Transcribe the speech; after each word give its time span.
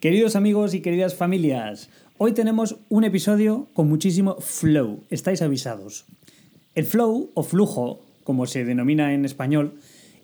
Queridos 0.00 0.34
amigos 0.34 0.72
y 0.72 0.80
queridas 0.80 1.14
familias, 1.14 1.90
hoy 2.16 2.32
tenemos 2.32 2.78
un 2.88 3.04
episodio 3.04 3.68
con 3.74 3.86
muchísimo 3.86 4.36
flow, 4.40 5.04
estáis 5.10 5.42
avisados. 5.42 6.06
El 6.74 6.86
flow 6.86 7.30
o 7.34 7.42
flujo, 7.42 8.00
como 8.24 8.46
se 8.46 8.64
denomina 8.64 9.12
en 9.12 9.26
español, 9.26 9.74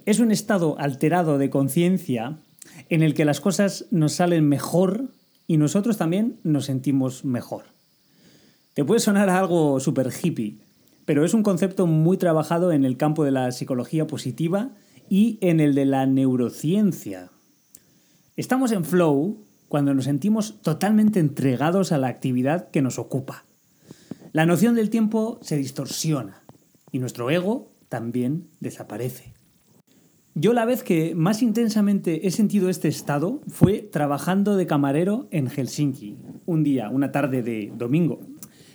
es 0.06 0.18
un 0.18 0.32
estado 0.32 0.78
alterado 0.78 1.36
de 1.36 1.50
conciencia 1.50 2.38
en 2.88 3.02
el 3.02 3.12
que 3.12 3.26
las 3.26 3.42
cosas 3.42 3.84
nos 3.90 4.14
salen 4.14 4.48
mejor 4.48 5.10
y 5.46 5.58
nosotros 5.58 5.98
también 5.98 6.38
nos 6.42 6.64
sentimos 6.64 7.26
mejor. 7.26 7.64
Te 8.72 8.82
puede 8.82 9.00
sonar 9.00 9.28
algo 9.28 9.78
súper 9.78 10.08
hippie, 10.10 10.56
pero 11.04 11.22
es 11.22 11.34
un 11.34 11.42
concepto 11.42 11.86
muy 11.86 12.16
trabajado 12.16 12.72
en 12.72 12.86
el 12.86 12.96
campo 12.96 13.24
de 13.24 13.32
la 13.32 13.52
psicología 13.52 14.06
positiva 14.06 14.70
y 15.10 15.36
en 15.42 15.60
el 15.60 15.74
de 15.74 15.84
la 15.84 16.06
neurociencia. 16.06 17.30
Estamos 18.36 18.72
en 18.72 18.86
flow 18.86 19.45
cuando 19.68 19.94
nos 19.94 20.04
sentimos 20.04 20.60
totalmente 20.62 21.20
entregados 21.20 21.92
a 21.92 21.98
la 21.98 22.08
actividad 22.08 22.70
que 22.70 22.82
nos 22.82 22.98
ocupa. 22.98 23.44
La 24.32 24.46
noción 24.46 24.74
del 24.74 24.90
tiempo 24.90 25.38
se 25.42 25.56
distorsiona 25.56 26.42
y 26.92 26.98
nuestro 26.98 27.30
ego 27.30 27.72
también 27.88 28.48
desaparece. 28.60 29.34
Yo 30.34 30.52
la 30.52 30.66
vez 30.66 30.82
que 30.82 31.14
más 31.14 31.40
intensamente 31.40 32.26
he 32.26 32.30
sentido 32.30 32.68
este 32.68 32.88
estado 32.88 33.40
fue 33.48 33.78
trabajando 33.78 34.56
de 34.56 34.66
camarero 34.66 35.28
en 35.30 35.48
Helsinki, 35.48 36.18
un 36.44 36.62
día, 36.62 36.90
una 36.90 37.10
tarde 37.10 37.42
de 37.42 37.72
domingo. 37.74 38.20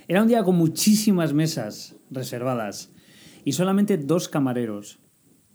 Era 0.08 0.24
un 0.24 0.28
día 0.28 0.44
con 0.44 0.56
muchísimas 0.56 1.34
mesas 1.34 1.96
reservadas 2.10 2.92
y 3.46 3.52
solamente 3.52 3.98
dos 3.98 4.28
camareros. 4.28 5.00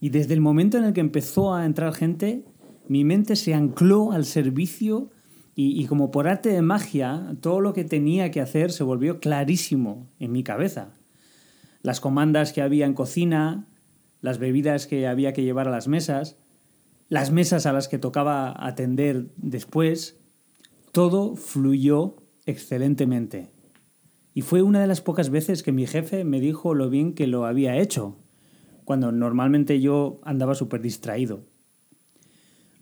Y 0.00 0.10
desde 0.10 0.34
el 0.34 0.40
momento 0.40 0.78
en 0.78 0.84
el 0.84 0.92
que 0.92 1.00
empezó 1.00 1.52
a 1.52 1.66
entrar 1.66 1.92
gente, 1.92 2.44
mi 2.88 3.04
mente 3.04 3.34
se 3.34 3.54
ancló 3.54 4.12
al 4.12 4.24
servicio 4.24 5.10
y, 5.58 5.86
como 5.86 6.10
por 6.10 6.28
arte 6.28 6.50
de 6.50 6.60
magia, 6.60 7.34
todo 7.40 7.62
lo 7.62 7.72
que 7.72 7.84
tenía 7.84 8.30
que 8.30 8.42
hacer 8.42 8.70
se 8.70 8.84
volvió 8.84 9.20
clarísimo 9.20 10.06
en 10.18 10.30
mi 10.30 10.42
cabeza. 10.42 10.90
Las 11.80 11.98
comandas 11.98 12.52
que 12.52 12.60
había 12.60 12.84
en 12.84 12.92
cocina, 12.92 13.66
las 14.20 14.36
bebidas 14.36 14.86
que 14.86 15.06
había 15.06 15.32
que 15.32 15.44
llevar 15.44 15.66
a 15.66 15.70
las 15.70 15.88
mesas, 15.88 16.36
las 17.08 17.30
mesas 17.30 17.64
a 17.64 17.72
las 17.72 17.88
que 17.88 17.96
tocaba 17.96 18.54
atender 18.66 19.28
después, 19.38 20.18
todo 20.92 21.36
fluyó 21.36 22.16
excelentemente. 22.44 23.50
Y 24.34 24.42
fue 24.42 24.60
una 24.60 24.82
de 24.82 24.86
las 24.86 25.00
pocas 25.00 25.30
veces 25.30 25.62
que 25.62 25.72
mi 25.72 25.86
jefe 25.86 26.24
me 26.24 26.38
dijo 26.38 26.74
lo 26.74 26.90
bien 26.90 27.14
que 27.14 27.26
lo 27.26 27.46
había 27.46 27.78
hecho, 27.78 28.18
cuando 28.84 29.10
normalmente 29.10 29.80
yo 29.80 30.20
andaba 30.22 30.54
súper 30.54 30.82
distraído. 30.82 31.44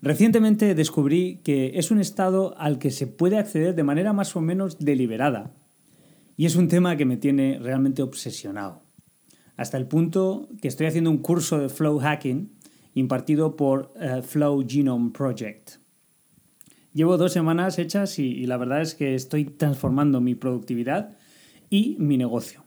Recientemente 0.05 0.75
descubrí 0.75 1.41
que 1.43 1.79
es 1.79 1.89
un 1.89 1.99
estado 1.99 2.55
al 2.59 2.77
que 2.77 2.91
se 2.91 3.07
puede 3.07 3.39
acceder 3.39 3.73
de 3.73 3.81
manera 3.81 4.13
más 4.13 4.35
o 4.35 4.41
menos 4.41 4.77
deliberada. 4.77 5.55
Y 6.37 6.45
es 6.45 6.55
un 6.55 6.67
tema 6.67 6.95
que 6.95 7.05
me 7.05 7.17
tiene 7.17 7.57
realmente 7.59 8.03
obsesionado. 8.03 8.83
Hasta 9.57 9.77
el 9.77 9.87
punto 9.87 10.47
que 10.61 10.67
estoy 10.67 10.85
haciendo 10.85 11.09
un 11.09 11.17
curso 11.23 11.57
de 11.57 11.69
flow 11.69 11.97
hacking 11.97 12.53
impartido 12.93 13.55
por 13.55 13.93
uh, 13.95 14.21
Flow 14.21 14.63
Genome 14.67 15.09
Project. 15.09 15.77
Llevo 16.93 17.17
dos 17.17 17.33
semanas 17.33 17.79
hechas 17.79 18.19
y 18.19 18.45
la 18.45 18.57
verdad 18.57 18.81
es 18.81 18.93
que 18.93 19.15
estoy 19.15 19.45
transformando 19.45 20.21
mi 20.21 20.35
productividad 20.35 21.17
y 21.71 21.97
mi 21.97 22.17
negocio. 22.17 22.63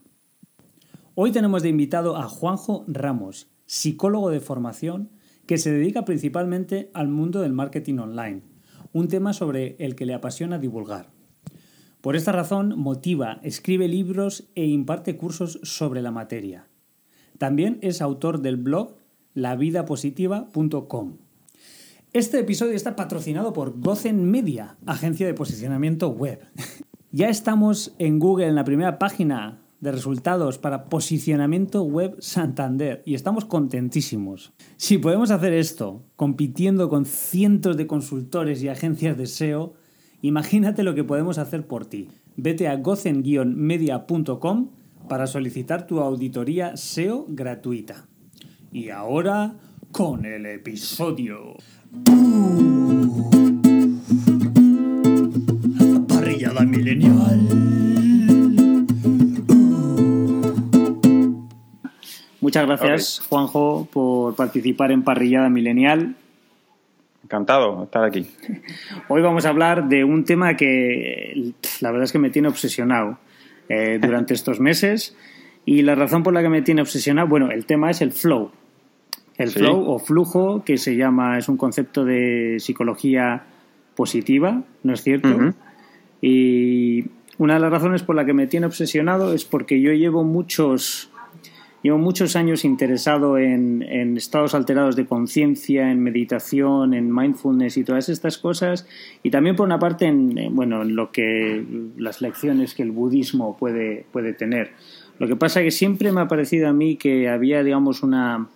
Hoy 1.14 1.30
tenemos 1.30 1.62
de 1.62 1.68
invitado 1.68 2.16
a 2.16 2.24
Juanjo 2.24 2.84
Ramos, 2.88 3.48
psicólogo 3.64 4.30
de 4.30 4.40
formación 4.40 5.10
que 5.48 5.56
se 5.56 5.72
dedica 5.72 6.04
principalmente 6.04 6.90
al 6.92 7.08
mundo 7.08 7.40
del 7.40 7.54
marketing 7.54 7.96
online, 7.96 8.42
un 8.92 9.08
tema 9.08 9.32
sobre 9.32 9.76
el 9.78 9.96
que 9.96 10.04
le 10.04 10.12
apasiona 10.12 10.58
divulgar. 10.58 11.10
Por 12.02 12.16
esta 12.16 12.32
razón 12.32 12.78
motiva, 12.78 13.40
escribe 13.42 13.88
libros 13.88 14.50
e 14.54 14.66
imparte 14.66 15.16
cursos 15.16 15.58
sobre 15.62 16.02
la 16.02 16.10
materia. 16.10 16.68
También 17.38 17.78
es 17.80 18.02
autor 18.02 18.42
del 18.42 18.58
blog 18.58 18.98
lavidapositiva.com. 19.32 21.16
Este 22.12 22.40
episodio 22.40 22.74
está 22.74 22.94
patrocinado 22.94 23.54
por 23.54 23.80
Gozen 23.80 24.30
Media, 24.30 24.76
agencia 24.84 25.26
de 25.26 25.32
posicionamiento 25.32 26.10
web. 26.10 26.40
ya 27.10 27.30
estamos 27.30 27.94
en 27.98 28.18
Google 28.18 28.48
en 28.48 28.54
la 28.54 28.64
primera 28.64 28.98
página 28.98 29.62
de 29.80 29.92
resultados 29.92 30.58
para 30.58 30.84
posicionamiento 30.84 31.82
web 31.82 32.16
Santander 32.20 33.02
y 33.04 33.14
estamos 33.14 33.44
contentísimos. 33.44 34.52
Si 34.76 34.98
podemos 34.98 35.30
hacer 35.30 35.52
esto 35.52 36.02
compitiendo 36.16 36.88
con 36.88 37.04
cientos 37.04 37.76
de 37.76 37.86
consultores 37.86 38.62
y 38.62 38.68
agencias 38.68 39.16
de 39.16 39.26
SEO, 39.26 39.74
imagínate 40.22 40.82
lo 40.82 40.94
que 40.94 41.04
podemos 41.04 41.38
hacer 41.38 41.66
por 41.66 41.86
ti. 41.86 42.08
Vete 42.36 42.68
a 42.68 42.76
gozen-media.com 42.76 44.70
para 45.08 45.26
solicitar 45.26 45.86
tu 45.86 46.00
auditoría 46.00 46.76
SEO 46.76 47.26
gratuita. 47.28 48.06
Y 48.72 48.90
ahora 48.90 49.54
con 49.92 50.24
el 50.24 50.46
episodio. 50.46 51.56
Parrillada 56.08 56.64
milenial. 56.64 57.67
Muchas 62.48 62.66
gracias, 62.66 63.18
okay. 63.18 63.28
Juanjo, 63.28 63.88
por 63.92 64.34
participar 64.34 64.90
en 64.90 65.02
Parrillada 65.02 65.50
Milenial. 65.50 66.16
Encantado 67.22 67.76
de 67.76 67.84
estar 67.84 68.02
aquí. 68.02 68.26
Hoy 69.08 69.20
vamos 69.20 69.44
a 69.44 69.50
hablar 69.50 69.86
de 69.90 70.02
un 70.02 70.24
tema 70.24 70.56
que 70.56 71.52
la 71.82 71.90
verdad 71.90 72.04
es 72.04 72.12
que 72.12 72.18
me 72.18 72.30
tiene 72.30 72.48
obsesionado 72.48 73.18
eh, 73.68 73.98
durante 74.02 74.32
estos 74.32 74.60
meses. 74.60 75.14
Y 75.66 75.82
la 75.82 75.94
razón 75.94 76.22
por 76.22 76.32
la 76.32 76.40
que 76.40 76.48
me 76.48 76.62
tiene 76.62 76.80
obsesionado, 76.80 77.28
bueno, 77.28 77.50
el 77.50 77.66
tema 77.66 77.90
es 77.90 78.00
el 78.00 78.12
flow. 78.12 78.50
El 79.36 79.50
sí. 79.50 79.58
flow 79.58 79.86
o 79.86 79.98
flujo, 79.98 80.64
que 80.64 80.78
se 80.78 80.96
llama, 80.96 81.36
es 81.36 81.50
un 81.50 81.58
concepto 81.58 82.06
de 82.06 82.56
psicología 82.60 83.44
positiva, 83.94 84.62
¿no 84.84 84.94
es 84.94 85.02
cierto? 85.02 85.28
Uh 85.28 85.38
-huh. 85.38 85.54
Y 86.22 87.04
una 87.36 87.56
de 87.56 87.60
las 87.60 87.70
razones 87.70 88.02
por 88.02 88.16
la 88.16 88.24
que 88.24 88.32
me 88.32 88.46
tiene 88.46 88.64
obsesionado 88.64 89.34
es 89.34 89.44
porque 89.44 89.82
yo 89.82 89.92
llevo 89.92 90.24
muchos 90.24 91.10
Llevo 91.82 91.98
muchos 91.98 92.34
años 92.34 92.64
interesado 92.64 93.38
en, 93.38 93.82
en 93.82 94.16
estados 94.16 94.54
alterados 94.54 94.96
de 94.96 95.06
conciencia, 95.06 95.92
en 95.92 96.02
meditación, 96.02 96.92
en 96.92 97.14
mindfulness 97.14 97.76
y 97.76 97.84
todas 97.84 98.08
estas 98.08 98.36
cosas, 98.36 98.86
y 99.22 99.30
también 99.30 99.54
por 99.54 99.66
una 99.66 99.78
parte 99.78 100.06
en, 100.06 100.54
bueno, 100.56 100.82
en 100.82 100.96
lo 100.96 101.12
que 101.12 101.64
las 101.96 102.20
lecciones 102.20 102.74
que 102.74 102.82
el 102.82 102.90
budismo 102.90 103.56
puede, 103.56 104.06
puede 104.12 104.32
tener. 104.32 104.72
Lo 105.20 105.28
que 105.28 105.36
pasa 105.36 105.60
es 105.60 105.66
que 105.66 105.70
siempre 105.70 106.10
me 106.10 106.20
ha 106.20 106.28
parecido 106.28 106.68
a 106.68 106.72
mí 106.72 106.96
que 106.96 107.28
había, 107.28 107.62
digamos, 107.62 108.02
una 108.02 108.48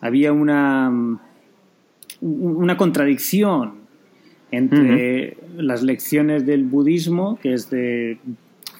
había 0.00 0.32
una 0.32 1.18
una 2.20 2.76
contradicción 2.76 3.74
entre 4.50 4.80
uh 4.80 5.58
-huh. 5.58 5.62
las 5.62 5.82
lecciones 5.82 6.46
del 6.46 6.64
budismo, 6.64 7.38
que 7.40 7.52
es 7.52 7.70
de 7.70 8.18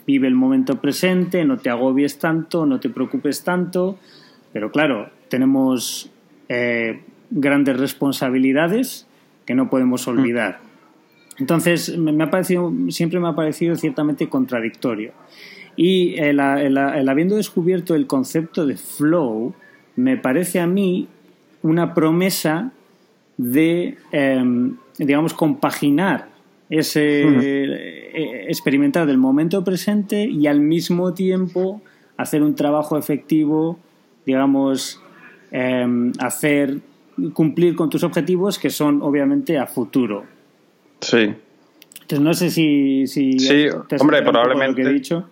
vive 0.09 0.27
el 0.27 0.35
momento 0.35 0.81
presente, 0.81 1.45
no 1.45 1.59
te 1.59 1.69
agobies 1.69 2.19
tanto, 2.19 2.65
no 2.65 2.81
te 2.81 2.89
preocupes 2.89 3.45
tanto, 3.45 3.99
pero 4.55 4.73
claro, 4.73 5.11
tenemos 5.29 6.11
eh, 6.49 7.03
grandes 7.31 7.79
responsabilidades 7.79 9.07
que 9.45 9.55
no 9.55 9.69
podemos 9.69 10.09
olvidar. 10.09 10.61
Entonces, 11.39 11.99
me 11.99 12.25
ha 12.25 12.31
parecido, 12.31 12.73
siempre 12.89 13.21
me 13.21 13.29
ha 13.29 13.35
parecido 13.35 13.77
ciertamente 13.77 14.31
contradictorio. 14.31 15.13
Y 15.77 16.15
el, 16.19 16.41
el, 16.41 16.79
el, 16.79 17.09
habiendo 17.11 17.37
descubierto 17.37 17.95
el 17.95 18.07
concepto 18.07 18.67
de 18.67 18.79
flow, 18.79 19.55
me 19.95 20.17
parece 20.17 20.59
a 20.59 20.67
mí 20.67 21.07
una 21.61 21.93
promesa 21.93 22.73
de, 23.37 23.99
eh, 24.13 24.71
digamos, 24.97 25.35
compaginar 25.35 26.31
ese 26.71 27.25
experimentar 28.13 29.07
del 29.07 29.19
momento 29.19 29.65
presente 29.65 30.25
y 30.25 30.47
al 30.47 30.61
mismo 30.61 31.15
tiempo 31.15 31.83
hacer 32.17 32.43
un 32.43 32.55
trabajo 32.55 32.99
efectivo, 32.99 33.79
digamos, 34.27 35.01
eh, 35.53 36.13
hacer 36.19 36.79
cumplir 37.33 37.75
con 37.75 37.91
tus 37.91 38.05
objetivos 38.05 38.59
que 38.59 38.71
son 38.71 39.03
obviamente 39.03 39.59
a 39.59 39.67
futuro. 39.67 40.25
Sí. 41.01 41.35
Entonces 42.09 42.21
no 42.21 42.35
sé 42.35 42.51
si, 42.51 43.07
si 43.07 43.39
sí, 43.39 43.67
te 43.89 43.97
hombre, 43.97 44.23
probablemente. 44.23 44.83
Lo 44.83 44.89
que 44.89 44.91
he 44.91 44.95
dicho. 44.95 45.29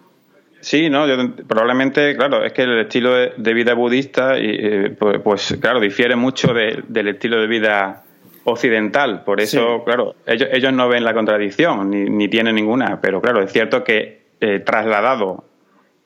Sí, 0.61 0.91
no, 0.91 1.07
yo, 1.07 1.37
probablemente, 1.47 2.17
claro, 2.17 2.45
es 2.45 2.53
que 2.53 2.63
el 2.63 2.81
estilo 2.81 3.15
de, 3.15 3.33
de 3.37 3.55
vida 3.55 3.75
budista, 3.75 4.39
y, 4.39 4.47
eh, 4.49 4.97
pues, 4.99 5.21
pues, 5.23 5.59
claro, 5.61 5.81
difiere 5.81 6.17
mucho 6.17 6.53
de, 6.53 6.83
del 6.89 7.09
estilo 7.09 7.41
de 7.41 7.47
vida 7.47 8.06
occidental. 8.47 9.23
Por 9.25 9.41
eso, 9.41 9.79
sí. 9.79 9.85
claro, 9.85 10.15
ellos, 10.27 10.49
ellos, 10.53 10.73
no 10.73 10.89
ven 10.89 11.05
la 11.05 11.13
contradicción, 11.15 11.91
ni, 11.91 12.05
ni, 12.05 12.29
tienen 12.29 12.55
ninguna, 12.55 13.01
pero 13.01 13.21
claro, 13.21 13.43
es 13.43 13.53
cierto 13.53 13.85
que 13.85 14.23
eh, 14.41 14.61
trasladado 14.61 15.45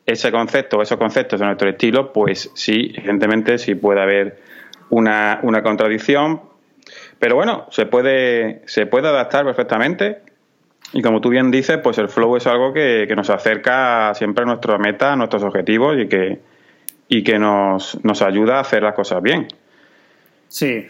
ese 0.07 0.33
concepto, 0.33 0.83
esos 0.83 0.99
conceptos 0.99 1.41
a 1.41 1.47
nuestro 1.47 1.69
estilo, 1.69 2.13
pues 2.13 2.51
sí, 2.55 2.93
evidentemente 2.97 3.59
sí 3.59 3.75
puede 3.75 4.01
haber 4.01 4.39
una, 4.91 5.41
una 5.43 5.63
contradicción, 5.63 6.43
Pero 7.19 7.37
bueno, 7.37 7.67
se 7.71 7.87
puede, 7.87 8.63
se 8.67 8.87
puede 8.87 9.09
adaptar 9.09 9.45
perfectamente. 9.45 10.23
Y 10.93 11.03
como 11.03 11.21
tú 11.21 11.29
bien 11.29 11.51
dices, 11.51 11.79
pues 11.79 11.99
el 11.99 12.09
flow 12.09 12.37
es 12.37 12.47
algo 12.47 12.73
que, 12.73 13.05
que 13.07 13.15
nos 13.15 13.31
acerca 13.31 14.13
siempre 14.15 14.43
a 14.43 14.47
nuestra 14.47 14.79
meta, 14.79 15.13
a 15.13 15.17
nuestros 15.17 15.45
objetivos 15.45 15.97
y 15.99 16.09
que, 16.09 16.41
y 17.09 17.23
que 17.23 17.39
nos, 17.39 18.03
nos 18.05 18.23
ayuda 18.23 18.57
a 18.57 18.61
hacer 18.61 18.83
las 18.83 18.95
cosas 18.95 19.23
bien. 19.23 19.47
Sí. 20.49 20.89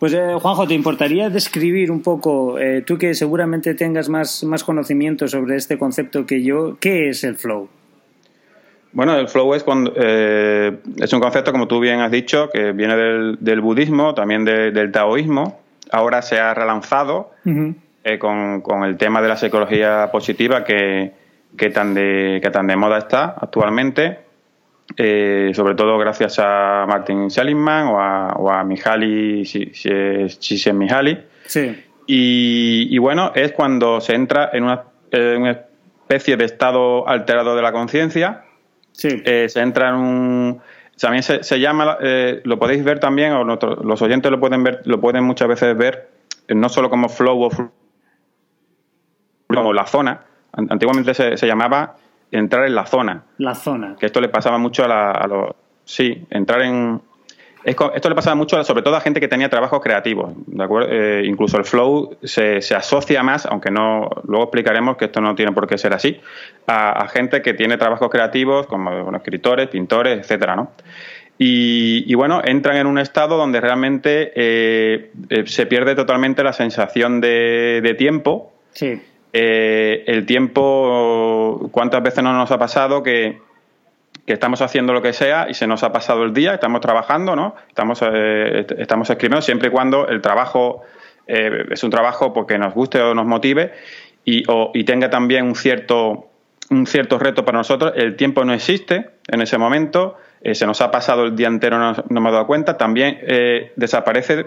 Pues 0.00 0.14
eh, 0.14 0.34
Juanjo, 0.40 0.66
¿te 0.66 0.72
importaría 0.72 1.28
describir 1.28 1.90
un 1.92 2.00
poco, 2.00 2.58
eh, 2.58 2.80
tú 2.80 2.96
que 2.96 3.12
seguramente 3.12 3.74
tengas 3.74 4.08
más, 4.08 4.42
más 4.44 4.64
conocimiento 4.64 5.28
sobre 5.28 5.56
este 5.56 5.76
concepto 5.76 6.24
que 6.24 6.42
yo, 6.42 6.78
qué 6.80 7.10
es 7.10 7.22
el 7.22 7.36
flow? 7.36 7.68
Bueno, 8.92 9.14
el 9.14 9.28
flow 9.28 9.52
es, 9.52 9.62
cuando, 9.62 9.92
eh, 9.94 10.78
es 10.96 11.12
un 11.12 11.20
concepto, 11.20 11.52
como 11.52 11.68
tú 11.68 11.80
bien 11.80 12.00
has 12.00 12.10
dicho, 12.10 12.48
que 12.50 12.72
viene 12.72 12.96
del, 12.96 13.36
del 13.40 13.60
budismo, 13.60 14.14
también 14.14 14.46
del 14.46 14.90
taoísmo. 14.90 15.60
Ahora 15.92 16.22
se 16.22 16.40
ha 16.40 16.54
relanzado 16.54 17.32
con, 18.18 18.62
con, 18.62 18.84
el 18.84 18.96
tema 18.96 19.20
de 19.20 19.28
la 19.28 19.36
psicología 19.36 20.08
positiva 20.10 20.64
que, 20.64 21.12
que, 21.58 21.68
tan 21.68 21.92
de, 21.92 22.40
que 22.42 22.50
tan 22.50 22.66
de 22.66 22.76
moda 22.76 22.96
está 22.96 23.36
actualmente. 23.38 24.29
Eh, 24.96 25.52
sobre 25.54 25.74
todo 25.74 25.98
gracias 25.98 26.38
a 26.38 26.84
Martin 26.88 27.30
Seligman 27.30 27.86
o 27.88 28.00
a, 28.00 28.28
o 28.36 28.50
a 28.50 28.64
Mihaly 28.64 29.44
Csikszentmihalyi. 29.44 31.18
Sí. 31.46 31.84
Y, 32.06 32.98
bueno, 32.98 33.30
es 33.36 33.52
cuando 33.52 34.00
se 34.00 34.14
entra 34.14 34.50
en 34.52 34.64
una, 34.64 34.84
especie 35.12 36.36
de 36.36 36.44
estado 36.44 37.08
alterado 37.08 37.54
de 37.54 37.62
la 37.62 37.70
conciencia. 37.70 38.44
Sí. 38.90 39.22
Eh, 39.24 39.48
se 39.48 39.60
entra 39.60 39.90
en 39.90 39.94
un 39.94 40.60
también 41.00 41.22
se, 41.22 41.60
llama 41.60 41.96
eh, 42.00 42.42
lo 42.44 42.58
podéis 42.58 42.84
ver 42.84 43.00
también 43.00 43.32
o 43.32 43.44
los 43.44 44.02
oyentes 44.02 44.30
lo 44.30 44.38
pueden 44.38 44.62
ver 44.62 44.82
lo 44.84 45.00
pueden 45.00 45.24
muchas 45.24 45.48
veces 45.48 45.74
ver 45.74 46.10
no 46.48 46.68
solo 46.68 46.90
como 46.90 47.08
flow 47.08 47.42
o 47.42 47.50
como 49.48 49.72
la 49.72 49.86
zona 49.86 50.20
antiguamente 50.52 51.14
se, 51.14 51.38
se 51.38 51.46
llamaba 51.46 51.96
entrar 52.30 52.66
en 52.66 52.74
la 52.74 52.86
zona. 52.86 53.24
La 53.38 53.54
zona. 53.54 53.96
Que 53.98 54.06
esto 54.06 54.20
le 54.20 54.28
pasaba 54.28 54.58
mucho 54.58 54.84
a, 54.84 55.26
los... 55.26 55.54
Sí, 55.84 56.26
entrar 56.30 56.62
en... 56.62 57.00
Esto 57.62 58.08
le 58.08 58.14
pasaba 58.14 58.34
mucho, 58.36 58.62
sobre 58.64 58.82
todo 58.82 58.96
a 58.96 59.02
gente 59.02 59.20
que 59.20 59.28
tenía 59.28 59.50
trabajos 59.50 59.80
creativos, 59.82 60.32
¿de 60.46 60.64
acuerdo? 60.64 60.88
Eh, 60.90 61.26
incluso 61.26 61.58
el 61.58 61.66
flow 61.66 62.16
se, 62.22 62.62
se, 62.62 62.74
asocia 62.74 63.22
más, 63.22 63.44
aunque 63.44 63.70
no 63.70 64.08
luego 64.26 64.44
explicaremos 64.44 64.96
que 64.96 65.04
esto 65.04 65.20
no 65.20 65.34
tiene 65.34 65.52
por 65.52 65.66
qué 65.66 65.76
ser 65.76 65.92
así, 65.92 66.18
a, 66.66 67.06
gente 67.08 67.42
que 67.42 67.52
tiene 67.52 67.76
trabajos 67.76 68.08
creativos, 68.08 68.66
como 68.66 69.14
escritores, 69.14 69.68
pintores, 69.68 70.20
etcétera, 70.20 70.56
¿no? 70.56 70.70
Y, 71.36 72.14
bueno, 72.14 72.42
entran 72.44 72.76
en 72.76 72.86
un 72.86 72.98
estado 72.98 73.38
donde 73.38 73.60
realmente 73.60 74.32
eh, 74.34 75.10
eh, 75.30 75.46
se 75.46 75.64
pierde 75.64 75.94
totalmente 75.94 76.42
la 76.42 76.52
sensación 76.52 77.20
de, 77.20 77.80
de 77.82 77.94
tiempo. 77.94 78.52
Sí 78.72 79.00
eh, 79.32 80.04
el 80.06 80.26
tiempo, 80.26 81.68
¿cuántas 81.70 82.02
veces 82.02 82.24
no 82.24 82.32
nos 82.32 82.50
ha 82.50 82.58
pasado 82.58 83.02
que, 83.02 83.38
estamos 84.26 84.62
haciendo 84.62 84.92
lo 84.92 85.02
que 85.02 85.12
sea 85.12 85.48
y 85.50 85.54
se 85.54 85.66
nos 85.66 85.82
ha 85.82 85.90
pasado 85.90 86.22
el 86.22 86.32
día, 86.32 86.54
estamos 86.54 86.80
trabajando, 86.80 87.34
¿no? 87.34 87.56
Estamos, 87.66 88.00
eh, 88.00 88.64
estamos 88.78 89.10
escribiendo 89.10 89.42
siempre 89.42 89.68
y 89.68 89.70
cuando 89.72 90.06
el 90.06 90.20
trabajo 90.20 90.82
eh, 91.26 91.64
es 91.68 91.82
un 91.82 91.90
trabajo 91.90 92.32
porque 92.32 92.56
nos 92.56 92.72
guste 92.72 93.00
o 93.00 93.12
nos 93.12 93.26
motive 93.26 93.72
y, 94.24 94.44
y 94.72 94.84
tenga 94.84 95.10
también 95.10 95.46
un 95.46 95.56
cierto, 95.56 96.28
un 96.70 96.86
cierto 96.86 97.18
reto 97.18 97.44
para 97.44 97.58
nosotros. 97.58 97.92
El 97.96 98.14
tiempo 98.14 98.44
no 98.44 98.52
existe 98.52 99.10
en 99.26 99.42
ese 99.42 99.58
momento, 99.58 100.16
se 100.52 100.64
nos 100.64 100.80
ha 100.80 100.92
pasado 100.92 101.24
el 101.24 101.34
día 101.34 101.48
entero, 101.48 101.80
no, 101.80 101.92
no 102.08 102.20
hemos 102.20 102.30
dado 102.30 102.46
cuenta, 102.46 102.78
también 102.78 103.18
desaparece 103.74 104.46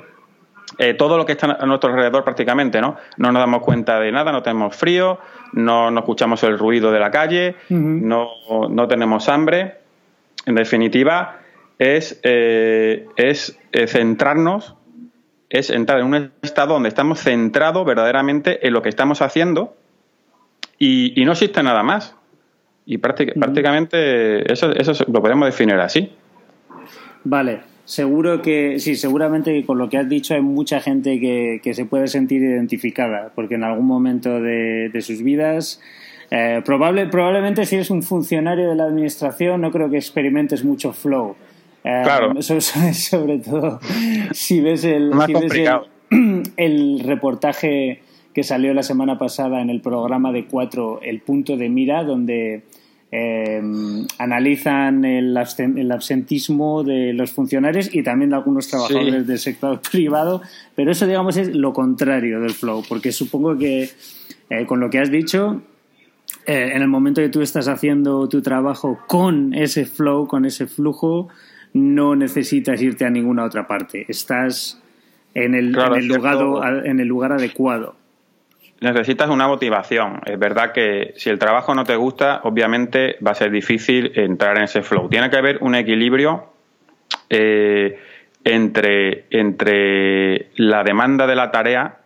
eh, 0.78 0.94
todo 0.96 1.18
lo 1.18 1.26
que 1.26 1.34
está 1.34 1.58
a 1.60 1.66
nuestro 1.66 1.92
alrededor 1.92 2.24
prácticamente, 2.24 2.82
¿no? 2.82 2.98
No 3.18 3.32
nos 3.32 3.42
damos 3.42 3.62
cuenta 3.62 4.00
de 4.00 4.12
nada, 4.12 4.32
no 4.32 4.42
tenemos 4.42 4.76
frío, 4.76 5.20
no, 5.54 5.92
no 5.92 6.00
escuchamos 6.00 6.44
el 6.44 6.58
ruido 6.58 6.92
de 6.92 7.00
la 7.00 7.12
calle, 7.12 7.56
no, 7.70 8.30
no, 8.70 8.88
tenemos 8.88 9.30
hambre. 9.30 9.78
En 10.46 10.56
definitiva, 10.56 11.40
es, 11.78 12.20
eh, 12.24 13.08
es 13.16 13.60
eh, 13.72 13.88
centrarnos, 13.88 14.76
es 15.50 15.70
entrar 15.70 16.00
en 16.00 16.08
un 16.08 16.32
estado 16.42 16.74
donde 16.74 16.90
estamos 16.90 17.20
centrados 17.20 17.86
verdaderamente 17.86 18.66
en 18.66 18.74
lo 18.74 18.82
que 18.82 18.90
estamos 18.90 19.22
haciendo 19.22 19.76
y, 20.80 21.20
y 21.22 21.26
no 21.26 21.34
existe 21.34 21.62
nada 21.62 21.84
más. 21.84 22.16
Y 22.86 22.98
prácticamente 22.98 24.52
eso, 24.52 24.72
eso 24.72 24.92
lo 25.08 25.22
podemos 25.22 25.46
definir 25.46 25.76
así. 25.76 26.12
Vale. 27.24 27.73
Seguro 27.86 28.42
que, 28.42 28.80
sí, 28.80 28.96
seguramente 28.96 29.66
con 29.66 29.78
lo 29.78 29.90
que 29.90 29.98
has 29.98 30.08
dicho 30.08 30.34
hay 30.34 30.42
mucha 30.42 30.80
gente 30.80 31.20
que, 31.20 31.60
que 31.62 31.74
se 31.74 31.86
puede 31.86 32.08
sentir 32.08 32.42
identificada, 32.42 33.32
porque 33.36 33.56
en 33.56 33.64
algún 33.64 33.86
momento 33.86 34.40
de, 34.40 34.90
de 34.90 35.02
sus 35.02 35.22
vidas, 35.22 35.82
eh, 36.32 36.62
probable, 36.64 37.08
probablemente 37.08 37.66
si 37.66 37.76
eres 37.76 37.90
un 37.90 38.02
funcionario 38.02 38.70
de 38.70 38.76
la 38.76 38.86
administración, 38.86 39.62
no 39.62 39.72
creo 39.72 39.90
que 39.90 39.98
experimentes 39.98 40.64
mucho 40.64 40.94
flow. 40.94 41.36
Eh, 41.84 42.02
claro. 42.04 42.42
Sobre, 42.42 43.40
todo 43.40 43.80
si 44.32 44.62
ves, 44.62 44.86
el, 44.86 45.12
si 45.28 45.34
ves 45.34 45.54
el, 45.54 46.44
el 46.58 47.00
reportaje 47.02 48.02
que 48.34 48.44
salió 48.44 48.74
la 48.74 48.84
semana 48.84 49.18
pasada 49.18 49.62
en 49.62 49.70
el 49.70 49.82
programa 49.82 50.32
de 50.32 50.46
cuatro, 50.46 51.02
El 51.04 51.20
Punto 51.20 51.58
de 51.58 51.70
Mira, 51.70 52.04
donde 52.04 52.64
Em, 53.16 54.08
analizan 54.18 55.06
el, 55.06 55.38
absentismo 55.38 56.84
de 56.84 57.14
los 57.14 57.32
funcionarios 57.32 57.94
y 57.94 58.02
también 58.02 58.32
de 58.32 58.38
algunos 58.38 58.68
trabajadores 58.70 59.28
del 59.28 59.38
sector 59.38 59.80
privado, 59.92 60.42
pero 60.76 60.92
eso 60.92 61.06
digamos 61.06 61.38
es 61.38 61.56
lo 61.56 61.74
contrario 61.74 62.40
del 62.40 62.54
flow, 62.54 62.84
porque 62.90 63.12
supongo 63.12 63.56
que 63.56 63.88
eh, 64.50 64.66
con 64.66 64.80
lo 64.80 64.90
que 64.90 64.98
has 64.98 65.12
dicho, 65.12 65.62
eh, 66.48 66.72
en 66.74 66.82
el 66.82 66.88
momento 66.88 67.22
que 67.22 67.30
tú 67.30 67.44
estás 67.44 67.68
haciendo 67.68 68.28
tu 68.28 68.42
trabajo 68.42 68.98
con 69.06 69.54
ese 69.54 69.86
flow, 69.86 70.26
con 70.26 70.46
ese 70.46 70.66
flujo, 70.66 71.28
no 71.74 72.16
necesitas 72.16 72.82
irte 72.82 73.06
a 73.06 73.12
ninguna 73.12 73.44
otra 73.44 73.68
parte, 73.68 74.08
estás 74.08 74.82
en 75.36 75.54
el, 75.54 75.78
en 75.78 75.94
el 75.94 76.08
lugar, 76.08 76.88
en 76.88 77.00
el 77.00 77.08
lugar 77.08 77.34
adecuado 77.34 77.96
necesitas 78.84 79.30
una 79.30 79.48
motivación. 79.48 80.22
Es 80.26 80.38
verdad 80.38 80.72
que 80.72 81.14
si 81.16 81.30
el 81.30 81.40
trabajo 81.40 81.74
no 81.74 81.84
te 81.84 81.96
gusta, 81.96 82.42
obviamente 82.44 83.18
va 83.26 83.32
a 83.32 83.36
ser 83.36 83.52
difícil 83.52 84.12
entrar 84.16 84.58
en 84.58 84.66
ese 84.66 84.82
flow. 84.82 85.10
Tiene 85.10 85.30
que 85.30 85.38
haber 85.38 85.58
un 85.62 85.76
equilibrio 85.76 86.46
eh, 87.30 88.00
entre, 88.44 89.26
entre 89.32 90.50
la 90.58 90.84
demanda 90.84 91.26
de 91.26 91.36
la 91.36 91.52
tarea 91.52 92.00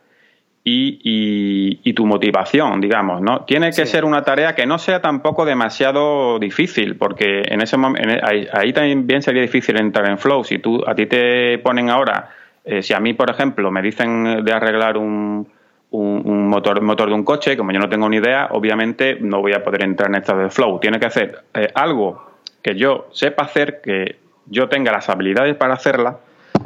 y, 0.69 1.93
tu 1.93 2.05
motivación, 2.05 2.81
digamos, 2.81 3.21
¿no? 3.21 3.45
Tiene 3.45 3.71
que 3.71 3.85
ser 3.85 4.05
una 4.05 4.21
tarea 4.21 4.53
que 4.53 4.67
no 4.67 4.77
sea 4.77 5.01
tampoco 5.01 5.45
demasiado 5.45 6.37
difícil, 6.37 6.95
porque 6.97 7.41
en 7.45 7.61
ese 7.61 7.77
momento 7.77 8.13
ahí, 8.21 8.47
ahí, 8.51 8.73
también 8.73 9.21
sería 9.23 9.41
difícil 9.41 9.79
entrar 9.79 10.07
en 10.09 10.19
flow. 10.19 10.43
Si 10.43 10.59
tú 10.59 10.83
a 10.85 10.93
ti 10.93 11.07
te 11.07 11.57
ponen 11.59 11.89
ahora, 11.89 12.29
eh, 12.65 12.83
si 12.83 12.93
a 12.93 12.99
mí, 12.99 13.13
por 13.13 13.31
ejemplo, 13.31 13.71
me 13.71 13.81
dicen 13.81 14.43
de 14.43 14.53
arreglar 14.53 14.97
un, 14.97 15.47
un, 15.91 16.49
motor, 16.49 16.81
motor 16.81 17.09
de 17.09 17.15
un 17.15 17.23
coche, 17.23 17.55
como 17.55 17.71
yo 17.71 17.79
no 17.79 17.89
tengo 17.89 18.09
ni 18.09 18.17
idea, 18.17 18.49
obviamente 18.51 19.17
no 19.19 19.41
voy 19.41 19.53
a 19.53 19.63
poder 19.63 19.83
entrar 19.83 20.09
en 20.09 20.15
estado 20.15 20.41
de 20.41 20.49
flow. 20.49 20.79
Tiene 20.79 20.99
que 20.99 21.05
hacer 21.05 21.43
eh, 21.53 21.69
algo 21.73 22.25
que 22.61 22.75
yo 22.75 23.07
sepa 23.11 23.43
hacer, 23.43 23.81
que 23.81 24.17
yo 24.47 24.67
tenga 24.67 24.91
las 24.91 25.09
habilidades 25.09 25.55
para 25.55 25.73
hacerla, 25.73 26.19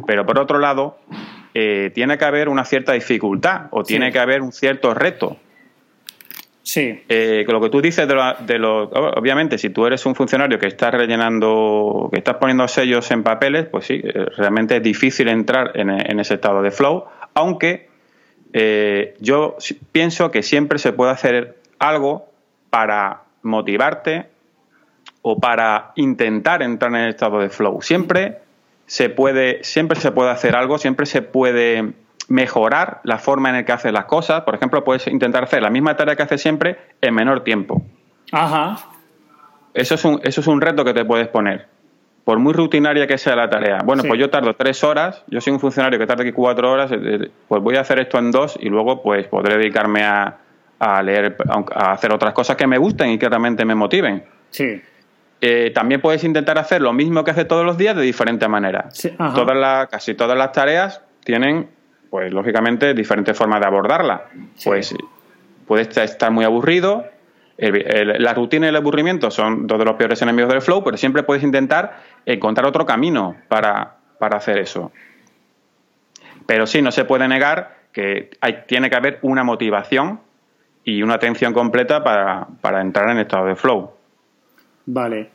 pero 0.08 0.26
por 0.26 0.40
otro 0.40 0.60
lado, 0.60 0.98
eh, 1.54 1.92
tiene 1.94 2.18
que 2.18 2.26
haber 2.26 2.50
una 2.50 2.66
cierta 2.66 2.94
dificultad 2.94 3.68
o 3.72 3.84
tiene 3.84 4.12
que 4.12 4.20
haber 4.20 4.42
un 4.42 4.52
cierto 4.52 4.94
reto. 4.94 5.38
Sí. 6.64 7.04
Eh, 7.10 7.44
lo 7.48 7.60
que 7.60 7.70
tú 7.70 7.82
dices 7.82 8.08
de, 8.08 8.60
lo, 8.60 8.84
obviamente, 8.84 9.58
si 9.58 9.72
tú 9.72 9.86
eres 9.86 10.06
un 10.06 10.16
funcionario 10.16 10.58
que 10.58 10.68
estás 10.68 10.94
rellenando, 10.94 12.08
que 12.12 12.20
estás 12.20 12.36
poniendo 12.38 12.68
sellos 12.68 13.10
en 13.12 13.24
papeles, 13.24 13.66
pues 13.66 13.86
sí, 13.86 14.00
realmente 14.38 14.78
es 14.78 14.84
difícil 14.84 15.28
entrar 15.28 15.72
en 15.76 16.20
ese 16.20 16.36
estado 16.36 16.62
de 16.62 16.72
flow, 16.72 17.06
aunque 17.34 17.91
eh, 18.54 19.16
yo 19.20 19.58
pienso 19.92 20.32
que 20.32 20.44
siempre 20.44 20.80
se 20.80 20.94
puede 20.94 21.12
hacer 21.12 21.58
algo 21.80 22.28
para 22.70 23.24
motivarte 23.44 24.28
o 25.22 25.40
para 25.40 25.92
intentar 25.96 26.62
entrar 26.62 26.92
en 26.92 27.02
el 27.02 27.10
estado 27.10 27.40
de 27.40 27.50
flow. 27.50 27.82
Siempre 27.82 28.40
se 28.86 29.10
puede, 29.10 29.64
siempre 29.64 30.00
se 30.00 30.12
puede 30.12 30.32
hacer 30.32 30.56
algo, 30.56 30.78
siempre 30.78 31.06
se 31.06 31.22
puede 31.22 31.94
mejorar 32.28 33.02
la 33.04 33.20
forma 33.20 33.50
en 33.50 33.56
la 33.56 33.66
que 33.66 33.72
haces 33.72 33.92
las 33.92 34.06
cosas. 34.06 34.42
Por 34.42 34.56
ejemplo, 34.56 34.84
puedes 34.84 35.08
intentar 35.08 35.44
hacer 35.44 35.62
la 35.62 35.70
misma 35.70 35.96
tarea 35.96 36.16
que 36.16 36.24
haces 36.24 36.42
siempre 36.42 36.78
en 37.02 37.14
menor 37.14 37.44
tiempo. 37.44 37.82
Ajá. 38.32 38.78
Eso 39.74 39.96
es 39.96 40.06
un, 40.06 40.20
eso 40.24 40.42
es 40.42 40.48
un 40.48 40.60
reto 40.62 40.84
que 40.84 40.94
te 40.94 41.06
puedes 41.06 41.28
poner 41.28 41.68
por 42.24 42.40
muy 42.40 42.54
rutinaria 42.54 43.08
que 43.08 43.18
sea 43.18 43.36
la 43.36 43.50
tarea. 43.50 43.80
Bueno, 43.84 44.04
pues 44.04 44.20
yo 44.20 44.30
tardo 44.30 44.56
tres 44.56 44.84
horas, 44.84 45.24
yo 45.28 45.42
soy 45.42 45.54
un 45.54 45.60
funcionario 45.60 45.98
que 45.98 46.06
tarda 46.06 46.24
aquí 46.24 46.32
cuatro 46.32 46.72
horas, 46.72 46.92
pues 47.48 47.62
voy 47.62 47.76
a 47.76 47.82
hacer 47.82 48.00
esto 48.00 48.20
en 48.20 48.32
dos 48.32 48.58
y 48.60 48.70
luego 48.70 49.02
pues 49.02 49.28
podré 49.28 49.58
dedicarme 49.58 50.04
a, 50.04 50.38
leer, 51.04 51.36
a 51.74 51.92
hacer 51.92 52.14
otras 52.14 52.34
cosas 52.34 52.56
que 52.56 52.68
me 52.68 52.78
gusten 52.78 53.10
y 53.10 53.18
que 53.18 53.28
realmente 53.28 53.66
me 53.66 53.76
motiven. 53.76 54.24
Sí. 54.50 54.82
Eh, 55.44 55.72
también 55.74 56.02
puedes 56.02 56.24
intentar 56.24 56.60
hacer 56.60 56.82
lo 56.82 56.94
mismo 56.94 57.24
que 57.24 57.32
haces 57.32 57.48
todos 57.48 57.66
los 57.66 57.76
días 57.76 57.96
de 57.96 58.04
diferente 58.04 58.48
manera. 58.48 58.92
Sí, 58.92 59.10
todas 59.18 59.58
las, 59.58 59.88
casi 59.88 60.14
todas 60.14 60.38
las 60.38 60.52
tareas 60.52 61.02
tienen 61.24 61.68
pues 62.12 62.32
lógicamente 62.32 62.94
diferentes 62.94 63.36
formas 63.36 63.62
de 63.62 63.68
abordarla. 63.68 64.26
Pues 64.64 64.94
puedes 65.66 65.98
estar 65.98 66.30
muy 66.30 66.46
aburrido, 66.46 67.06
la 67.58 68.34
rutina 68.34 68.66
y 68.66 68.70
el 68.70 68.76
aburrimiento 68.76 69.30
son 69.30 69.68
dos 69.68 69.78
de 69.78 69.86
los 69.86 69.96
peores 69.96 70.22
enemigos 70.22 70.52
del 70.52 70.62
flow, 70.62 70.84
pero 70.84 70.98
siempre 70.98 71.24
puedes 71.24 71.44
intentar 71.44 72.00
encontrar 72.26 72.66
otro 72.66 72.86
camino 72.86 73.36
para, 73.48 73.98
hacer 74.20 74.58
eso. 74.58 74.92
Pero 76.46 76.66
sí, 76.66 76.82
no 76.82 76.92
se 76.92 77.06
puede 77.06 77.28
negar 77.28 77.82
que 77.92 78.32
hay, 78.42 78.64
tiene 78.68 78.90
que 78.90 78.96
haber 78.96 79.20
una 79.22 79.44
motivación 79.44 80.20
y 80.84 81.04
una 81.04 81.16
atención 81.16 81.54
completa 81.54 82.04
para, 82.04 82.82
entrar 82.82 83.10
en 83.10 83.20
estado 83.20 83.46
de 83.46 83.56
flow. 83.56 83.92
Vale. 84.86 85.30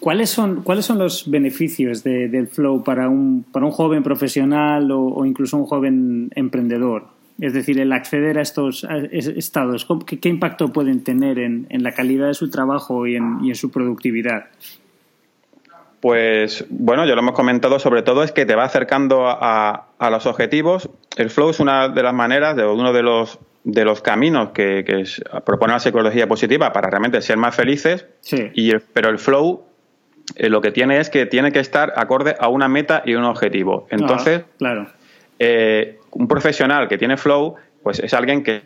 ¿Cuáles 0.00 0.30
son, 0.30 0.62
¿Cuáles 0.62 0.86
son 0.86 0.98
los 0.98 1.28
beneficios 1.28 2.04
del 2.04 2.46
flow 2.46 2.84
para 2.84 3.08
un, 3.08 3.44
para 3.52 3.66
un 3.66 3.72
joven 3.72 4.02
profesional 4.02 4.90
o 4.92 5.26
incluso 5.26 5.56
un 5.56 5.66
joven 5.66 6.30
emprendedor? 6.34 7.17
Es 7.40 7.52
decir, 7.52 7.78
el 7.78 7.92
acceder 7.92 8.38
a 8.38 8.42
estos 8.42 8.86
estados, 9.12 9.86
¿qué, 10.06 10.28
impacto 10.28 10.72
pueden 10.72 11.04
tener 11.04 11.38
en, 11.38 11.66
la 11.70 11.92
calidad 11.92 12.26
de 12.26 12.34
su 12.34 12.50
trabajo 12.50 13.06
y 13.06 13.14
en, 13.14 13.54
su 13.54 13.70
productividad? 13.70 14.46
Pues 16.00 16.66
bueno, 16.68 17.06
ya 17.06 17.14
lo 17.14 17.20
hemos 17.20 17.34
comentado, 17.34 17.78
sobre 17.78 18.02
todo 18.02 18.24
es 18.24 18.32
que 18.32 18.44
te 18.44 18.56
va 18.56 18.64
acercando 18.64 19.26
a, 19.26 19.86
los 20.10 20.26
objetivos. 20.26 20.90
El 21.16 21.30
flow 21.30 21.50
es 21.50 21.60
una 21.60 21.88
de 21.88 22.02
las 22.02 22.14
maneras, 22.14 22.56
de 22.56 22.66
uno 22.66 22.92
de 22.92 23.02
los, 23.02 23.38
de 23.62 23.84
los 23.84 24.02
caminos 24.02 24.50
que, 24.50 25.04
propone 25.44 25.74
la 25.74 25.80
psicología 25.80 26.26
positiva 26.26 26.72
para 26.72 26.90
realmente 26.90 27.22
ser 27.22 27.36
más 27.36 27.54
felices. 27.54 28.06
Sí. 28.20 28.50
Y 28.54 28.72
pero 28.92 29.10
el 29.10 29.18
flow 29.18 29.64
eh, 30.34 30.48
lo 30.48 30.60
que 30.60 30.72
tiene 30.72 30.98
es 30.98 31.08
que 31.08 31.26
tiene 31.26 31.52
que 31.52 31.60
estar 31.60 31.92
acorde 31.96 32.34
a 32.38 32.48
una 32.48 32.68
meta 32.68 33.02
y 33.04 33.14
un 33.14 33.24
objetivo. 33.24 33.86
Entonces, 33.90 34.44
claro. 34.58 34.88
Eh, 35.38 35.97
un 36.12 36.28
profesional 36.28 36.88
que 36.88 36.98
tiene 36.98 37.16
flow, 37.16 37.56
pues 37.82 38.00
es 38.00 38.12
alguien 38.14 38.42
que 38.42 38.62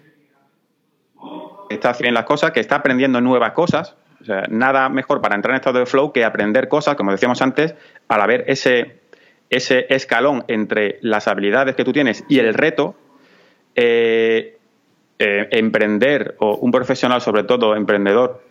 está 1.70 1.90
haciendo 1.90 2.14
las 2.14 2.24
cosas, 2.24 2.52
que 2.52 2.60
está 2.60 2.76
aprendiendo 2.76 3.20
nuevas 3.20 3.52
cosas. 3.52 3.96
O 4.20 4.24
sea, 4.24 4.44
nada 4.48 4.88
mejor 4.88 5.20
para 5.20 5.34
entrar 5.34 5.54
en 5.54 5.56
estado 5.56 5.80
de 5.80 5.86
flow 5.86 6.12
que 6.12 6.24
aprender 6.24 6.68
cosas, 6.68 6.94
como 6.94 7.10
decíamos 7.10 7.42
antes, 7.42 7.74
al 8.08 8.20
haber 8.20 8.44
ese, 8.46 9.00
ese 9.50 9.86
escalón 9.88 10.44
entre 10.48 10.98
las 11.02 11.26
habilidades 11.26 11.74
que 11.74 11.84
tú 11.84 11.92
tienes 11.92 12.24
y 12.28 12.38
el 12.38 12.54
reto. 12.54 12.94
Eh, 13.74 14.58
eh, 15.18 15.48
emprender 15.52 16.34
o 16.40 16.56
un 16.56 16.72
profesional, 16.72 17.20
sobre 17.20 17.44
todo 17.44 17.76
emprendedor, 17.76 18.42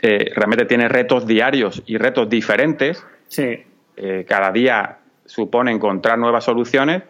eh, 0.00 0.30
realmente 0.34 0.64
tiene 0.64 0.88
retos 0.88 1.26
diarios 1.26 1.82
y 1.86 1.98
retos 1.98 2.28
diferentes. 2.28 3.04
Sí. 3.26 3.64
cada 4.28 4.52
día 4.52 4.98
supone 5.24 5.72
encontrar 5.72 6.18
nuevas 6.18 6.44
soluciones 6.44 7.02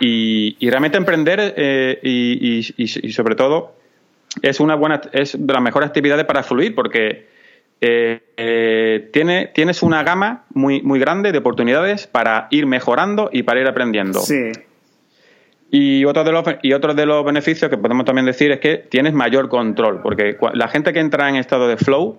y, 0.00 0.70
realmente 0.70 0.96
emprender 0.96 1.54
eh, 1.56 2.00
y, 2.02 3.12
sobre 3.12 3.34
todo 3.34 3.74
es 4.42 4.60
una 4.60 4.74
buena 4.74 5.00
es 5.12 5.36
de 5.38 5.52
las 5.52 5.62
mejores 5.62 5.88
actividades 5.88 6.24
para 6.24 6.42
fluir 6.42 6.74
porque 6.74 7.28
eh, 7.80 8.20
eh, 8.36 9.08
tiene, 9.12 9.50
tienes 9.54 9.82
una 9.82 10.02
gama 10.02 10.44
muy, 10.52 10.82
muy 10.82 10.98
grande 10.98 11.32
de 11.32 11.38
oportunidades 11.38 12.06
para 12.06 12.46
ir 12.50 12.66
mejorando 12.66 13.30
y 13.32 13.42
para 13.42 13.60
ir 13.60 13.66
aprendiendo. 13.66 14.20
Sí. 14.20 14.52
Y 15.70 16.04
otro, 16.04 16.24
de 16.24 16.32
los, 16.32 16.44
y 16.62 16.72
otro 16.72 16.94
de 16.94 17.06
los 17.06 17.24
beneficios 17.24 17.70
que 17.70 17.78
podemos 17.78 18.04
también 18.04 18.26
decir 18.26 18.50
es 18.50 18.58
que 18.58 18.76
tienes 18.76 19.14
mayor 19.14 19.48
control, 19.48 20.02
porque 20.02 20.36
la 20.52 20.68
gente 20.68 20.92
que 20.92 20.98
entra 20.98 21.28
en 21.28 21.36
estado 21.36 21.68
de 21.68 21.76
flow, 21.76 22.18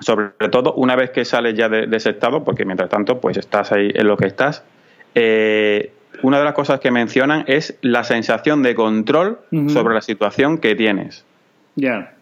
sobre 0.00 0.30
todo 0.50 0.72
una 0.74 0.96
vez 0.96 1.10
que 1.10 1.26
sales 1.26 1.54
ya 1.54 1.68
de, 1.68 1.94
ese 1.94 2.10
estado, 2.10 2.42
porque 2.42 2.64
mientras 2.64 2.88
tanto 2.88 3.20
pues 3.20 3.36
estás 3.36 3.70
ahí 3.72 3.90
en 3.94 4.08
lo 4.08 4.16
que 4.16 4.26
estás, 4.26 4.64
eh, 5.14 5.92
una 6.22 6.38
de 6.38 6.44
las 6.44 6.54
cosas 6.54 6.80
que 6.80 6.90
mencionan 6.90 7.44
es 7.46 7.78
la 7.82 8.04
sensación 8.04 8.62
de 8.62 8.74
control 8.74 9.40
sobre 9.68 9.94
la 9.94 10.00
situación 10.00 10.58
que 10.58 10.74
tienes. 10.74 11.24
Ya. 11.76 12.14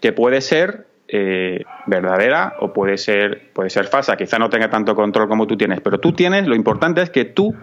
Que 0.00 0.12
puede 0.12 0.40
ser 0.40 0.86
eh, 1.08 1.64
verdadera 1.86 2.54
o 2.60 2.72
puede 2.72 2.96
ser, 2.98 3.50
puede 3.52 3.70
ser 3.70 3.86
falsa. 3.86 4.16
Quizá 4.16 4.38
no 4.38 4.48
tenga 4.48 4.70
tanto 4.70 4.94
control 4.94 5.28
como 5.28 5.46
tú 5.46 5.56
tienes, 5.56 5.80
pero 5.80 5.98
tú 5.98 6.12
tienes, 6.12 6.46
lo 6.46 6.54
importante 6.54 7.02
es 7.02 7.10
que 7.10 7.24
tú 7.24 7.54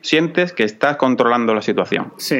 sientes 0.00 0.52
que 0.52 0.64
estás 0.64 0.96
controlando 0.96 1.54
la 1.54 1.62
situación. 1.62 2.12
Sí. 2.18 2.38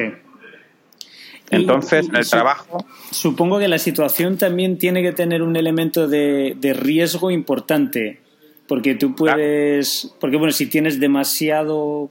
Entonces, 1.51 2.07
en 2.07 2.15
el 2.15 2.27
trabajo. 2.27 2.85
Supongo 3.11 3.59
que 3.59 3.67
la 3.67 3.77
situación 3.77 4.37
también 4.37 4.77
tiene 4.77 5.03
que 5.03 5.11
tener 5.11 5.41
un 5.41 5.55
elemento 5.55 6.07
de, 6.07 6.55
de 6.57 6.73
riesgo 6.73 7.31
importante. 7.31 8.19
Porque 8.67 8.95
tú 8.95 9.15
puedes. 9.15 10.13
Porque, 10.19 10.37
bueno, 10.37 10.51
si 10.51 10.67
tienes 10.67 10.99
demasiado 10.99 12.09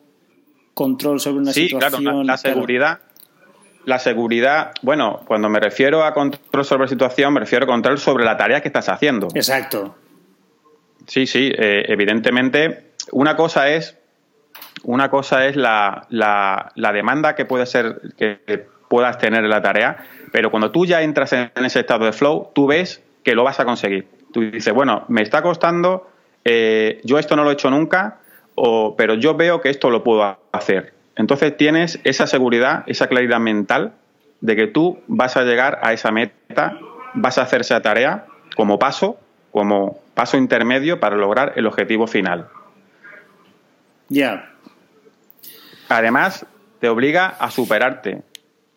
control 0.74 1.20
sobre 1.20 1.38
una 1.38 1.52
situación. 1.52 1.92
Sí, 1.92 2.02
claro, 2.04 2.22
la, 2.22 2.36
seguridad. 2.36 3.00
La 3.84 3.98
seguridad, 3.98 4.72
bueno, 4.82 5.20
cuando 5.26 5.48
me 5.48 5.60
refiero 5.60 6.04
a 6.04 6.14
control 6.14 6.64
sobre 6.64 6.84
la 6.84 6.88
situación, 6.88 7.34
me 7.34 7.40
refiero 7.40 7.64
a 7.64 7.68
control 7.68 7.98
sobre 7.98 8.24
la 8.24 8.36
tarea 8.36 8.60
que 8.60 8.68
estás 8.68 8.88
haciendo. 8.88 9.28
Exacto. 9.34 9.94
Sí, 11.06 11.26
sí, 11.26 11.50
eh, 11.54 11.84
evidentemente. 11.88 12.92
Una 13.12 13.36
cosa 13.36 13.68
es. 13.70 13.98
Una 14.84 15.10
cosa 15.10 15.46
es 15.46 15.56
la, 15.56 16.06
la, 16.10 16.72
la 16.74 16.92
demanda 16.92 17.34
que 17.34 17.44
puede 17.44 17.66
ser 17.66 18.00
que 18.16 18.66
puedas 18.88 19.18
tener 19.18 19.42
en 19.42 19.50
la 19.50 19.62
tarea, 19.62 20.04
pero 20.30 20.50
cuando 20.50 20.70
tú 20.70 20.86
ya 20.86 21.02
entras 21.02 21.32
en 21.32 21.50
ese 21.64 21.80
estado 21.80 22.04
de 22.04 22.12
flow, 22.12 22.50
tú 22.54 22.66
ves 22.66 23.02
que 23.24 23.34
lo 23.34 23.42
vas 23.42 23.58
a 23.58 23.64
conseguir. 23.64 24.06
Tú 24.32 24.40
dices, 24.40 24.72
bueno, 24.72 25.04
me 25.08 25.22
está 25.22 25.42
costando, 25.42 26.08
eh, 26.44 27.00
yo 27.04 27.18
esto 27.18 27.36
no 27.36 27.44
lo 27.44 27.50
he 27.50 27.54
hecho 27.54 27.70
nunca, 27.70 28.18
o, 28.54 28.94
pero 28.96 29.14
yo 29.14 29.34
veo 29.34 29.60
que 29.60 29.70
esto 29.70 29.90
lo 29.90 30.04
puedo 30.04 30.38
hacer. 30.52 30.92
Entonces 31.16 31.56
tienes 31.56 32.00
esa 32.04 32.26
seguridad, 32.26 32.84
esa 32.86 33.06
claridad 33.06 33.40
mental 33.40 33.92
de 34.40 34.56
que 34.56 34.66
tú 34.66 35.00
vas 35.06 35.36
a 35.36 35.44
llegar 35.44 35.78
a 35.82 35.92
esa 35.92 36.10
meta, 36.10 36.78
vas 37.14 37.38
a 37.38 37.42
hacer 37.42 37.62
esa 37.62 37.80
tarea 37.80 38.26
como 38.56 38.78
paso, 38.78 39.18
como 39.52 39.98
paso 40.14 40.36
intermedio 40.36 41.00
para 41.00 41.16
lograr 41.16 41.52
el 41.56 41.66
objetivo 41.66 42.06
final. 42.06 42.48
Ya. 44.08 44.50
Además, 45.88 46.46
te 46.80 46.88
obliga 46.88 47.26
a 47.26 47.50
superarte. 47.50 48.22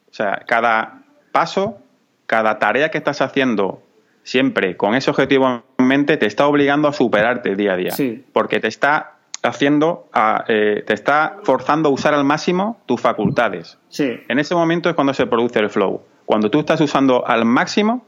O 0.09 0.13
sea, 0.13 0.43
cada 0.47 1.03
paso, 1.31 1.79
cada 2.25 2.59
tarea 2.59 2.89
que 2.89 2.97
estás 2.97 3.21
haciendo 3.21 3.83
siempre 4.27 4.75
con 4.75 4.93
ese 4.93 5.09
objetivo 5.09 5.63
en 5.77 5.87
mente 5.87 6.17
te 6.17 6.25
está 6.25 6.47
obligando 6.47 6.89
a 6.89 6.93
superarte 6.93 7.55
día 7.55 7.73
a 7.73 7.77
día. 7.77 7.93
Porque 8.33 8.59
te 8.59 8.67
está 8.67 9.13
haciendo, 9.41 10.09
eh, 10.49 10.83
te 10.85 10.93
está 10.93 11.37
forzando 11.43 11.87
a 11.87 11.91
usar 11.93 12.13
al 12.13 12.25
máximo 12.25 12.77
tus 12.85 12.99
facultades. 12.99 13.79
Sí. 13.87 14.19
En 14.27 14.39
ese 14.39 14.53
momento 14.53 14.89
es 14.89 14.95
cuando 14.95 15.13
se 15.13 15.27
produce 15.27 15.59
el 15.59 15.69
flow. 15.69 16.01
Cuando 16.25 16.51
tú 16.51 16.59
estás 16.59 16.81
usando 16.81 17.25
al 17.25 17.45
máximo 17.45 18.05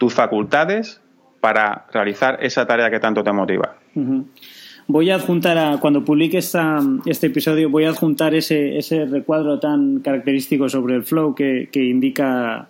tus 0.00 0.12
facultades 0.12 1.00
para 1.40 1.86
realizar 1.92 2.38
esa 2.42 2.66
tarea 2.66 2.90
que 2.90 2.98
tanto 2.98 3.22
te 3.22 3.30
motiva. 3.30 3.76
Voy 4.88 5.10
a 5.10 5.14
adjuntar, 5.14 5.56
a, 5.56 5.78
cuando 5.78 6.04
publique 6.04 6.38
este 6.38 7.26
episodio, 7.28 7.70
voy 7.70 7.84
a 7.84 7.90
adjuntar 7.90 8.34
ese, 8.34 8.76
ese 8.76 9.04
recuadro 9.04 9.60
tan 9.60 10.00
característico 10.00 10.68
sobre 10.68 10.96
el 10.96 11.04
flow 11.04 11.36
que, 11.36 11.68
que 11.70 11.84
indica 11.84 12.66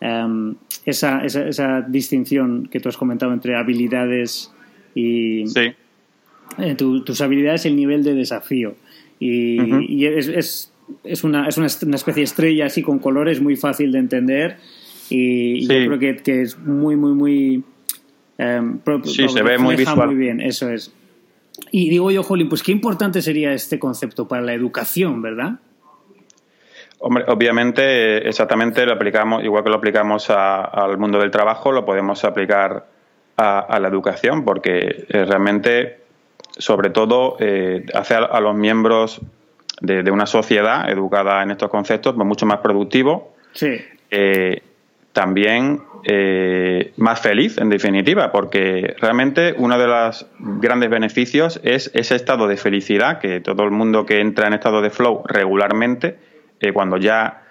Em, 0.00 0.54
esa, 0.84 1.24
esa, 1.24 1.82
distinción 1.82 2.68
que 2.70 2.80
tú 2.80 2.88
has 2.88 2.96
comentado 2.96 3.32
entre 3.32 3.56
habilidades 3.56 4.52
y 4.94 5.44
eh, 6.58 6.74
tus 6.76 7.20
habilidades 7.20 7.64
y 7.64 7.68
el 7.68 7.76
nivel 7.76 8.04
de 8.04 8.14
desafío. 8.14 8.76
Y, 9.18 10.04
es, 10.04 10.70
es, 11.02 11.24
una, 11.24 11.48
es 11.48 11.56
una, 11.56 11.66
especie 11.66 12.20
de 12.20 12.22
estrella 12.22 12.66
así 12.66 12.82
con 12.82 12.98
colores 12.98 13.40
muy 13.40 13.56
fácil 13.56 13.90
de 13.90 13.98
entender 13.98 14.58
y, 15.08 15.62
yo 15.62 15.68
creo 15.68 15.98
que, 15.98 16.16
que, 16.16 16.42
es 16.42 16.58
muy, 16.58 16.96
muy, 16.96 17.14
muy... 17.14 17.64
Um, 18.38 18.80
sí, 19.04 19.28
se 19.28 19.42
ve 19.42 19.56
muy 19.56 19.76
visual. 19.76 20.08
Muy 20.08 20.16
bien, 20.16 20.40
eso 20.40 20.70
es. 20.70 20.92
Y 21.70 21.88
digo 21.88 22.10
yo, 22.10 22.22
Jolín, 22.22 22.50
pues 22.50 22.62
qué 22.62 22.70
importante 22.70 23.22
sería 23.22 23.54
este 23.54 23.78
concepto 23.78 24.28
para 24.28 24.42
la 24.42 24.52
educación, 24.52 25.22
¿verdad? 25.22 25.58
Hombre, 26.98 27.24
obviamente, 27.28 28.26
exactamente 28.26 28.86
lo 28.86 28.94
aplicamos, 28.94 29.44
igual 29.44 29.62
que 29.62 29.70
lo 29.70 29.76
aplicamos 29.76 30.30
al 30.30 30.96
mundo 30.96 31.18
del 31.18 31.30
trabajo, 31.30 31.70
lo 31.70 31.84
podemos 31.84 32.24
aplicar 32.24 32.86
a, 33.36 33.78
la 33.78 33.88
educación, 33.88 34.44
porque 34.44 35.04
eh, 35.08 35.24
realmente, 35.26 35.98
sobre 36.56 36.90
todo, 36.90 37.36
eh, 37.38 37.84
hace 37.92 38.14
a, 38.14 38.40
los 38.40 38.54
miembros 38.54 39.20
de, 39.82 40.10
una 40.10 40.24
sociedad 40.26 40.88
educada 40.88 41.42
en 41.42 41.50
estos 41.50 41.68
conceptos 41.68 42.14
pues, 42.14 42.26
mucho 42.26 42.46
más 42.46 42.60
productivo. 42.60 43.34
Sí. 43.52 43.78
Eh, 44.10 44.62
también 45.12 45.82
más 46.98 47.20
feliz, 47.20 47.58
en 47.58 47.68
definitiva, 47.68 48.30
porque 48.30 48.94
realmente 49.00 49.54
uno 49.58 49.76
de 49.76 49.88
los 49.88 50.26
grandes 50.38 50.88
beneficios 50.88 51.58
es 51.64 51.90
ese 51.94 52.14
estado 52.14 52.46
de 52.46 52.56
felicidad 52.56 53.18
que 53.18 53.40
todo 53.40 53.64
el 53.64 53.72
mundo 53.72 54.06
que 54.06 54.20
entra 54.20 54.46
en 54.46 54.52
estado 54.52 54.82
de 54.82 54.90
flow 54.90 55.24
regularmente 55.26 56.16
eh, 56.60 56.72
cuando 56.72 56.96
ya, 56.96 57.42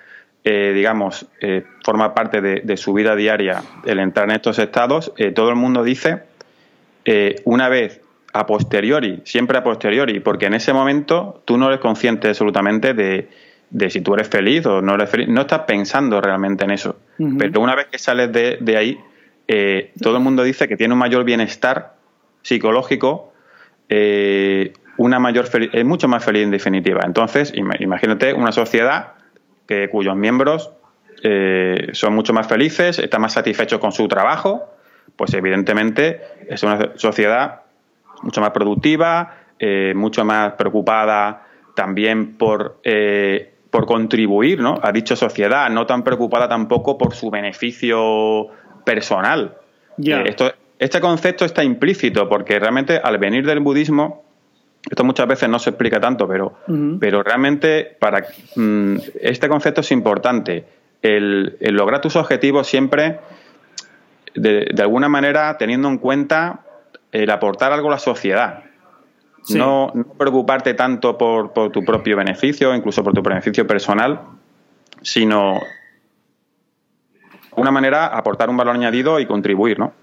eh, 0.43 0.71
digamos, 0.73 1.27
eh, 1.41 1.63
forma 1.83 2.13
parte 2.13 2.41
de, 2.41 2.77
su 2.77 2.93
vida 2.93 3.15
diaria 3.15 3.61
el 3.85 3.99
entrar 3.99 4.29
en 4.29 4.35
estos 4.35 4.59
estados, 4.59 5.13
todo 5.33 5.49
el 5.49 5.55
mundo 5.55 5.83
dice, 5.83 6.23
una 7.45 7.69
vez 7.69 8.01
a 8.35 8.45
posteriori, 8.45 9.21
siempre 9.23 9.57
a 9.57 9.63
posteriori, 9.63 10.19
porque 10.19 10.47
en 10.47 10.55
ese 10.55 10.73
momento 10.73 11.41
tú 11.45 11.57
no 11.57 11.67
eres 11.67 11.79
consciente 11.79 12.27
absolutamente 12.27 12.93
de, 12.93 13.29
si 13.89 14.01
tú 14.01 14.13
eres 14.13 14.27
feliz 14.27 14.65
o 14.65 14.81
no 14.81 14.95
eres 14.95 15.09
feliz. 15.09 15.29
No 15.29 15.41
estás 15.41 15.61
pensando 15.61 16.19
realmente 16.19 16.65
en 16.65 16.71
eso. 16.71 16.97
Pero 17.17 17.61
una 17.61 17.75
vez 17.75 17.87
que 17.87 17.97
sales 17.97 18.33
de, 18.33 18.77
ahí, 18.77 18.99
eh, 19.47 19.93
todo 20.01 20.17
el 20.17 20.23
mundo 20.23 20.43
dice 20.43 20.67
que 20.67 20.75
tiene 20.75 20.93
un 20.93 20.99
mayor 20.99 21.23
bienestar 21.23 21.95
psicológico, 22.41 23.31
eh, 23.87 24.73
una 24.97 25.19
mayor 25.19 25.47
es 25.73 25.85
mucho 25.85 26.07
más 26.07 26.23
feliz 26.23 26.43
en 26.43 26.51
definitiva. 26.51 27.01
Entonces, 27.05 27.53
imagínate 27.55 28.33
una 28.33 28.51
sociedad 28.51 29.13
que, 29.67 29.89
cuyos 29.89 30.15
miembros 30.15 30.71
eh, 31.23 31.89
son 31.93 32.13
mucho 32.13 32.33
más 32.33 32.47
felices, 32.47 32.99
están 32.99 33.21
más 33.21 33.33
satisfechos 33.33 33.79
con 33.79 33.91
su 33.91 34.07
trabajo, 34.07 34.69
pues 35.15 35.33
evidentemente 35.33 36.21
es 36.47 36.63
una 36.63 36.91
sociedad 36.95 37.61
mucho 38.21 38.41
más 38.41 38.51
productiva, 38.51 39.37
eh, 39.59 39.93
mucho 39.95 40.25
más 40.25 40.53
preocupada 40.53 41.47
también 41.75 42.37
por, 42.37 42.79
eh, 42.83 43.53
por 43.69 43.85
contribuir 43.85 44.59
¿no? 44.59 44.79
a 44.81 44.91
dicha 44.91 45.15
sociedad, 45.15 45.69
no 45.69 45.85
tan 45.85 46.03
preocupada 46.03 46.47
tampoco 46.47 46.97
por 46.97 47.13
su 47.13 47.29
beneficio 47.29 48.47
personal. 48.85 49.57
Esto, 49.97 50.51
este 50.77 50.99
concepto 50.99 51.45
está 51.45 51.63
implícito 51.63 52.27
porque 52.27 52.59
realmente 52.59 52.99
al 53.01 53.17
venir 53.17 53.45
del 53.45 53.61
budismo, 53.61 54.24
esto 54.89 55.03
muchas 55.03 55.27
veces 55.27 55.49
no 55.49 55.59
se 55.59 55.71
explica 55.71 55.99
tanto, 55.99 56.27
pero, 56.27 56.59
pero 56.99 57.23
realmente 57.23 57.97
para 57.99 58.25
mm, 58.55 58.97
este 59.21 59.49
concepto 59.49 59.81
es 59.81 59.91
importante. 59.91 60.65
El, 61.01 61.57
lograr 61.59 62.01
tus 62.01 62.15
objetivos 62.15 62.67
siempre, 62.67 63.19
de, 64.35 64.67
de, 64.73 64.81
alguna 64.81 65.09
manera, 65.09 65.57
teniendo 65.57 65.87
en 65.87 65.97
cuenta 65.97 66.61
el 67.11 67.29
aportar 67.29 67.71
algo 67.71 67.87
a 67.87 67.91
la 67.91 67.99
sociedad. 67.99 68.63
No, 69.49 69.93
preocuparte 70.17 70.73
tanto 70.73 71.17
por, 71.17 71.53
tu 71.71 71.85
propio 71.85 72.17
beneficio, 72.17 72.73
incluso 72.73 73.03
por 73.03 73.13
tu 73.13 73.21
beneficio 73.21 73.67
personal, 73.67 74.21
sino 75.03 75.59
de 77.13 77.61
una 77.61 77.69
manera 77.69 78.07
aportar 78.07 78.49
un 78.49 78.57
valor 78.57 78.75
añadido 78.75 79.19
y 79.19 79.27
contribuir, 79.27 79.77
¿no? 79.77 79.93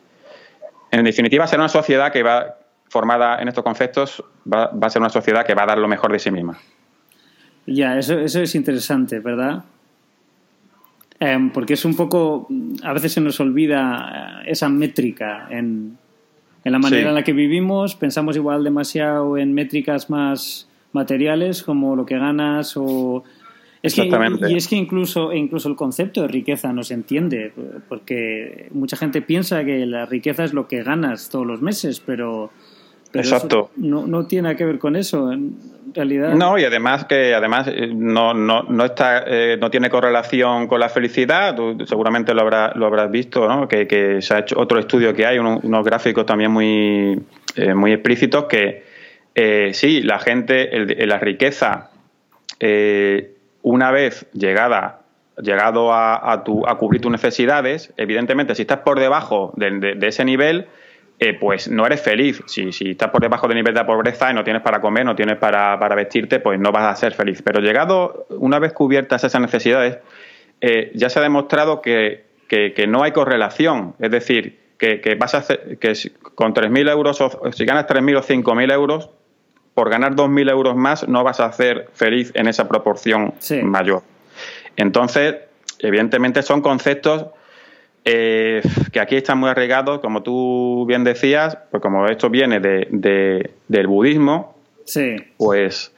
En 0.92 1.02
definitiva, 1.04 1.46
ser 1.48 1.58
una 1.58 1.68
sociedad 1.68 2.12
que 2.12 2.22
va 2.22 2.56
formada 2.92 3.40
en 3.40 3.48
estos 3.48 3.64
conceptos 3.64 4.22
va, 4.46 4.64
a 4.64 4.90
ser 4.90 5.00
una 5.00 5.08
sociedad 5.08 5.46
que 5.46 5.54
va 5.54 5.62
a 5.62 5.66
dar 5.66 5.78
lo 5.78 5.88
mejor 5.88 6.12
de 6.12 6.18
sí 6.18 6.30
misma. 6.30 6.58
Ya, 7.66 7.98
eso, 7.98 8.18
eso 8.18 8.42
es 8.42 8.54
interesante, 8.54 9.18
¿verdad? 9.18 9.64
Em, 11.18 11.50
porque 11.50 11.72
es 11.72 11.86
un 11.86 11.96
poco, 11.96 12.48
a 12.82 12.92
veces 12.92 13.12
se 13.12 13.22
nos 13.22 13.40
olvida 13.40 14.42
esa 14.44 14.68
métrica 14.68 15.46
en, 15.48 15.96
en 16.64 16.72
la 16.72 16.78
manera 16.78 17.08
en 17.08 17.14
la 17.14 17.24
que 17.24 17.32
vivimos, 17.32 17.94
pensamos 17.94 18.36
igual 18.36 18.62
demasiado 18.62 19.38
en 19.38 19.54
métricas 19.54 20.10
más 20.10 20.68
materiales 20.92 21.62
como 21.62 21.96
lo 21.96 22.04
que 22.04 22.18
ganas 22.18 22.76
o... 22.76 23.24
Es 23.82 23.94
que, 23.94 24.08
y 24.48 24.56
es 24.56 24.68
que 24.68 24.76
incluso, 24.76 25.32
incluso 25.32 25.68
el 25.68 25.74
concepto 25.74 26.22
de 26.22 26.28
riqueza 26.28 26.72
no 26.72 26.84
se 26.84 26.94
entiende, 26.94 27.52
porque 27.88 28.68
mucha 28.70 28.96
gente 28.96 29.22
piensa 29.22 29.64
que 29.64 29.86
la 29.86 30.06
riqueza 30.06 30.44
es 30.44 30.52
lo 30.52 30.68
que 30.68 30.84
ganas 30.84 31.30
todos 31.30 31.44
los 31.44 31.62
meses, 31.62 31.98
pero, 31.98 32.52
Exacto. 33.14 33.70
no, 33.76 34.06
no 34.06 34.26
tiene 34.26 34.56
que 34.56 34.64
ver 34.64 34.78
con 34.78 34.96
eso 34.96 35.30
realidad. 35.94 36.34
No, 36.34 36.58
y 36.58 36.64
además 36.64 37.04
que 37.04 37.34
además 37.34 37.68
eh, 37.68 37.90
no, 37.92 38.34
no, 38.34 38.62
no 38.62 38.84
está 38.84 39.24
eh, 39.26 39.56
no 39.60 39.70
tiene 39.70 39.90
correlación 39.90 40.66
con 40.66 40.80
la 40.80 40.88
felicidad. 40.88 41.54
Tú 41.54 41.76
seguramente 41.86 42.34
lo 42.34 42.42
habrás 42.42 42.76
lo 42.76 42.86
habrás 42.86 43.10
visto, 43.10 43.46
¿no? 43.48 43.68
Que, 43.68 44.18
se 44.20 44.34
ha 44.34 44.40
hecho 44.40 44.58
otro 44.58 44.78
estudio 44.78 45.14
que 45.14 45.26
hay, 45.26 45.38
unos, 45.38 45.84
gráficos 45.84 46.26
también 46.26 46.50
muy 46.50 47.20
eh, 47.56 47.74
muy 47.74 47.92
explícitos 47.92 48.46
que 48.46 48.84
sí, 49.72 50.02
la 50.02 50.18
gente, 50.18 51.06
la 51.06 51.18
riqueza, 51.18 51.90
una 53.62 53.90
vez 53.90 54.26
llegada 54.32 54.98
llegado 55.40 55.92
a, 55.94 56.42
tu, 56.44 56.68
a 56.68 56.76
cubrir 56.76 57.00
tus 57.00 57.10
necesidades, 57.10 57.92
evidentemente 57.96 58.54
si 58.54 58.62
estás 58.62 58.80
por 58.80 59.00
debajo 59.00 59.52
de 59.56 59.96
ese 60.06 60.26
nivel, 60.26 60.66
eh, 61.18 61.34
pues 61.38 61.68
no 61.68 61.86
eres 61.86 62.02
feliz. 62.02 62.42
Si, 62.46 62.72
si, 62.72 62.90
estás 62.90 63.10
por 63.10 63.20
debajo 63.20 63.46
del 63.46 63.56
nivel 63.56 63.74
de 63.74 63.84
pobreza 63.84 64.30
y 64.30 64.34
no 64.34 64.42
tienes 64.42 64.62
para 64.62 64.80
comer, 64.80 65.04
no 65.04 65.14
tienes 65.14 65.36
para, 65.36 65.76
vestirte, 65.94 66.40
pues 66.40 66.58
no 66.58 66.72
vas 66.72 66.84
a 66.84 66.96
ser 66.96 67.14
feliz. 67.14 67.42
Pero 67.42 67.60
llegado, 67.60 68.26
una 68.30 68.58
vez 68.58 68.72
cubiertas 68.72 69.22
esas 69.22 69.40
necesidades, 69.40 69.98
eh, 70.60 70.90
ya 70.94 71.08
se 71.08 71.18
ha 71.18 71.22
demostrado 71.22 71.80
que, 71.80 72.24
no 72.88 73.02
hay 73.02 73.12
correlación. 73.12 73.94
Es 74.00 74.10
decir, 74.10 74.58
que, 74.78 75.16
vas 75.18 75.34
a 75.34 75.38
hacer, 75.38 75.78
que 75.78 75.92
con 76.34 76.54
3.000 76.54 76.90
euros, 76.90 77.20
o 77.20 77.52
si 77.52 77.64
ganas 77.64 77.86
3.000 77.86 78.18
o 78.18 78.22
5.000 78.22 78.72
euros, 78.72 79.10
por 79.74 79.90
ganar 79.90 80.14
2.000 80.14 80.50
euros 80.50 80.76
más 80.76 81.08
no 81.08 81.24
vas 81.24 81.40
a 81.40 81.50
ser 81.52 81.88
feliz 81.94 82.32
en 82.34 82.48
esa 82.48 82.68
proporción 82.68 83.34
mayor. 83.62 84.02
Entonces, 84.76 85.36
evidentemente 85.78 86.42
son 86.42 86.62
conceptos 86.62 87.26
eh, 88.04 88.62
que 88.92 89.00
aquí 89.00 89.16
están 89.16 89.38
muy 89.38 89.48
arraigados, 89.48 90.00
como 90.00 90.22
tú 90.22 90.84
bien 90.86 91.04
decías, 91.04 91.56
pues 91.70 91.80
como 91.80 92.06
esto 92.06 92.30
viene 92.30 92.58
de, 92.58 93.50
del 93.68 93.86
budismo, 93.86 94.56
sí. 94.84 95.16
pues 95.36 95.92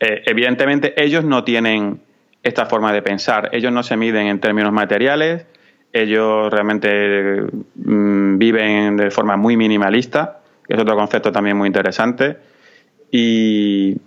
eh, 0.00 0.22
evidentemente 0.24 0.94
ellos 1.02 1.24
no 1.24 1.44
tienen 1.44 2.00
esta 2.42 2.64
forma 2.64 2.94
de 2.94 3.02
pensar, 3.02 3.50
ellos 3.52 3.72
no 3.72 3.82
se 3.82 3.98
miden 3.98 4.26
en 4.28 4.40
términos 4.40 4.72
materiales, 4.72 5.44
ellos 5.92 6.50
realmente 6.50 7.42
mm, 7.74 8.38
viven 8.38 8.96
de 8.96 9.10
forma 9.10 9.36
muy 9.36 9.58
minimalista, 9.58 10.40
que 10.66 10.74
es 10.74 10.80
otro 10.80 10.96
concepto 10.96 11.30
también 11.30 11.58
muy 11.58 11.66
interesante, 11.66 12.38
y, 13.10 13.98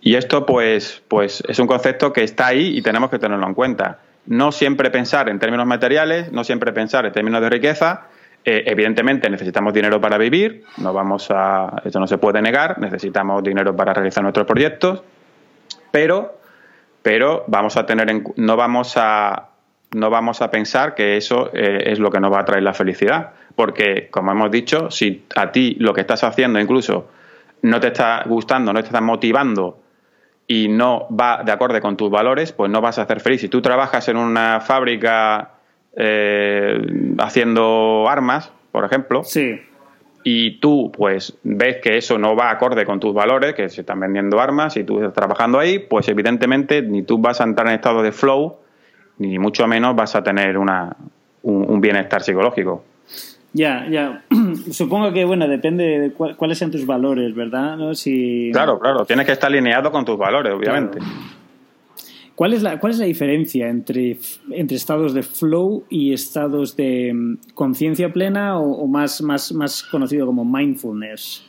y 0.00 0.14
esto 0.14 0.46
pues, 0.46 1.02
pues 1.08 1.42
es 1.46 1.58
un 1.58 1.66
concepto 1.66 2.14
que 2.14 2.22
está 2.22 2.46
ahí 2.46 2.78
y 2.78 2.80
tenemos 2.80 3.10
que 3.10 3.18
tenerlo 3.18 3.46
en 3.46 3.54
cuenta 3.54 3.98
no 4.26 4.52
siempre 4.52 4.90
pensar 4.90 5.28
en 5.28 5.38
términos 5.38 5.66
materiales, 5.66 6.32
no 6.32 6.44
siempre 6.44 6.72
pensar 6.72 7.06
en 7.06 7.12
términos 7.12 7.40
de 7.40 7.50
riqueza. 7.50 8.06
Eh, 8.44 8.64
evidentemente 8.66 9.28
necesitamos 9.28 9.72
dinero 9.74 10.00
para 10.00 10.18
vivir, 10.18 10.64
no 10.78 10.92
vamos 10.92 11.28
a, 11.30 11.82
esto 11.84 11.98
no 11.98 12.06
se 12.06 12.18
puede 12.18 12.40
negar, 12.40 12.78
necesitamos 12.78 13.42
dinero 13.42 13.74
para 13.74 13.92
realizar 13.92 14.22
nuestros 14.22 14.46
proyectos, 14.46 15.02
pero, 15.90 16.38
pero 17.02 17.44
vamos 17.48 17.76
a 17.76 17.86
tener 17.86 18.22
no 18.36 18.56
vamos 18.56 18.96
a 18.96 19.48
no 19.92 20.10
vamos 20.10 20.42
a 20.42 20.50
pensar 20.50 20.94
que 20.94 21.16
eso 21.16 21.50
eh, 21.54 21.90
es 21.90 21.98
lo 21.98 22.10
que 22.10 22.20
nos 22.20 22.32
va 22.32 22.40
a 22.40 22.44
traer 22.44 22.62
la 22.62 22.74
felicidad, 22.74 23.30
porque 23.56 24.08
como 24.10 24.30
hemos 24.30 24.50
dicho, 24.50 24.90
si 24.92 25.24
a 25.34 25.50
ti 25.50 25.76
lo 25.80 25.92
que 25.92 26.02
estás 26.02 26.22
haciendo 26.22 26.60
incluso 26.60 27.08
no 27.62 27.80
te 27.80 27.88
está 27.88 28.22
gustando, 28.26 28.72
no 28.72 28.80
te 28.80 28.86
está 28.86 29.00
motivando 29.00 29.80
y 30.46 30.68
no 30.68 31.08
va 31.08 31.42
de 31.44 31.52
acorde 31.52 31.80
con 31.80 31.96
tus 31.96 32.10
valores, 32.10 32.52
pues 32.52 32.70
no 32.70 32.80
vas 32.80 32.98
a 32.98 33.06
ser 33.06 33.20
feliz. 33.20 33.40
Si 33.40 33.48
tú 33.48 33.60
trabajas 33.60 34.08
en 34.08 34.16
una 34.16 34.60
fábrica 34.60 35.54
eh, 35.96 36.80
haciendo 37.18 38.08
armas, 38.08 38.52
por 38.70 38.84
ejemplo, 38.84 39.24
sí. 39.24 39.60
y 40.22 40.58
tú 40.60 40.92
pues 40.92 41.36
ves 41.42 41.78
que 41.82 41.96
eso 41.96 42.18
no 42.18 42.36
va 42.36 42.50
acorde 42.50 42.84
con 42.84 43.00
tus 43.00 43.12
valores, 43.12 43.54
que 43.54 43.68
se 43.68 43.80
están 43.80 44.00
vendiendo 44.00 44.40
armas 44.40 44.76
y 44.76 44.84
tú 44.84 44.98
estás 44.98 45.14
trabajando 45.14 45.58
ahí, 45.58 45.78
pues 45.78 46.08
evidentemente 46.08 46.82
ni 46.82 47.02
tú 47.02 47.18
vas 47.18 47.40
a 47.40 47.44
entrar 47.44 47.68
en 47.68 47.74
estado 47.74 48.02
de 48.02 48.12
flow, 48.12 48.58
ni 49.18 49.38
mucho 49.38 49.66
menos 49.66 49.96
vas 49.96 50.14
a 50.14 50.22
tener 50.22 50.58
una, 50.58 50.96
un 51.42 51.80
bienestar 51.80 52.22
psicológico. 52.22 52.84
Ya, 53.56 53.86
ya. 53.88 54.22
Supongo 54.70 55.12
que, 55.12 55.24
bueno, 55.24 55.48
depende 55.48 55.98
de 55.98 56.12
cuáles 56.12 56.58
sean 56.58 56.70
tus 56.70 56.84
valores, 56.84 57.34
¿verdad? 57.34 57.76
¿No? 57.76 57.94
Si... 57.94 58.50
Claro, 58.52 58.78
claro. 58.78 59.06
Tienes 59.06 59.24
que 59.24 59.32
estar 59.32 59.50
alineado 59.50 59.90
con 59.90 60.04
tus 60.04 60.18
valores, 60.18 60.52
obviamente. 60.52 60.98
¿Cuál 62.34 62.52
es, 62.52 62.62
la, 62.62 62.78
¿Cuál 62.78 62.92
es 62.92 62.98
la 62.98 63.06
diferencia 63.06 63.68
entre, 63.68 64.18
entre 64.50 64.76
estados 64.76 65.14
de 65.14 65.22
flow 65.22 65.84
y 65.88 66.12
estados 66.12 66.76
de 66.76 67.14
mm, 67.14 67.54
conciencia 67.54 68.10
plena 68.10 68.58
o, 68.58 68.86
más, 68.86 69.22
más, 69.22 69.52
más 69.52 69.82
conocido 69.84 70.26
como 70.26 70.44
mindfulness? 70.44 71.48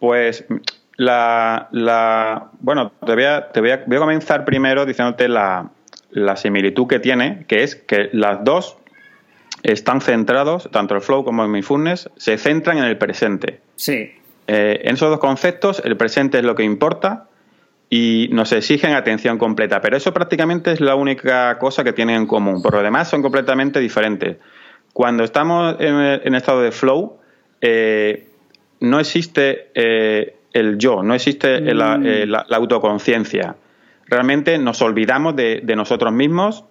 Pues 0.00 0.44
la, 0.96 1.68
la 1.70 2.50
bueno, 2.58 2.90
te 3.06 3.14
voy 3.14 3.24
a, 3.24 3.52
te 3.52 3.60
voy 3.60 3.70
a, 3.70 3.84
voy 3.86 3.96
a 3.98 4.00
comenzar 4.00 4.44
primero 4.44 4.84
diciéndote 4.84 5.28
la, 5.28 5.70
la 6.10 6.34
similitud 6.34 6.88
que 6.88 6.98
tiene, 6.98 7.44
que 7.46 7.62
es 7.62 7.76
que 7.76 8.08
las 8.12 8.42
dos 8.42 8.81
están 9.62 10.00
centrados, 10.00 10.68
tanto 10.70 10.94
el 10.94 11.00
flow 11.00 11.24
como 11.24 11.42
el 11.44 11.48
mindfulness, 11.48 12.10
se 12.16 12.38
centran 12.38 12.78
en 12.78 12.84
el 12.84 12.98
presente. 12.98 13.60
Sí. 13.76 14.12
Eh, 14.46 14.80
en 14.84 14.94
esos 14.94 15.10
dos 15.10 15.20
conceptos, 15.20 15.82
el 15.84 15.96
presente 15.96 16.38
es 16.38 16.44
lo 16.44 16.54
que 16.54 16.64
importa 16.64 17.28
y 17.88 18.28
nos 18.32 18.52
exigen 18.52 18.94
atención 18.94 19.38
completa, 19.38 19.80
pero 19.80 19.96
eso 19.96 20.12
prácticamente 20.12 20.72
es 20.72 20.80
la 20.80 20.94
única 20.94 21.58
cosa 21.58 21.84
que 21.84 21.92
tienen 21.92 22.16
en 22.16 22.26
común. 22.26 22.62
Por 22.62 22.74
lo 22.74 22.82
demás, 22.82 23.08
son 23.08 23.22
completamente 23.22 23.80
diferentes. 23.80 24.38
Cuando 24.92 25.24
estamos 25.24 25.76
en, 25.78 26.34
estado 26.34 26.62
de 26.62 26.72
flow, 26.72 27.18
eh, 27.60 28.28
no 28.80 28.98
existe 28.98 29.70
eh, 29.74 30.36
el 30.52 30.78
yo, 30.78 31.02
no 31.02 31.14
existe 31.14 31.60
la, 31.74 31.98
mm. 31.98 32.52
autoconciencia. 32.52 33.56
Realmente 34.06 34.58
nos 34.58 34.82
olvidamos 34.82 35.36
de 35.36 35.62
nosotros 35.76 36.12
mismos 36.12 36.64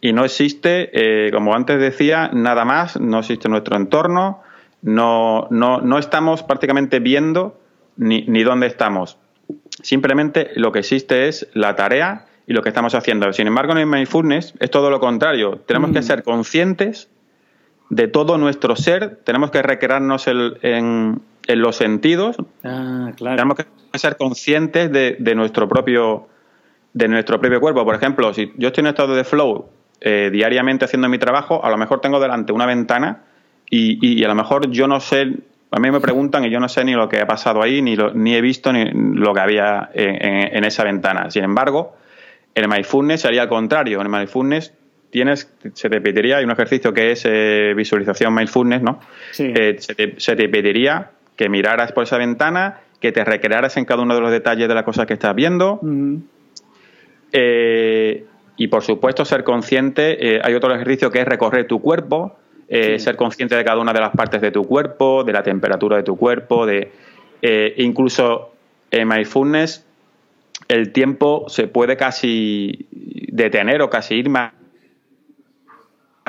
y 0.00 0.12
no 0.12 0.24
existe, 0.24 0.90
eh, 0.92 1.30
como 1.30 1.54
antes 1.54 1.78
decía, 1.78 2.30
nada 2.32 2.64
más, 2.64 2.98
no 2.98 3.18
existe 3.18 3.48
nuestro 3.48 3.76
entorno, 3.76 4.42
no, 4.82 5.46
no, 5.50 5.80
no 5.80 5.98
estamos 5.98 6.42
prácticamente 6.42 7.00
viendo 7.00 7.60
ni, 7.96 8.22
ni 8.22 8.42
dónde 8.42 8.66
estamos. 8.66 9.18
Simplemente 9.82 10.50
lo 10.56 10.72
que 10.72 10.80
existe 10.80 11.28
es 11.28 11.48
la 11.52 11.76
tarea 11.76 12.26
y 12.46 12.52
lo 12.52 12.62
que 12.62 12.70
estamos 12.70 12.94
haciendo. 12.94 13.32
Sin 13.32 13.46
embargo, 13.46 13.72
en 13.72 13.78
el 13.78 13.86
mindfulness 13.86 14.54
es 14.58 14.70
todo 14.70 14.90
lo 14.90 15.00
contrario. 15.00 15.60
Tenemos 15.66 15.92
que 15.92 16.00
mm. 16.00 16.04
ser 16.04 16.22
conscientes 16.22 17.10
de 17.90 18.08
todo 18.08 18.38
nuestro 18.38 18.76
ser, 18.76 19.16
tenemos 19.24 19.50
que 19.50 19.62
recrearnos 19.62 20.26
en, 20.28 21.20
los 21.48 21.76
sentidos. 21.76 22.36
Ah, 22.62 23.10
claro. 23.16 23.36
Tenemos 23.36 23.56
que 23.56 23.98
ser 23.98 24.16
conscientes 24.16 24.90
de, 24.92 25.34
nuestro 25.34 25.68
propio 25.68 26.28
de 26.92 27.08
nuestro 27.08 27.40
propio 27.40 27.60
cuerpo. 27.60 27.84
Por 27.84 27.96
ejemplo, 27.96 28.32
si 28.32 28.52
yo 28.56 28.68
estoy 28.68 28.82
en 28.82 28.88
estado 28.88 29.14
de 29.14 29.24
flow 29.24 29.68
eh, 30.00 30.30
diariamente 30.32 30.84
haciendo 30.84 31.08
mi 31.08 31.18
trabajo, 31.18 31.64
a 31.64 31.70
lo 31.70 31.76
mejor 31.76 32.00
tengo 32.00 32.20
delante 32.20 32.52
una 32.52 32.66
ventana 32.66 33.24
y, 33.68 34.24
a 34.24 34.28
lo 34.28 34.34
mejor 34.34 34.70
yo 34.70 34.88
no 34.88 34.98
sé, 34.98 35.32
a 35.70 35.78
mí 35.78 35.90
me 35.90 36.00
preguntan 36.00 36.44
y 36.44 36.50
yo 36.50 36.58
no 36.58 36.68
sé 36.68 36.84
ni 36.84 36.92
lo 36.92 37.08
que 37.08 37.20
ha 37.20 37.26
pasado 37.26 37.62
ahí, 37.62 37.82
ni, 37.82 37.96
ni 38.14 38.34
he 38.34 38.40
visto 38.40 38.72
ni 38.72 38.90
lo 38.90 39.32
que 39.32 39.40
había 39.40 39.90
en, 39.94 40.64
esa 40.64 40.82
ventana. 40.82 41.30
Sin 41.30 41.44
embargo, 41.44 41.96
en 42.54 42.64
el 42.64 42.70
mindfulness 42.70 43.20
sería 43.20 43.42
al 43.42 43.48
contrario. 43.48 44.00
En 44.00 44.06
el 44.06 44.12
mindfulness 44.12 44.72
tienes, 45.10 45.52
se 45.74 45.88
te 45.88 46.00
pediría, 46.00 46.38
hay 46.38 46.44
un 46.44 46.50
ejercicio 46.50 46.92
que 46.92 47.12
es 47.12 47.24
eh, 47.26 47.74
visualización 47.76 48.34
mindfulness, 48.34 48.82
¿no? 48.82 49.00
Eh, 49.38 49.76
se, 49.78 49.94
te, 50.36 50.48
pediría 50.48 51.10
que 51.36 51.48
miraras 51.48 51.92
por 51.92 52.04
esa 52.04 52.18
ventana, 52.18 52.80
que 53.00 53.12
te 53.12 53.24
recrearas 53.24 53.76
en 53.76 53.84
cada 53.84 54.02
uno 54.02 54.14
de 54.14 54.20
los 54.20 54.30
detalles 54.30 54.66
de 54.66 54.74
las 54.74 54.84
cosas 54.84 55.06
que 55.06 55.14
estás 55.14 55.34
viendo. 55.34 55.80
Eh, 57.32 58.24
y 58.60 58.68
por 58.68 58.82
supuesto, 58.82 59.24
ser 59.24 59.42
consciente. 59.42 60.40
hay 60.44 60.54
otro 60.54 60.74
ejercicio 60.74 61.10
que 61.10 61.20
es 61.20 61.24
recorrer 61.24 61.66
tu 61.66 61.80
cuerpo, 61.80 62.36
ser 62.68 63.16
consciente 63.16 63.56
de 63.56 63.64
cada 63.64 63.80
una 63.80 63.92
de 63.92 64.00
las 64.00 64.10
partes 64.10 64.40
de 64.40 64.50
tu 64.50 64.64
cuerpo, 64.64 65.24
de 65.24 65.32
la 65.32 65.42
temperatura 65.42 65.96
de 65.96 66.02
tu 66.02 66.16
cuerpo, 66.16 66.66
de 66.66 66.92
incluso 67.78 68.52
en 68.90 69.08
mindfulness 69.08 69.86
el 70.68 70.92
tiempo 70.92 71.46
se 71.48 71.68
puede 71.68 71.96
casi 71.96 72.86
detener 72.90 73.82
o 73.82 73.90
casi 73.90 74.16
ir 74.16 74.28
más 74.28 74.52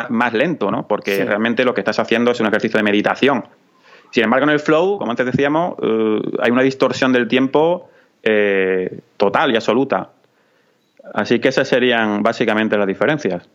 más 0.10 0.34
lento, 0.34 0.72
¿no? 0.72 0.88
Porque 0.88 1.26
realmente 1.26 1.64
lo 1.64 1.74
que 1.74 1.82
estás 1.82 2.00
haciendo 2.00 2.32
es 2.32 2.40
un 2.40 2.48
ejercicio 2.48 2.78
de 2.78 2.84
meditación. 2.84 3.46
Sin 4.10 4.24
embargo, 4.24 4.46
en 4.46 4.52
el 4.52 4.60
flow, 4.60 4.98
como 4.98 5.12
antes 5.12 5.26
decíamos, 5.26 5.76
eh, 5.82 6.22
hay 6.40 6.50
una 6.50 6.64
distorsión 6.64 7.14
del 7.14 7.28
tiempo 7.28 7.90
eh, 8.24 9.02
total 9.18 9.52
y 9.52 9.58
absoluta. 9.58 10.10
Así 11.14 11.40
que 11.40 11.50
esas 11.50 11.68
serían 11.68 12.24
básicamente 12.24 12.78
las 12.78 12.88
diferencias. 12.88 13.48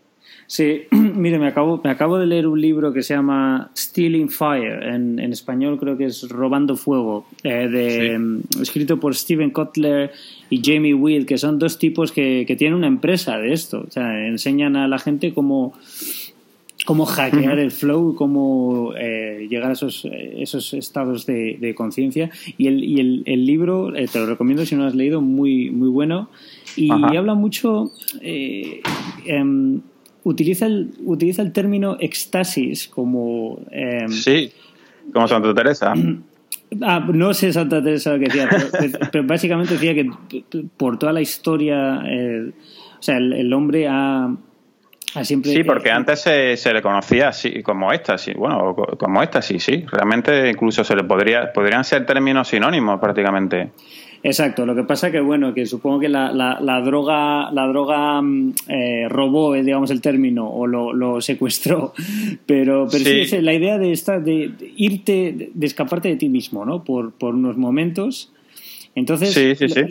Sí, 0.49 0.83
mire, 0.91 1.39
me 1.39 1.49
acabo, 1.49 1.81
me 1.83 1.91
acabo 1.91 2.19
de 2.19 2.27
leer 2.27 2.47
un 2.47 2.61
libro 2.61 2.93
que 2.93 3.03
se 3.03 3.15
llama 3.15 3.71
Stealing 3.77 4.29
Fire, 4.29 4.83
en, 4.85 5.19
español 5.33 5.79
creo 5.79 5.97
que 5.97 6.05
es 6.05 6.29
Robando 6.29 6.77
Fuego, 6.77 7.27
eh, 7.43 7.69
de, 7.69 8.19
mm, 8.19 8.63
escrito 8.63 9.01
por 9.01 9.17
Steven 9.17 9.51
Kotler 9.51 10.13
y 10.49 10.63
Jamie 10.65 10.95
Will, 10.95 11.27
que 11.27 11.37
son 11.37 11.59
dos 11.59 11.79
tipos 11.79 12.13
que, 12.13 12.45
que 12.47 12.55
tienen 12.55 12.77
una 12.77 12.87
empresa 12.87 13.39
de 13.39 13.53
esto. 13.53 13.85
O 13.89 13.91
sea, 13.91 14.27
enseñan 14.27 14.77
a 14.77 14.87
la 14.87 14.99
gente 14.99 15.35
cómo 15.35 15.75
cómo 16.87 17.05
hackear 17.05 17.59
el 17.59 17.73
flow, 17.73 18.15
cómo 18.15 18.95
eh, 18.97 19.47
llegar 19.51 19.71
a 19.71 19.73
esos, 19.73 20.07
esos 20.11 20.73
estados 20.73 21.27
de, 21.27 21.75
conciencia. 21.77 22.31
Y, 22.57 22.69
el, 22.69 22.83
y 22.83 23.01
el, 23.01 23.23
el 23.27 23.45
libro, 23.45 23.95
eh, 23.95 24.09
te 24.11 24.19
lo 24.19 24.27
recomiendo 24.27 24.65
si 24.65 24.77
no 24.77 24.83
lo 24.83 24.89
has 24.89 24.95
leído, 24.95 25.21
muy, 25.21 25.71
muy 25.71 25.89
bueno. 25.89 26.31
Y 26.77 26.91
habla 26.91 27.35
mucho, 27.35 27.91
eh, 28.23 28.81
em, 29.27 29.81
utiliza, 30.23 30.67
el, 30.67 30.93
utiliza 31.05 31.43
el 31.43 31.53
término 31.53 31.97
éxtasis 32.01 32.89
como... 32.89 33.61
Em, 33.71 34.09
sí, 34.09 34.53
como 35.13 35.29
Santa 35.29 35.53
Teresa. 35.53 35.93
Ah, 36.83 36.99
no 36.99 37.33
sé 37.33 37.53
Santa 37.53 37.81
Teresa 37.81 38.13
lo 38.13 38.19
que 38.19 38.25
decía, 38.25 38.49
pero, 39.13 39.25
básicamente 39.25 39.75
decía 39.75 39.95
que 39.95 40.11
por 40.77 40.99
toda 40.99 41.13
la 41.13 41.21
historia, 41.21 42.03
o 42.99 43.03
sea, 43.03 43.19
el 43.19 43.53
hombre 43.53 43.87
ha 43.87 44.37
Ah, 45.17 45.25
sí, 45.25 45.65
porque 45.65 45.91
antes 45.91 46.21
se, 46.21 46.73
le 46.75 46.83
conocía 46.83 47.29
así 47.29 47.63
como 47.63 47.91
éxtasis, 47.91 48.35
bueno, 48.37 48.77
como 48.99 49.23
éxtasis, 49.23 49.65
sí. 49.65 49.85
Realmente 49.91 50.51
incluso 50.51 50.85
se 50.85 50.95
le 50.95 51.05
podría, 51.05 51.53
podrían 51.55 51.85
ser 51.85 52.05
términos 52.05 52.49
sinónimos 52.49 53.01
prácticamente. 53.01 53.71
Exacto, 54.23 54.67
lo 54.67 54.75
que 54.75 54.83
pasa 54.83 55.11
que 55.11 55.21
bueno, 55.21 55.55
que 55.55 55.65
supongo 55.65 56.01
que 56.01 56.09
la, 56.11 56.33
la, 56.33 56.81
droga, 56.83 57.51
la 57.51 57.67
droga 57.67 58.21
mm, 58.21 58.55
eh, 58.69 59.07
robó, 59.09 59.55
eh, 59.55 59.63
digamos, 59.63 59.91
el 59.91 60.03
término 60.03 60.51
o 60.51 60.67
lo, 60.67 61.21
secuestró, 61.23 61.95
pero, 62.47 62.87
pero 62.91 63.05
sí. 63.05 63.41
la 63.41 63.55
idea 63.55 63.79
de 63.79 63.93
esta, 63.93 64.21
de 64.21 64.51
irte, 64.77 65.51
de 65.55 65.67
escaparte 65.67 66.09
de 66.09 66.17
ti 66.17 66.29
mismo, 66.29 66.67
¿no? 66.67 66.85
Por, 66.85 67.13
por 67.13 67.35
unos 67.35 67.57
momentos 67.57 68.33
entonces, 68.97 69.39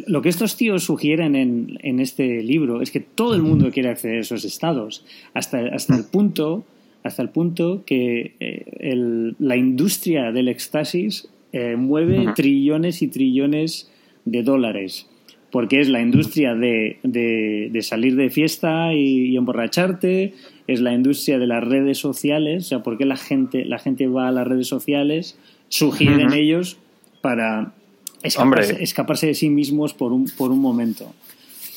Lo, 0.07 0.21
que 0.21 0.29
estos 0.29 0.57
tíos 0.57 0.83
sugieren 0.83 1.35
en, 1.35 1.99
este 1.99 2.43
libro 2.43 2.81
es 2.81 2.91
que 2.91 2.99
todo 2.99 3.35
el 3.35 3.43
mundo 3.43 3.71
quiere 3.71 3.89
acceder 3.89 4.17
a 4.17 4.21
esos 4.21 4.43
estados, 4.43 5.05
hasta, 5.33 5.59
hasta 5.67 5.95
el 5.95 6.03
punto 6.03 6.65
hasta 7.05 7.21
el 7.21 7.29
punto 7.29 7.83
que 7.85 8.33
eh, 8.39 9.33
la 9.37 9.55
industria 9.55 10.31
del 10.31 10.47
éxtasis 10.47 11.29
eh, 11.53 11.75
mueve 11.75 12.33
trillones 12.35 13.03
y 13.03 13.07
trillones 13.09 13.91
de 14.25 14.41
dólares, 14.41 15.07
porque 15.51 15.81
es 15.81 15.87
la 15.87 16.01
industria 16.01 16.55
de, 16.55 17.79
salir 17.83 18.15
de 18.15 18.31
fiesta 18.31 18.91
y, 18.95 19.37
emborracharte, 19.37 20.33
es 20.65 20.81
la 20.81 20.93
industria 20.93 21.37
de 21.37 21.45
las 21.45 21.63
redes 21.63 21.99
sociales, 21.99 22.65
o 22.65 22.67
sea, 22.69 22.79
porque 22.81 23.05
la 23.05 23.17
gente, 23.17 23.65
la 23.65 23.77
gente 23.77 24.07
va 24.07 24.27
a 24.27 24.31
las 24.31 24.47
redes 24.47 24.67
sociales, 24.67 25.37
sugieren 25.69 26.33
ellos 26.33 26.79
para 27.21 27.75
escaparse, 28.23 29.27
de 29.27 29.35
sí 29.35 29.49
mismos 29.49 29.93
por 29.93 30.11
un, 30.11 30.29
por 30.37 30.51
un 30.51 30.59
momento. 30.59 31.13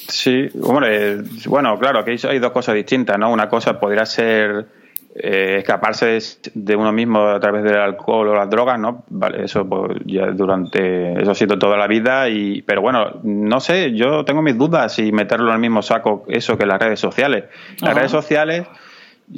Sí, 0.08 0.48
hombre, 0.62 1.18
bueno, 1.46 1.78
claro, 1.78 1.98
aquí 1.98 2.16
hay 2.26 2.38
dos 2.38 2.52
cosas 2.52 2.74
distintas, 2.74 3.18
¿no? 3.18 3.30
Una 3.30 3.48
cosa 3.48 3.78
podría 3.78 4.06
ser 4.06 4.66
eh, 5.14 5.56
escaparse 5.58 6.18
de 6.54 6.76
uno 6.76 6.92
mismo 6.92 7.26
a 7.26 7.40
través 7.40 7.62
del 7.64 7.76
alcohol 7.76 8.28
o 8.28 8.34
las 8.34 8.48
drogas, 8.48 8.78
¿no? 8.78 9.04
Vale, 9.08 9.44
eso 9.44 9.68
pues, 9.68 9.98
ya 10.06 10.26
durante, 10.26 11.20
eso 11.20 11.32
ha 11.32 11.34
sido 11.34 11.58
toda 11.58 11.76
la 11.76 11.86
vida, 11.86 12.28
y, 12.28 12.62
pero 12.62 12.80
bueno, 12.80 13.20
no 13.22 13.60
sé, 13.60 13.92
yo 13.94 14.24
tengo 14.24 14.40
mis 14.40 14.56
dudas 14.56 14.94
si 14.94 15.12
meterlo 15.12 15.48
en 15.48 15.54
el 15.54 15.60
mismo 15.60 15.82
saco 15.82 16.24
eso 16.28 16.56
que 16.56 16.66
las 16.66 16.80
redes 16.80 17.00
sociales. 17.00 17.44
Las 17.82 17.94
redes 17.94 18.10
sociales 18.10 18.66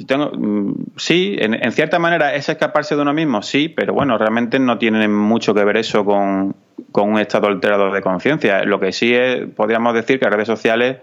tengo, 0.07 0.31
mm, 0.31 0.73
sí, 0.97 1.35
en, 1.39 1.71
cierta 1.71 1.99
manera 1.99 2.33
es 2.33 2.47
escaparse 2.49 2.95
de 2.95 3.01
uno 3.01 3.13
mismo, 3.13 3.41
sí, 3.41 3.69
pero 3.69 3.93
bueno, 3.93 4.17
realmente 4.17 4.59
no 4.59 4.77
tiene 4.77 5.07
mucho 5.07 5.53
que 5.53 5.63
ver 5.63 5.77
eso 5.77 6.05
con, 6.05 6.55
un 6.93 7.19
estado 7.19 7.47
alterado 7.47 7.91
de 7.91 8.01
conciencia. 8.01 8.63
Lo 8.63 8.79
que 8.79 8.91
sí 8.91 9.13
es, 9.13 9.47
podríamos 9.55 9.93
decir 9.93 10.19
que 10.19 10.25
las 10.25 10.33
redes 10.33 10.47
sociales 10.47 10.97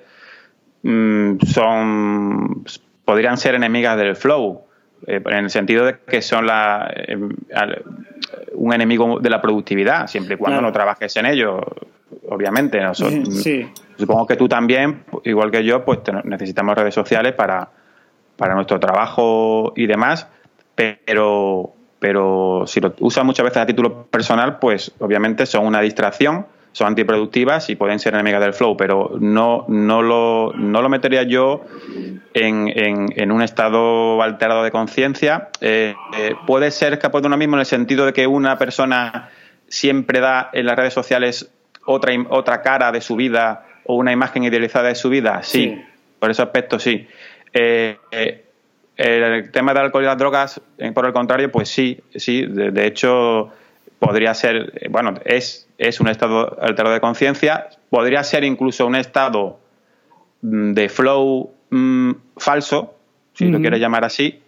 mm, 0.83 1.39
son, 1.47 2.65
podrían 3.05 3.37
ser 3.37 3.55
enemigas 3.55 3.97
del 3.99 4.17
flow, 4.17 4.63
eh, 5.07 5.23
en 5.25 5.45
el 5.45 5.51
sentido 5.51 5.85
de 5.85 5.99
que 6.07 6.23
son 6.23 6.47
la, 6.47 6.91
eh, 6.95 7.17
un 8.55 8.73
enemigo 8.73 9.21
de 9.21 9.31
la 9.31 9.41
productividad, 9.41 10.07
siempre 10.07 10.35
y 10.35 10.39
cuando 10.39 10.61
no 10.61 10.73
trabajes 10.73 11.15
en 11.17 11.27
ello, 11.27 11.61
obviamente. 12.29 12.81
Supongo 13.97 14.27
que 14.27 14.37
tú 14.37 14.49
también, 14.49 15.05
igual 15.25 15.51
que 15.51 15.63
yo, 15.63 15.85
pues 15.85 16.01
necesitamos 16.25 16.77
redes 16.77 16.95
sociales 16.95 17.35
para 17.35 17.69
para 18.39 18.55
nuestro 18.55 18.81
trabajo 18.81 19.75
y 19.77 19.87
demás, 19.87 20.29
pero, 20.75 21.75
pero 21.99 22.65
si 22.67 22.81
lo 22.81 22.95
usas 23.01 23.25
muchas 23.25 23.45
veces 23.45 23.59
a 23.59 23.67
título 23.67 24.05
personal, 24.05 24.61
pues 24.61 24.93
obviamente 25.01 25.45
son 25.45 25.67
una 25.67 25.81
distracción, 25.81 26.47
son 26.71 26.87
antiproductivas 26.87 27.69
y 27.69 27.75
pueden 27.75 27.99
ser 27.99 28.15
enemigas 28.15 28.41
del 28.41 28.55
flow, 28.55 28.77
pero 28.77 29.17
no, 29.19 29.65
no, 29.67 30.03
lo, 30.03 30.53
no 30.55 30.81
lo 30.81 30.89
metería 30.89 31.25
yo 31.25 31.65
en, 32.33 32.73
en, 32.77 33.33
un 33.33 33.43
estado 33.43 34.23
alterado 34.23 34.63
de 34.63 34.71
conciencia. 34.71 35.49
Eh, 35.61 35.97
eh, 36.17 36.37
puede 36.47 36.71
ser 36.71 37.01
capaz 37.01 37.23
de 37.23 37.27
uno 37.27 37.37
mismo 37.37 37.57
en 37.57 37.61
el 37.61 37.67
sentido 37.67 38.07
de 38.07 38.13
que 38.13 38.29
una 38.29 38.57
persona 38.57 39.31
siempre 39.67 40.21
da 40.21 40.51
en 40.53 40.67
las 40.67 40.77
redes 40.77 40.95
sociales 40.95 41.51
otra, 41.85 42.13
otra 42.31 42.63
cara 42.63 42.93
de 42.93 43.01
su 43.01 43.17
vida 43.17 43.67
o 43.85 43.97
una 43.97 44.13
imagen 44.13 44.45
idealizada 44.45 44.89
de 44.89 44.95
su 44.95 45.09
vida, 45.09 45.43
sí. 45.43 45.83
por 46.21 46.31
ese 46.31 46.43
aspecto 46.43 46.79
sí. 46.79 47.09
Eh, 47.53 47.97
eh, 48.11 48.45
el 48.97 49.51
tema 49.53 49.73
del 49.73 49.85
alcohol 49.85 50.03
y 50.03 50.07
las 50.07 50.19
drogas, 50.19 50.61
eh, 50.79 50.91
por 50.93 51.07
el 51.07 51.13
contrario, 51.13 51.53
pues 51.53 51.69
sí, 51.69 52.01
sí, 52.17 52.45
de, 52.47 52.87
hecho 52.87 53.51
podría 54.01 54.35
ser, 54.35 54.89
bueno, 54.91 55.15
es, 55.25 55.69
es 55.79 56.01
un 56.01 56.09
estado 56.09 56.61
alterado 56.61 56.95
de 56.95 57.01
conciencia, 57.01 57.69
podría 57.91 58.25
ser 58.25 58.43
incluso 58.43 58.87
un 58.87 58.97
estado 58.97 59.61
mm, 60.43 60.73
de 60.73 60.89
flow 60.89 61.53
mm, 61.71 62.11
falso, 62.37 62.97
si 63.35 63.47
lo 63.47 63.61
quieres 63.61 63.79
llamar 63.79 64.05
así, 64.05 64.41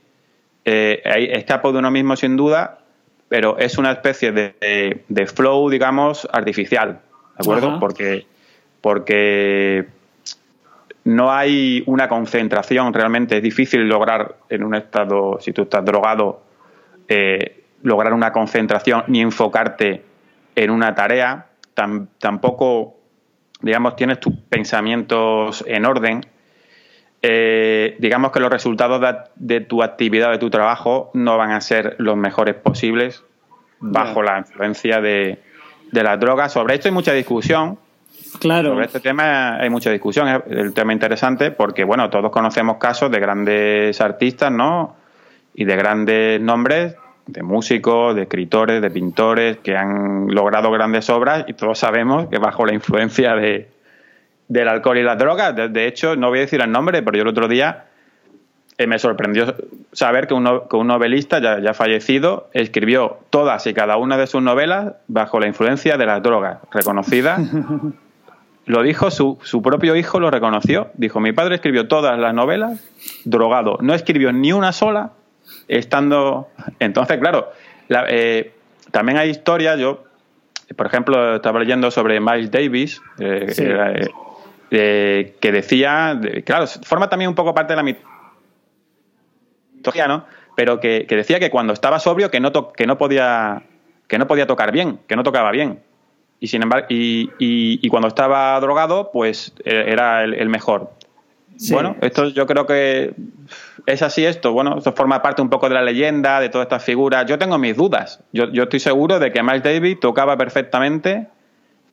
eh, 0.65 1.01
escapo 1.33 1.71
de 1.71 1.79
uno 1.79 1.93
mismo 1.93 2.17
sin 2.17 2.37
duda, 2.37 2.81
pero 3.29 3.57
es 3.57 3.79
una 3.79 3.93
especie 3.93 4.33
de, 4.33 5.05
de, 5.09 5.27
flow, 5.29 5.71
digamos, 5.71 6.29
artificial, 6.33 7.01
¿de 7.39 7.39
acuerdo? 7.39 7.79
Porque, 7.79 8.27
porque 8.81 9.87
no 11.05 11.33
hay 11.33 11.83
una 11.87 12.09
concentración 12.09 12.93
realmente, 12.93 13.37
es 13.39 13.43
difícil 13.43 13.89
lograr 13.89 14.37
en 14.49 14.65
un 14.65 14.75
estado, 14.75 15.39
si 15.41 15.53
tú 15.53 15.63
estás 15.63 15.85
drogado, 15.85 16.43
eh, 17.09 17.65
lograr 17.83 18.13
una 18.13 18.33
concentración 18.33 19.05
ni 19.09 19.21
enfocarte 19.21 20.05
en 20.55 20.71
una 20.71 20.95
tarea, 20.95 21.47
tampoco, 22.19 22.97
digamos, 23.63 23.97
tienes 23.97 24.21
tus 24.21 24.35
pensamientos 24.35 25.65
en 25.67 25.87
orden. 25.87 26.27
Eh, 27.23 27.97
digamos 27.99 28.33
que 28.33 28.41
los 28.41 28.51
resultados 28.51 29.01
de, 29.37 29.61
tu 29.61 29.83
actividad, 29.83 30.31
de 30.31 30.39
tu 30.39 30.51
trabajo, 30.51 31.11
no 31.15 31.39
van 31.39 31.53
a 31.53 31.61
ser 31.61 31.97
los 31.99 32.17
mejores 32.17 32.55
posibles 32.57 33.25
bajo 33.79 34.23
la 34.23 34.39
influencia 34.39 35.01
de, 35.01 35.43
de 35.91 36.03
las 36.03 36.21
drogas. 36.21 36.53
Sobre 36.53 36.75
esto 36.75 36.89
hay 36.89 36.95
mucha 36.95 37.13
discusión. 37.13 37.79
Claro. 38.39 38.71
Sobre 38.71 38.87
este 38.87 39.01
tema 39.01 39.57
hay 39.57 39.71
mucha 39.71 39.91
discusión. 39.91 40.29
Es 40.29 40.43
el 40.47 40.73
tema 40.73 40.93
interesante 40.93 41.51
porque, 41.51 41.85
bueno, 41.85 42.11
todos 42.11 42.31
conocemos 42.31 42.77
casos 42.77 43.11
de 43.11 43.19
grandes 43.19 44.01
artistas, 44.01 44.53
¿no? 44.53 44.97
Y 45.55 45.65
de 45.65 45.77
grandes 45.77 46.41
nombres 46.41 46.95
de 47.33 47.43
músicos, 47.43 48.15
de 48.15 48.23
escritores, 48.23 48.83
de 48.83 48.91
pintores 48.91 49.59
que 49.59 49.77
han 49.77 50.29
logrado 50.29 50.71
grandes 50.71 51.09
obras 51.11 51.45
y 51.47 51.55
todos 51.55 51.79
sabemos 51.79 52.29
que 52.29 52.39
bajo 52.39 52.67
la 52.67 52.75
influencia 52.75 53.35
de, 53.35 53.69
del 54.49 54.69
alcohol 54.69 54.99
y 54.99 55.03
las 55.03 55.19
drogas, 55.19 55.55
de, 55.55 55.87
hecho, 55.87 56.17
no 56.17 56.29
voy 56.29 56.39
a 56.39 56.43
decir 56.43 56.61
el 56.61 56.71
nombre, 56.71 57.03
pero 57.03 57.17
yo 57.17 57.23
el 57.23 57.29
otro 57.29 57.49
día 57.49 57.87
eh, 58.79 58.87
me 58.87 58.99
sorprendió 58.99 59.55
saber 59.93 60.27
que 60.27 60.35
un, 60.35 60.47
un 60.47 60.87
novelista 60.87 61.41
ya, 61.41 61.61
ya, 61.61 61.75
fallecido 61.75 62.49
escribió 62.53 63.19
todas 63.31 63.67
y 63.67 63.75
cada 63.75 63.97
una 63.97 64.17
de 64.17 64.27
sus 64.27 64.43
novelas 64.43 64.95
bajo 65.07 65.39
la 65.39 65.47
influencia 65.47 65.97
de 65.97 66.07
las 66.07 66.23
drogas, 66.23 66.59
reconocida. 66.73 67.39
lo 68.71 68.83
dijo 68.83 69.11
su, 69.11 69.39
su 69.43 69.63
propio 69.63 69.97
hijo, 69.97 70.21
lo 70.21 70.31
reconoció. 70.31 70.91
Dijo, 70.95 71.21
mi 71.21 71.33
padre 71.33 71.57
escribió 71.57 71.89
todas 71.89 72.19
las 72.19 72.33
novelas 72.33 72.81
drogado. 73.25 73.79
No 73.81 73.95
escribió 73.95 74.33
ni 74.33 74.53
una 74.53 74.73
sola 74.73 75.13
estando... 75.69 76.49
Entonces, 76.79 77.19
claro, 77.19 77.51
eh, 78.09 78.53
también 78.91 79.19
hay 79.19 79.31
historias, 79.31 79.79
yo, 79.79 80.05
por 80.77 80.87
ejemplo, 80.87 81.37
estaba 81.37 81.59
leyendo 81.59 81.91
sobre 81.91 82.21
Miles 82.21 82.51
Davis, 82.51 83.03
eh, 83.19 84.09
eh, 84.71 85.37
que 85.41 85.53
decía, 85.53 86.19
claro, 86.45 86.67
forma 86.67 87.09
también 87.09 87.29
un 87.29 87.35
poco 87.35 87.53
parte 87.55 87.73
de 87.73 87.77
la 87.77 87.97
mitología, 89.77 90.07
¿no? 90.07 90.27
Pero 90.55 90.79
que, 90.79 91.07
decía 91.09 91.41
que 91.41 91.51
cuando 91.51 91.73
estaba 91.73 91.99
sobrio 91.99 92.31
que 92.31 92.39
no, 92.39 92.53
que 92.73 92.87
no 92.87 92.99
podía 92.99 93.63
que 94.07 94.19
no 94.19 94.27
podía 94.27 94.47
tocar 94.47 94.73
bien, 94.73 94.99
que 95.07 95.15
no 95.15 95.23
tocaba 95.23 95.53
bien. 95.53 95.81
Y 96.41 96.47
sin 96.47 96.63
embargo, 96.63 96.87
y, 96.89 97.31
y, 97.39 97.89
cuando 97.89 98.09
estaba 98.09 98.59
drogado, 98.61 99.11
pues 99.13 99.53
era 99.65 100.25
el 100.25 100.49
mejor. 100.49 100.91
Bueno, 101.69 101.97
esto 102.01 102.29
yo 102.29 102.47
creo 102.47 102.67
que 102.67 103.15
es 103.87 104.03
así 104.03 104.25
esto. 104.25 104.53
Bueno, 104.53 104.79
esto 104.79 104.93
forma 104.93 105.21
parte 105.21 105.43
un 105.43 105.51
poco 105.51 105.69
de 105.69 105.75
la 105.75 105.83
leyenda, 105.83 106.41
de 106.41 106.49
todas 106.49 106.67
estas 106.67 106.85
figuras. 106.85 107.27
Yo 107.27 107.39
tengo 107.39 107.59
mis 107.59 107.77
dudas. 107.77 108.23
Yo, 108.33 108.45
estoy 108.45 108.81
seguro 108.81 109.19
de 109.19 109.31
que 109.31 109.43
Miles 109.43 109.63
Davis 109.63 110.01
tocaba 110.01 110.37
perfectamente 110.37 111.27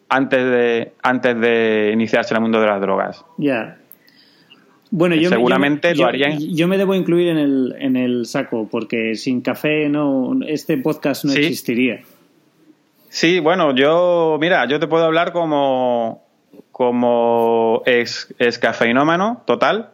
antes 0.09 0.43
de, 0.45 0.93
antes 1.03 1.39
de 1.39 1.91
iniciarse 1.93 2.33
en 2.33 2.37
el 2.37 2.41
mundo 2.43 2.61
de 2.61 2.67
las 2.67 2.79
drogas. 2.79 3.25
Ya. 3.37 3.77
Bueno, 4.89 5.15
yo 5.15 5.29
seguramente 5.29 5.93
yo, 5.93 6.03
lo 6.03 6.09
harían. 6.09 6.39
Yo, 6.39 6.67
me 6.69 6.77
debo 6.77 6.95
incluir 6.95 7.27
en 7.27 7.37
el, 7.37 7.75
en 7.77 7.97
el 7.97 8.25
saco, 8.25 8.69
porque 8.71 9.15
sin 9.15 9.41
café 9.41 9.89
no 9.89 10.39
este 10.47 10.77
podcast 10.77 11.25
no 11.25 11.33
existiría. 11.33 12.01
Sí, 13.09 13.39
bueno, 13.39 13.73
yo, 13.73 14.37
mira, 14.39 14.65
yo 14.65 14.79
te 14.79 14.87
puedo 14.87 15.05
hablar 15.05 15.31
como, 15.31 16.23
como 16.71 17.81
ex, 17.85 18.33
cafeinómano 18.59 19.43
total 19.45 19.91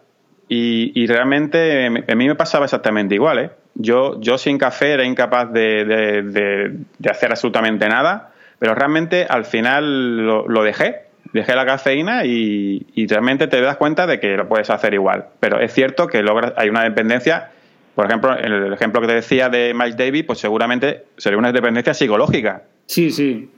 y, 0.50 1.08
realmente 1.08 1.88
a 1.88 2.16
mí 2.16 2.28
me 2.28 2.36
pasaba 2.36 2.66
exactamente 2.66 3.16
igual. 3.16 3.40
¿eh? 3.40 3.50
Yo, 3.76 4.20
yo 4.22 4.38
sin 4.38 4.58
café 4.58 4.92
era 4.92 5.04
incapaz 5.04 5.52
de, 5.52 6.78
hacer 7.10 7.32
absolutamente 7.32 7.88
nada, 7.88 8.34
pero 8.60 8.76
realmente 8.76 9.26
al 9.28 9.46
final 9.46 10.26
lo, 10.26 10.64
dejé. 10.64 11.04
Dejé 11.32 11.56
la 11.56 11.66
cafeína 11.66 12.26
y, 12.26 12.86
realmente 13.08 13.48
te 13.48 13.62
das 13.62 13.78
cuenta 13.78 14.06
de 14.06 14.20
que 14.20 14.38
lo 14.38 14.48
puedes 14.48 14.70
hacer 14.70 14.94
igual. 14.94 15.28
Pero 15.40 15.60
es 15.60 15.74
cierto 15.74 16.08
que 16.08 16.22
logras, 16.22 16.54
hay 16.58 16.70
una 16.70 16.84
dependencia 16.84 17.52
por 17.96 18.08
ejemplo, 18.08 18.36
el 18.36 18.74
ejemplo 18.74 19.02
que 19.02 19.08
te 19.08 19.14
decía 19.14 19.50
de 19.50 19.74
Miles 19.76 19.96
Davis, 19.96 20.24
pues 20.26 20.40
seguramente 20.40 21.06
sería 21.18 21.38
una 21.38 21.52
dependencia 21.52 21.94
psicológica. 21.94 22.64
Sí, 22.86 23.12
sí. 23.12 23.50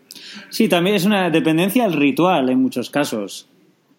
Sí, 0.49 0.69
también 0.69 0.95
es 0.95 1.05
una 1.05 1.29
dependencia 1.29 1.85
al 1.85 1.93
ritual 1.93 2.49
en 2.49 2.61
muchos 2.61 2.89
casos. 2.89 3.49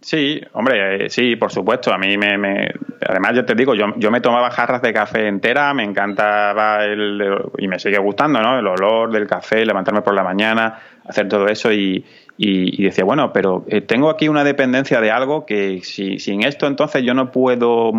Sí, 0.00 0.40
hombre, 0.52 1.06
eh, 1.06 1.10
sí, 1.10 1.36
por 1.36 1.50
supuesto. 1.50 1.92
A 1.92 1.98
mí 1.98 2.16
me, 2.16 2.70
además 3.06 3.32
yo 3.34 3.44
te 3.44 3.54
digo, 3.54 3.74
yo, 3.74 3.86
yo, 3.96 4.10
me 4.10 4.20
tomaba 4.20 4.50
jarras 4.50 4.80
de 4.80 4.92
café 4.92 5.26
entera, 5.26 5.74
me 5.74 5.82
encantaba 5.82 6.84
el, 6.84 7.20
y 7.58 7.66
me 7.66 7.78
sigue 7.78 7.98
gustando, 7.98 8.40
¿no? 8.40 8.58
El 8.58 8.66
olor 8.66 9.10
del 9.10 9.26
café, 9.26 9.66
levantarme 9.66 10.02
por 10.02 10.14
la 10.14 10.22
mañana, 10.22 10.78
hacer 11.08 11.28
todo 11.28 11.48
eso 11.48 11.72
y, 11.72 12.04
y, 12.38 12.84
decía, 12.84 13.04
bueno, 13.04 13.32
pero 13.32 13.64
eh, 13.68 13.80
tengo 13.80 14.10
aquí 14.10 14.28
una 14.28 14.44
dependencia 14.44 15.00
de 15.00 15.10
algo 15.10 15.46
que 15.46 15.80
si, 15.82 16.18
sin 16.18 16.44
esto 16.44 16.66
entonces 16.66 17.02
yo 17.02 17.14
no 17.14 17.32
puedo 17.32 17.90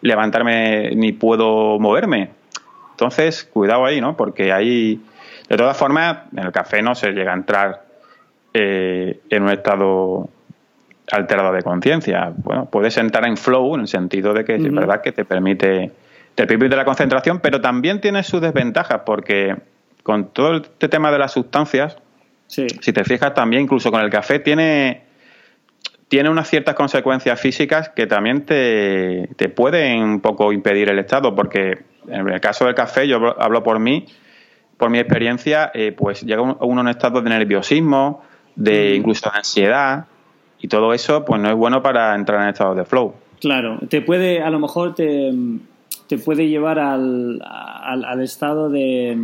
levantarme 0.00 0.94
ni 0.94 1.12
puedo 1.12 1.78
moverme. 1.78 2.30
Entonces, 2.92 3.44
cuidado 3.44 3.84
ahí, 3.84 4.00
¿no? 4.00 4.16
Porque 4.16 4.52
ahí 4.52 5.00
de 5.50 5.56
todas 5.56 5.76
formas, 5.76 6.18
en 6.32 6.44
el 6.46 6.52
café 6.52 6.80
no 6.80 6.94
se 6.94 7.10
llega 7.10 7.32
a 7.32 7.34
entrar 7.34 7.82
eh, 8.54 9.18
en 9.28 9.42
un 9.42 9.50
estado 9.50 10.30
alterado 11.10 11.52
de 11.52 11.62
conciencia. 11.62 12.32
Bueno, 12.36 12.66
puedes 12.66 12.96
entrar 12.96 13.26
en 13.26 13.36
flow 13.36 13.74
en 13.74 13.80
el 13.80 13.88
sentido 13.88 14.32
de 14.32 14.44
que 14.44 14.54
es 14.54 14.72
verdad 14.72 15.02
que 15.02 15.10
te 15.10 15.24
permite, 15.24 15.90
te 16.36 16.46
permite 16.46 16.76
la 16.76 16.84
concentración, 16.84 17.40
pero 17.40 17.60
también 17.60 18.00
tiene 18.00 18.22
sus 18.22 18.40
desventajas 18.40 19.00
porque 19.04 19.56
con 20.04 20.28
todo 20.28 20.58
este 20.58 20.88
tema 20.88 21.10
de 21.10 21.18
las 21.18 21.32
sustancias, 21.32 21.96
si 22.46 22.68
te 22.68 23.02
fijas 23.02 23.34
también, 23.34 23.64
incluso 23.64 23.90
con 23.90 24.02
el 24.02 24.10
café, 24.10 24.38
tiene, 24.38 25.02
tiene 26.06 26.30
unas 26.30 26.48
ciertas 26.48 26.76
consecuencias 26.76 27.40
físicas 27.40 27.88
que 27.88 28.06
también 28.06 28.46
te, 28.46 29.28
te 29.34 29.48
pueden 29.48 30.00
un 30.00 30.20
poco 30.20 30.52
impedir 30.52 30.90
el 30.90 31.00
estado, 31.00 31.34
porque 31.34 31.82
en 32.06 32.28
el 32.28 32.40
caso 32.40 32.66
del 32.66 32.76
café, 32.76 33.08
yo 33.08 33.40
hablo 33.40 33.64
por 33.64 33.80
mí, 33.80 34.06
por 34.80 34.90
mi 34.90 34.98
experiencia, 34.98 35.70
eh, 35.74 35.92
pues 35.96 36.22
llega 36.22 36.40
uno 36.40 36.56
a 36.58 36.64
un 36.64 36.88
estado 36.88 37.20
de 37.20 37.28
nerviosismo, 37.30 38.22
de 38.56 38.96
incluso 38.96 39.30
de 39.30 39.38
ansiedad, 39.38 40.06
y 40.58 40.68
todo 40.68 40.92
eso, 40.94 41.24
pues 41.24 41.40
no 41.40 41.50
es 41.50 41.54
bueno 41.54 41.82
para 41.82 42.14
entrar 42.14 42.42
en 42.42 42.48
estado 42.48 42.74
de 42.74 42.84
flow. 42.84 43.14
Claro, 43.40 43.78
te 43.88 44.00
puede, 44.00 44.42
a 44.42 44.50
lo 44.50 44.58
mejor 44.58 44.94
te, 44.94 45.32
te 46.08 46.18
puede 46.18 46.48
llevar 46.48 46.78
al, 46.78 47.40
al, 47.42 48.22
estado 48.22 48.70
de, 48.70 49.16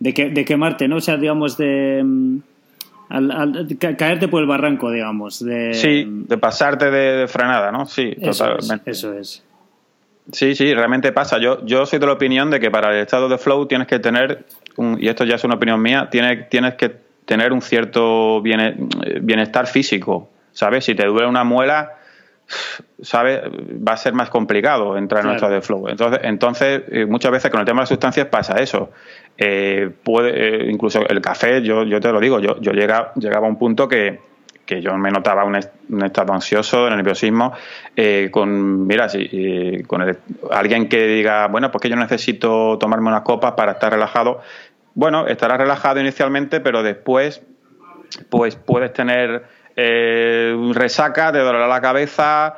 de, 0.00 0.14
que, 0.14 0.30
de, 0.30 0.44
quemarte, 0.44 0.88
¿no? 0.88 0.96
O 0.96 1.00
sea, 1.00 1.16
digamos, 1.16 1.56
de, 1.56 2.04
al, 3.08 3.68
caerte 3.96 4.26
por 4.26 4.42
el 4.42 4.48
barranco, 4.48 4.90
digamos. 4.90 5.44
De, 5.44 5.74
sí, 5.74 6.04
de 6.08 6.38
pasarte 6.38 6.90
de, 6.90 7.28
frenada, 7.28 7.70
¿no? 7.70 7.86
Sí, 7.86 8.16
totalmente. 8.20 8.90
eso 8.90 9.12
es. 9.14 9.44
Sí, 10.32 10.54
sí, 10.54 10.74
realmente 10.74 11.12
pasa. 11.12 11.38
Yo, 11.38 11.64
yo 11.64 11.86
soy 11.86 11.98
de 11.98 12.06
la 12.06 12.12
opinión 12.12 12.50
de 12.50 12.58
que 12.58 12.70
para 12.70 12.90
el 12.90 13.02
estado 13.02 13.28
de 13.28 13.38
flow 13.38 13.66
tienes 13.66 13.86
que 13.86 13.98
tener, 13.98 14.44
un, 14.76 14.98
y 15.00 15.08
esto 15.08 15.24
ya 15.24 15.36
es 15.36 15.44
una 15.44 15.54
opinión 15.54 15.80
mía, 15.80 16.08
tienes, 16.10 16.48
tienes 16.48 16.74
que 16.74 16.96
tener 17.24 17.52
un 17.52 17.62
cierto 17.62 18.40
bienestar 18.42 19.66
físico, 19.66 20.30
¿sabes? 20.52 20.84
Si 20.84 20.94
te 20.94 21.04
duele 21.06 21.26
una 21.28 21.44
muela, 21.44 21.96
¿sabes? 23.02 23.40
Va 23.44 23.92
a 23.92 23.96
ser 23.96 24.14
más 24.14 24.30
complicado 24.30 24.96
entrar 24.96 25.22
en 25.22 25.30
un 25.30 25.34
estado 25.34 25.52
de 25.52 25.62
flow. 25.62 25.88
Entonces, 25.88 26.20
entonces 26.22 26.82
eh, 26.88 27.06
muchas 27.06 27.32
veces 27.32 27.50
con 27.50 27.60
el 27.60 27.66
tema 27.66 27.80
de 27.80 27.82
las 27.82 27.88
sustancias 27.88 28.26
pasa 28.26 28.56
eso. 28.56 28.90
Eh, 29.36 29.90
puede, 30.02 30.66
eh, 30.66 30.70
incluso 30.70 31.06
el 31.06 31.20
café, 31.20 31.62
yo, 31.62 31.84
yo 31.84 32.00
te 32.00 32.10
lo 32.10 32.20
digo, 32.20 32.40
yo, 32.40 32.60
yo 32.60 32.72
llegaba, 32.72 33.12
llegaba 33.16 33.46
a 33.46 33.50
un 33.50 33.58
punto 33.58 33.88
que 33.88 34.20
que 34.66 34.82
yo 34.82 34.96
me 34.98 35.10
notaba 35.10 35.44
un, 35.44 35.54
estado 35.54 36.32
ansioso, 36.34 36.84
de 36.84 36.96
nerviosismo, 36.96 37.54
eh, 37.94 38.28
con, 38.30 38.86
mira, 38.86 39.08
si, 39.08 39.82
con 39.86 40.04
alguien 40.50 40.88
que 40.88 41.06
diga, 41.06 41.46
bueno, 41.46 41.70
pues 41.70 41.82
que 41.82 41.88
yo 41.88 41.96
necesito 41.96 42.76
tomarme 42.78 43.08
unas 43.08 43.22
copas 43.22 43.52
para 43.52 43.72
estar 43.72 43.92
relajado. 43.92 44.40
Bueno, 44.94 45.26
estarás 45.26 45.58
relajado 45.58 46.00
inicialmente, 46.00 46.60
pero 46.60 46.82
después, 46.82 47.42
pues 48.28 48.56
puedes 48.56 48.92
tener 48.92 49.44
eh, 49.76 50.54
resaca, 50.72 51.32
te 51.32 51.38
dolerá 51.38 51.68
la 51.68 51.80
cabeza, 51.80 52.56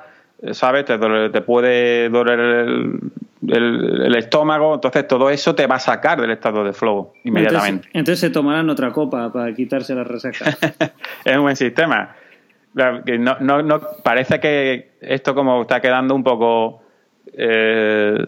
¿sabes? 0.53 0.87
Te, 0.87 0.99
te 0.99 1.41
puede 1.43 2.09
doler 2.09 2.41
el, 2.41 3.01
el, 3.47 4.15
estómago, 4.17 4.75
entonces 4.75 5.07
todo 5.07 5.31
eso 5.31 5.55
te 5.55 5.67
va 5.67 5.77
a 5.77 5.81
sacar 5.81 6.21
del 6.21 6.31
estado 6.31 6.65
de 6.65 6.73
flow 6.73 7.13
inmediatamente. 7.25 7.89
Entonces, 7.93 8.21
se 8.21 8.31
tomarán 8.31 8.69
otra 8.71 8.91
copa 8.91 9.33
para 9.33 9.55
quitarse 9.55 9.95
la 9.95 10.05
resaca. 10.05 10.57
es 11.25 11.37
un 11.37 11.43
buen 11.43 11.57
sistema. 11.57 12.15
No, 12.75 13.03
no, 13.41 13.63
no, 13.63 13.81
parece 14.03 14.41
que 14.41 14.93
esto 15.01 15.35
como 15.35 15.63
está 15.63 15.81
quedando 15.81 16.15
un 16.15 16.25
poco... 16.25 16.83
Eh, 17.33 18.25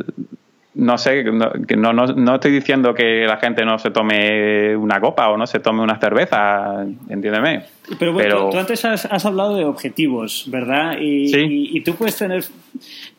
no 0.81 0.97
sé, 0.97 1.25
no, 1.25 1.93
no, 1.93 2.07
no, 2.07 2.35
estoy 2.37 2.53
diciendo 2.53 2.95
que 2.95 3.27
la 3.27 3.37
gente 3.37 3.67
no 3.67 3.79
se 3.79 3.91
tome 3.91 4.75
una 4.75 4.99
copa 4.99 5.29
o 5.29 5.37
no 5.37 5.47
se 5.47 5.61
tome 5.61 5.83
una 5.83 5.99
cerveza, 5.99 6.87
entiéndeme. 7.11 7.65
Pero 7.99 8.15
bueno, 8.15 8.49
Tú, 8.49 8.59
antes 8.59 8.83
has, 8.87 9.27
hablado 9.27 9.57
de 9.57 9.67
objetivos, 9.67 10.47
¿verdad? 10.51 10.97
Y, 10.99 11.77
y, 11.77 11.81
tú 11.83 11.95
puedes 11.97 12.17
tener... 12.17 12.45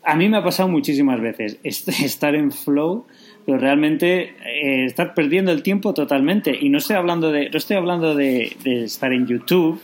A 0.04 0.16
mí 0.16 0.28
me 0.28 0.38
ha 0.38 0.44
pasado 0.44 0.70
muchísimas 0.70 1.22
veces 1.22 1.60
estar 1.64 2.34
en 2.34 2.52
flow 2.52 3.06
pero 3.44 3.58
realmente 3.58 4.36
eh, 4.46 4.86
estar 4.86 5.16
perdiendo 5.16 5.52
el 5.52 5.64
tiempo 5.64 5.96
totalmente. 5.96 6.56
Y 6.60 6.70
no 6.70 6.78
estoy 6.78 6.96
hablando 6.96 7.32
de, 7.32 7.50
no 7.50 7.58
estoy 7.58 7.78
hablando 7.78 8.14
de, 8.14 8.56
estar 8.66 9.12
en 9.14 9.26
YouTube, 9.26 9.82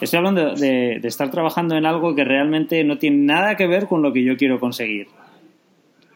estoy 0.00 0.18
hablando 0.18 0.54
de, 0.54 0.98
de, 1.00 1.08
estar 1.08 1.30
trabajando 1.30 1.74
en 1.74 1.86
algo 1.86 2.14
que 2.14 2.24
realmente 2.24 2.84
no 2.84 2.98
tiene 2.98 3.18
nada 3.18 3.56
que 3.56 3.66
ver 3.66 3.86
con 3.86 4.02
lo 4.02 4.12
que 4.12 4.24
yo 4.24 4.36
quiero 4.36 4.60
conseguir. 4.60 5.08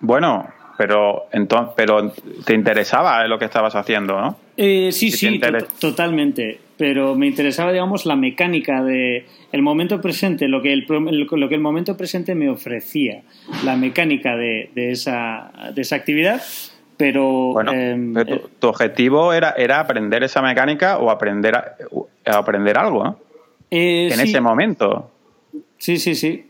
Bueno, 0.01 0.49
pero 0.83 1.27
entonces, 1.31 1.75
pero 1.77 2.13
te 2.45 2.55
interesaba 2.55 3.25
lo 3.29 3.39
que 3.39 3.45
estabas 3.45 3.77
haciendo, 3.77 4.21
¿no? 4.21 4.37
Eh, 4.57 4.91
sí, 4.91 5.13
sí, 5.13 5.41
totalmente. 5.79 6.59
Pero 6.77 7.15
me 7.15 7.29
interesaba, 7.29 7.71
digamos, 7.71 8.05
la 8.05 8.17
mecánica 8.17 8.83
de 8.83 9.25
el 9.53 9.63
momento 9.63 10.01
presente, 10.01 10.49
lo 10.49 10.61
que 10.61 10.73
el, 10.73 10.85
lo 10.89 11.49
que 11.49 11.55
el 11.55 11.61
momento 11.61 11.97
presente 11.97 12.35
me 12.35 12.51
ofrecía, 12.51 13.23
la 13.65 13.77
mecánica 13.77 14.35
de, 14.35 14.71
de, 14.75 14.91
esa, 14.91 15.53
de 15.73 15.83
esa 15.83 15.95
actividad. 15.95 16.43
Pero, 16.97 17.61
em, 17.61 18.19
eh, 18.19 18.43
tu, 18.59 18.67
objetivo 18.67 19.33
era, 19.33 19.53
era 19.53 19.79
aprender 19.79 20.25
esa 20.25 20.43
mecánica 20.43 20.99
o 20.99 21.11
aprender, 21.11 21.55
a, 21.55 21.77
aprender 22.25 22.77
algo, 22.77 23.05
¿no? 23.05 23.19
Eh, 23.71 24.11
en 24.13 24.19
ese 24.19 24.41
momento. 24.41 25.13
Sí, 25.79 25.97
sí, 25.99 26.17
sí 26.17 26.47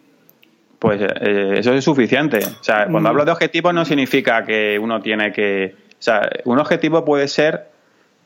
pues 0.82 1.00
eh, 1.00 1.58
eso 1.58 1.72
es 1.74 1.84
suficiente. 1.84 2.38
O 2.38 2.64
sea, 2.64 2.88
cuando 2.90 3.08
hablo 3.08 3.24
de 3.24 3.30
objetivos 3.30 3.72
no 3.72 3.84
significa 3.84 4.44
que 4.44 4.80
uno 4.80 5.00
tiene 5.00 5.30
que... 5.30 5.76
O 5.92 6.02
sea, 6.02 6.28
un 6.44 6.58
objetivo 6.58 7.04
puede 7.04 7.28
ser 7.28 7.68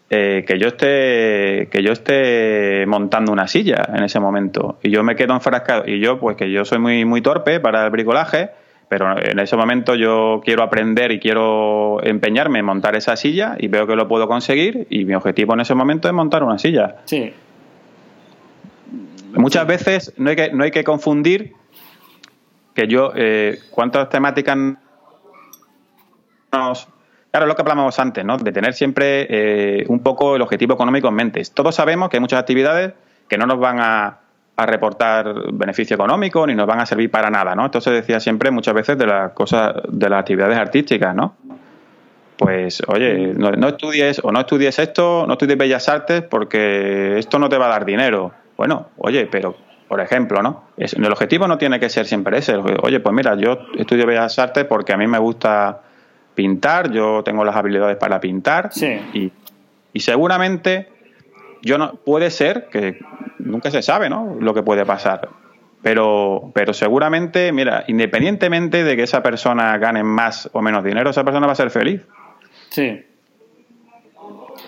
eh, 0.09 0.42
que 0.49 0.59
yo 0.59 0.69
esté 0.69 1.69
que 1.71 1.83
yo 1.83 1.92
esté 1.92 2.87
montando 2.87 3.31
una 3.31 3.47
silla 3.47 3.87
en 3.95 4.05
ese 4.05 4.21
momento. 4.21 4.79
Y 4.83 4.90
yo 4.90 5.03
me 5.03 5.16
quedo 5.16 5.35
enfrascado. 5.35 5.85
Y 5.87 6.01
yo 6.01 6.19
pues 6.19 6.38
que 6.38 6.51
yo 6.51 6.64
soy 6.64 6.79
muy 6.79 7.05
muy 7.05 7.21
torpe 7.21 7.61
para 7.61 7.85
el 7.85 7.90
bricolaje 7.90 8.49
pero 8.88 9.21
en 9.21 9.38
ese 9.38 9.57
momento 9.57 9.95
yo 9.95 10.40
quiero 10.42 10.62
aprender 10.62 11.11
y 11.11 11.19
quiero 11.19 12.03
empeñarme 12.03 12.61
en 12.61 12.64
montar 12.64 12.97
esa 12.97 13.16
silla 13.16 13.57
y 13.59 13.66
veo 13.69 13.87
que 13.87 13.97
lo 13.97 14.09
puedo 14.09 14.29
conseguir 14.29 14.87
y 14.88 15.05
mi 15.05 15.14
objetivo 15.14 15.53
en 15.55 15.61
ese 15.61 15.75
momento 15.75 16.09
es 16.09 16.14
montar 16.14 16.42
una 16.45 16.57
silla. 16.57 16.99
Sí. 17.05 17.35
Muchas 19.35 19.66
veces 19.66 20.14
no 20.16 20.31
hay 20.31 20.37
que 20.37 20.53
no 20.53 20.62
hay 20.62 20.71
que 20.71 20.85
confundir 20.85 21.53
que 22.77 22.87
yo, 22.87 23.11
eh, 23.17 23.59
¿cuántas 23.71 24.09
temáticas 24.11 24.57
nos... 26.53 26.89
Claro, 27.31 27.47
lo 27.47 27.57
que 27.57 27.62
hablábamos 27.62 27.99
antes, 27.99 28.25
¿no? 28.25 28.37
De 28.37 28.53
tener 28.53 28.75
siempre 28.75 29.27
eh, 29.29 29.85
un 29.89 30.01
poco 30.01 30.37
el 30.37 30.43
objetivo 30.43 30.75
económico 30.75 31.09
en 31.09 31.15
mente. 31.15 31.43
Todos 31.53 31.75
sabemos 31.75 32.09
que 32.09 32.19
hay 32.19 32.21
muchas 32.21 32.39
actividades 32.39 32.93
que 33.29 33.37
no 33.37 33.47
nos 33.47 33.59
van 33.59 33.81
a, 33.81 34.21
reportar 34.59 35.53
beneficio 35.53 35.97
económico 35.97 36.47
ni 36.47 36.55
nos 36.55 36.67
van 36.67 36.81
a 36.81 36.87
servir 36.87 37.11
para 37.11 37.29
nada, 37.29 37.55
¿no? 37.55 37.67
Entonces 37.67 37.93
decía 37.93 38.21
siempre 38.21 38.51
muchas 38.51 38.73
veces 38.73 38.97
de 38.97 39.07
las 39.07 39.33
cosas, 39.33 39.75
de 39.87 40.09
las 40.09 40.21
actividades 40.21 40.57
artísticas, 40.57 41.15
¿no? 41.15 41.35
Pues, 42.39 42.83
oye, 42.87 43.35
no, 43.35 43.51
no, 43.51 43.69
estudies 43.69 44.19
o 44.25 44.33
no 44.33 44.41
estudies 44.41 44.79
esto, 44.79 45.27
no 45.27 45.35
estudies 45.35 45.59
bellas 45.59 45.91
artes 45.91 46.23
porque 46.23 47.19
esto 47.19 47.39
no 47.39 47.51
te 47.51 47.59
va 47.59 47.67
a 47.67 47.69
dar 47.69 47.85
dinero. 47.85 48.33
Bueno, 48.57 48.89
oye, 48.97 49.27
pero 49.27 49.57
por 49.88 50.01
ejemplo, 50.01 50.42
¿no? 50.42 50.64
el 50.77 51.12
objetivo 51.12 51.46
no 51.46 51.59
tiene 51.59 51.79
que 51.79 51.88
ser 51.88 52.07
siempre 52.07 52.38
ese. 52.38 52.57
Oye, 52.57 53.01
pues 53.01 53.14
mira, 53.14 53.37
yo 53.37 53.59
estudio 53.77 54.07
Bellas 54.07 54.38
Artes 54.38 54.64
porque 54.64 54.92
a 54.92 54.96
mí 54.96 55.07
me 55.07 55.18
gusta 55.18 55.83
pintar, 56.35 56.90
yo 56.90 57.22
tengo 57.25 57.44
las 57.44 57.57
habilidades 57.57 57.96
para 57.96 58.20
pintar 58.20 58.70
y, 59.14 59.33
y, 59.92 60.01
seguramente 60.01 60.88
yo 61.62 61.79
no 61.79 61.94
puede 61.94 62.31
ser 62.31 62.68
que 62.70 62.99
nunca 63.38 63.70
se 63.70 63.83
sabe, 63.83 64.11
¿no? 64.11 64.37
Lo 64.38 64.53
que 64.55 64.62
puede 64.62 64.85
pasar. 64.85 65.29
Pero, 65.83 66.51
pero 66.53 66.75
seguramente, 66.75 67.53
mira, 67.53 67.85
independientemente 67.87 68.85
de 68.85 68.96
que 68.96 69.05
esa 69.05 69.22
persona 69.22 69.79
gane 69.79 70.03
más 70.03 70.51
o 70.53 70.61
menos 70.61 70.85
dinero, 70.85 71.11
esa 71.11 71.25
persona 71.25 71.46
va 71.46 71.53
a 71.53 71.57
ser 71.57 71.70
feliz. 71.70 72.03
Sí. 72.70 73.05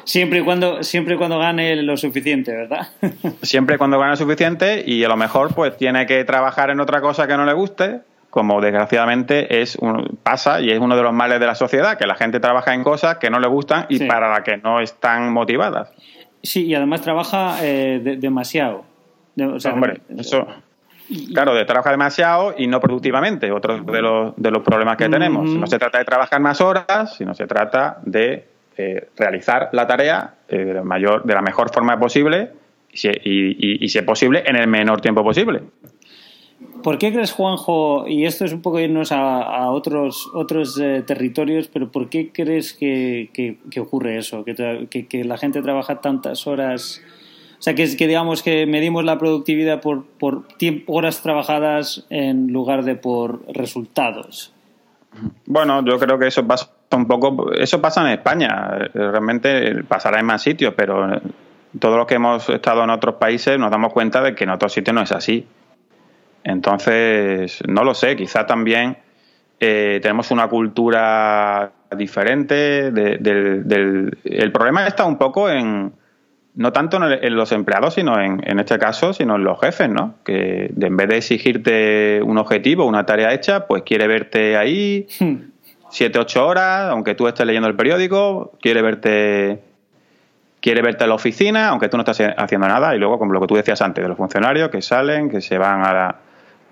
Siempre 0.08 0.38
y 0.38 0.42
cuando, 0.42 0.82
siempre 0.82 1.16
y 1.16 1.18
cuando 1.18 1.38
gane 1.38 1.76
lo 1.82 1.94
suficiente, 1.98 2.50
¿verdad? 2.56 2.88
siempre 3.42 3.74
y 3.74 3.78
cuando 3.78 3.98
gane 3.98 4.12
lo 4.12 4.16
suficiente 4.16 4.82
y 4.86 5.04
a 5.04 5.08
lo 5.08 5.18
mejor 5.18 5.54
pues 5.54 5.76
tiene 5.76 6.06
que 6.06 6.24
trabajar 6.24 6.70
en 6.70 6.80
otra 6.80 7.02
cosa 7.02 7.26
que 7.26 7.36
no 7.36 7.44
le 7.44 7.52
guste, 7.52 8.00
como 8.30 8.62
desgraciadamente 8.62 9.60
es 9.60 9.76
pasa 10.22 10.62
y 10.62 10.70
es 10.70 10.78
uno 10.78 10.96
de 10.96 11.02
los 11.02 11.12
males 11.12 11.38
de 11.40 11.46
la 11.46 11.54
sociedad, 11.54 11.98
que 11.98 12.06
la 12.06 12.14
gente 12.14 12.40
trabaja 12.40 12.72
en 12.72 12.84
cosas 12.84 13.18
que 13.18 13.28
no 13.28 13.38
le 13.38 13.48
gustan 13.48 13.84
y 13.90 14.06
para 14.06 14.30
las 14.30 14.40
que 14.44 14.56
no 14.56 14.80
están 14.80 15.30
motivadas. 15.30 15.90
Sí, 16.42 16.64
y 16.64 16.74
además 16.74 17.02
trabaja 17.02 17.58
eh, 17.62 18.00
demasiado. 18.18 18.86
Hombre, 19.36 20.00
eso... 20.16 20.46
Claro, 21.32 21.54
de 21.54 21.64
trabajar 21.66 21.92
demasiado 21.92 22.54
y 22.56 22.66
no 22.66 22.80
productivamente, 22.80 23.50
otro 23.50 23.78
de 23.78 24.02
los, 24.02 24.34
de 24.36 24.50
los 24.50 24.62
problemas 24.62 24.96
que 24.96 25.08
tenemos. 25.08 25.48
No 25.48 25.66
se 25.66 25.78
trata 25.78 25.98
de 25.98 26.04
trabajar 26.04 26.40
más 26.40 26.60
horas, 26.60 27.14
sino 27.16 27.34
se 27.34 27.46
trata 27.46 27.98
de 28.04 28.57
eh, 28.80 29.08
realizar 29.16 29.70
la 29.72 29.88
tarea 29.88 30.36
eh, 30.48 30.58
de, 30.58 30.74
la 30.74 30.84
mayor, 30.84 31.24
de 31.24 31.34
la 31.34 31.42
mejor 31.42 31.72
forma 31.74 31.98
posible 31.98 32.52
y, 32.92 33.84
y, 33.84 33.88
si 33.88 33.98
es 33.98 34.04
posible, 34.04 34.44
en 34.46 34.54
el 34.54 34.68
menor 34.68 35.00
tiempo 35.00 35.24
posible. 35.24 35.62
¿Por 36.84 36.96
qué 36.96 37.12
crees, 37.12 37.32
Juanjo, 37.32 38.06
y 38.06 38.24
esto 38.24 38.44
es 38.44 38.52
un 38.52 38.62
poco 38.62 38.78
irnos 38.78 39.10
a, 39.10 39.68
otros, 39.72 40.30
otros 40.32 40.78
eh, 40.80 41.02
territorios, 41.04 41.66
pero 41.66 41.90
¿por 41.90 42.08
qué 42.08 42.30
crees 42.30 42.72
que, 42.72 43.58
ocurre 43.80 44.16
eso? 44.16 44.44
Que, 44.44 45.24
la 45.24 45.38
gente 45.38 45.60
trabaja 45.60 46.00
tantas 46.00 46.46
horas. 46.46 47.02
O 47.58 47.62
sea, 47.62 47.74
que, 47.74 47.96
que 47.96 48.06
digamos 48.06 48.44
que 48.44 48.64
medimos 48.66 49.04
la 49.04 49.18
productividad 49.18 49.80
por, 49.80 50.06
por 50.06 50.46
horas 50.86 51.20
trabajadas 51.20 52.06
en 52.10 52.52
lugar 52.52 52.84
de 52.84 52.94
por 52.94 53.44
resultados. 53.52 54.52
Bueno, 55.46 55.84
yo 55.84 55.98
creo 55.98 56.16
que 56.16 56.28
eso 56.28 56.46
pasa 56.46 56.77
un 56.96 57.06
poco, 57.06 57.52
eso 57.52 57.80
pasa 57.80 58.00
en 58.02 58.18
España, 58.18 58.88
realmente 58.94 59.82
pasará 59.84 60.20
en 60.20 60.26
más 60.26 60.42
sitios, 60.42 60.74
pero 60.76 61.20
todos 61.78 61.96
los 61.96 62.06
que 62.06 62.14
hemos 62.14 62.48
estado 62.48 62.84
en 62.84 62.90
otros 62.90 63.16
países 63.16 63.58
nos 63.58 63.70
damos 63.70 63.92
cuenta 63.92 64.22
de 64.22 64.34
que 64.34 64.44
en 64.44 64.50
otros 64.50 64.72
sitios 64.72 64.94
no 64.94 65.02
es 65.02 65.12
así. 65.12 65.46
Entonces, 66.44 67.62
no 67.68 67.84
lo 67.84 67.94
sé, 67.94 68.16
quizá 68.16 68.46
también 68.46 68.96
eh, 69.60 69.98
tenemos 70.02 70.30
una 70.30 70.48
cultura 70.48 71.72
diferente. 71.96 72.90
del, 72.90 74.18
el 74.24 74.52
problema 74.52 74.86
está 74.86 75.04
un 75.04 75.18
poco 75.18 75.50
en, 75.50 75.92
no 76.54 76.72
tanto 76.72 76.96
en, 76.96 77.36
los 77.36 77.52
empleados, 77.52 77.94
sino 77.94 78.20
en, 78.20 78.40
en, 78.44 78.58
este 78.60 78.78
caso, 78.78 79.12
sino 79.12 79.36
en 79.36 79.44
los 79.44 79.60
jefes, 79.60 79.88
¿no? 79.90 80.14
Que 80.24 80.72
en 80.80 80.96
vez 80.96 81.08
de 81.08 81.16
exigirte 81.18 82.22
un 82.22 82.38
objetivo, 82.38 82.84
una 82.86 83.04
tarea 83.04 83.32
hecha, 83.32 83.66
pues 83.66 83.82
quiere 83.82 84.06
verte 84.06 84.56
ahí, 84.56 85.06
hmm. 85.88 85.90
siete, 85.90 86.18
ocho 86.18 86.46
horas, 86.46 86.90
aunque 86.90 87.14
tú 87.14 87.26
estés 87.28 87.46
leyendo 87.46 87.68
el 87.68 87.76
periódico, 87.76 88.52
quiere 88.60 88.82
verte 88.82 89.62
quiere 90.60 90.82
verte 90.82 91.04
en 91.04 91.10
la 91.10 91.14
oficina, 91.14 91.68
aunque 91.68 91.88
tú 91.88 91.96
no 91.96 92.02
estás 92.02 92.20
haciendo 92.36 92.66
nada, 92.66 92.94
y 92.94 92.98
luego, 92.98 93.18
como 93.18 93.32
lo 93.32 93.40
que 93.40 93.46
tú 93.46 93.54
decías 93.54 93.80
antes, 93.80 94.02
de 94.02 94.08
los 94.08 94.16
funcionarios 94.16 94.70
que 94.70 94.82
salen, 94.82 95.30
que 95.30 95.40
se 95.40 95.56
van 95.56 95.82
a, 95.84 96.16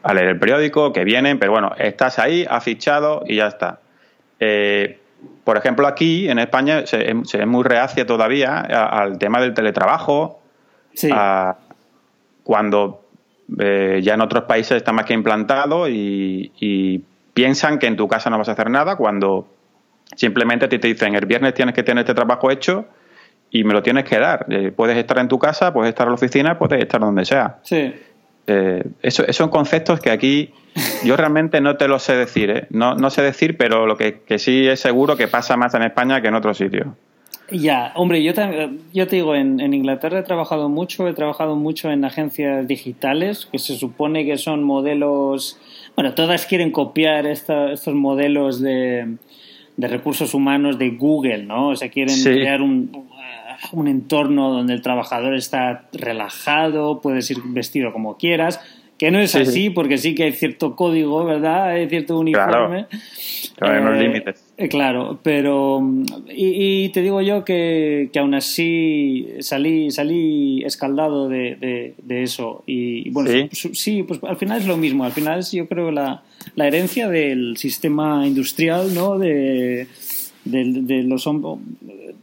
a 0.02 0.14
leer 0.14 0.28
el 0.28 0.38
periódico, 0.38 0.92
que 0.92 1.04
vienen, 1.04 1.38
pero 1.38 1.52
bueno, 1.52 1.72
estás 1.78 2.18
ahí, 2.18 2.46
has 2.48 2.64
fichado 2.64 3.22
y 3.26 3.36
ya 3.36 3.46
está. 3.46 3.80
Eh, 4.40 4.98
por 5.44 5.56
ejemplo, 5.56 5.86
aquí 5.86 6.28
en 6.28 6.38
España 6.38 6.86
se, 6.86 7.10
es 7.10 7.46
muy 7.46 7.64
reacia 7.64 8.06
todavía 8.06 8.58
al 8.58 9.18
tema 9.18 9.40
del 9.40 9.54
teletrabajo, 9.54 10.40
cuando 12.42 13.04
eh, 13.58 14.00
ya 14.02 14.14
en 14.14 14.20
otros 14.20 14.44
países 14.44 14.76
está 14.76 14.92
más 14.92 15.04
que 15.04 15.14
implantado 15.14 15.88
y 15.88 17.04
piensan 17.36 17.78
que 17.78 17.86
en 17.86 17.96
tu 17.96 18.08
casa 18.08 18.30
no 18.30 18.38
vas 18.38 18.48
a 18.48 18.52
hacer 18.52 18.70
nada 18.70 18.96
cuando 18.96 19.46
simplemente 20.16 20.68
te, 20.68 20.78
te 20.78 20.88
dicen 20.88 21.14
el 21.14 21.26
viernes 21.26 21.52
tienes 21.52 21.74
que 21.74 21.82
tener 21.82 22.00
este 22.00 22.14
trabajo 22.14 22.50
hecho 22.50 22.86
y 23.50 23.62
me 23.62 23.74
lo 23.74 23.82
tienes 23.82 24.04
que 24.04 24.18
dar. 24.18 24.46
Eh, 24.48 24.72
puedes 24.74 24.96
estar 24.96 25.18
en 25.18 25.28
tu 25.28 25.38
casa, 25.38 25.70
puedes 25.70 25.90
estar 25.90 26.06
en 26.06 26.12
la 26.12 26.14
oficina, 26.14 26.58
puedes 26.58 26.80
estar 26.80 26.98
donde 26.98 27.26
sea. 27.26 27.58
Sí. 27.62 27.92
Eh, 28.46 28.82
eso, 29.02 29.22
esos 29.24 29.36
son 29.36 29.50
conceptos 29.50 30.00
que 30.00 30.10
aquí 30.10 30.54
yo 31.04 31.14
realmente 31.14 31.60
no 31.60 31.76
te 31.76 31.88
lo 31.88 31.98
sé 31.98 32.16
decir. 32.16 32.48
¿eh? 32.48 32.66
No, 32.70 32.94
no 32.94 33.10
sé 33.10 33.20
decir, 33.20 33.58
pero 33.58 33.86
lo 33.86 33.98
que, 33.98 34.20
que 34.20 34.38
sí 34.38 34.66
es 34.66 34.80
seguro 34.80 35.18
que 35.18 35.28
pasa 35.28 35.58
más 35.58 35.74
en 35.74 35.82
España 35.82 36.22
que 36.22 36.28
en 36.28 36.36
otros 36.36 36.56
sitios. 36.56 36.86
Ya, 37.50 37.92
hombre, 37.96 38.24
yo, 38.24 38.32
yo 38.94 39.06
te 39.06 39.16
digo, 39.16 39.34
en, 39.34 39.60
en, 39.60 39.74
Inglaterra 39.74 40.20
he 40.20 40.22
trabajado 40.22 40.70
mucho, 40.70 41.06
he 41.06 41.12
trabajado 41.12 41.54
mucho 41.54 41.90
en 41.90 42.04
agencias 42.06 42.66
digitales, 42.66 43.46
que 43.46 43.58
se 43.58 43.76
supone 43.76 44.24
que 44.24 44.38
son 44.38 44.64
modelos, 44.64 45.58
bueno, 45.96 46.14
todas 46.14 46.46
quieren 46.46 46.70
copiar 46.70 47.26
estos 47.26 47.86
modelos 47.88 48.60
de, 48.60 49.16
de, 49.76 49.88
recursos 49.88 50.34
humanos 50.34 50.78
de 50.78 50.90
Google, 50.90 51.44
¿no? 51.44 51.70
O 51.70 51.76
sea, 51.76 51.88
quieren 51.88 52.22
crear 52.22 52.60
un, 52.60 53.08
un 53.72 53.88
entorno 53.88 54.50
donde 54.50 54.74
el 54.74 54.82
trabajador 54.82 55.34
está 55.34 55.88
relajado, 55.92 57.00
puedes 57.00 57.30
ir 57.30 57.38
vestido 57.46 57.92
como 57.94 58.18
quieras, 58.18 58.60
que 58.98 59.10
no 59.10 59.18
es 59.18 59.34
así, 59.34 59.68
porque 59.68 59.98
sí 59.98 60.14
que 60.14 60.24
hay 60.24 60.32
cierto 60.32 60.74
código, 60.74 61.22
¿verdad? 61.24 61.68
Hay 61.68 61.88
cierto 61.88 62.18
uniforme. 62.18 62.86
Claro, 63.58 63.74
hay 63.74 63.82
unos 63.82 63.98
límites. 63.98 64.44
Eh, 64.56 64.68
claro, 64.68 65.18
pero. 65.22 65.82
Y, 66.28 66.88
te 66.90 67.02
digo 67.02 67.20
yo 67.20 67.44
que, 67.44 68.08
que, 68.10 68.18
aún 68.18 68.34
así 68.34 69.28
salí, 69.40 69.90
salí 69.90 70.64
escaldado 70.64 71.28
de, 71.28 71.94
de, 72.02 72.22
eso. 72.22 72.62
Y 72.66 73.10
bueno, 73.10 73.30
¿Sí? 73.52 73.74
¿Sí? 73.74 74.02
Pues, 74.02 74.20
al 74.24 74.36
final 74.36 74.60
es 74.60 74.66
lo 74.66 74.78
mismo. 74.78 75.04
Al 75.04 75.12
final 75.12 75.40
es, 75.40 75.52
yo 75.52 75.68
creo, 75.68 75.90
la, 75.90 76.22
la 76.54 76.66
herencia 76.66 77.08
del 77.08 77.58
sistema 77.58 78.26
industrial, 78.26 78.94
¿no? 78.94 79.18
De, 79.18 79.88
de, 80.44 81.02
los 81.02 81.28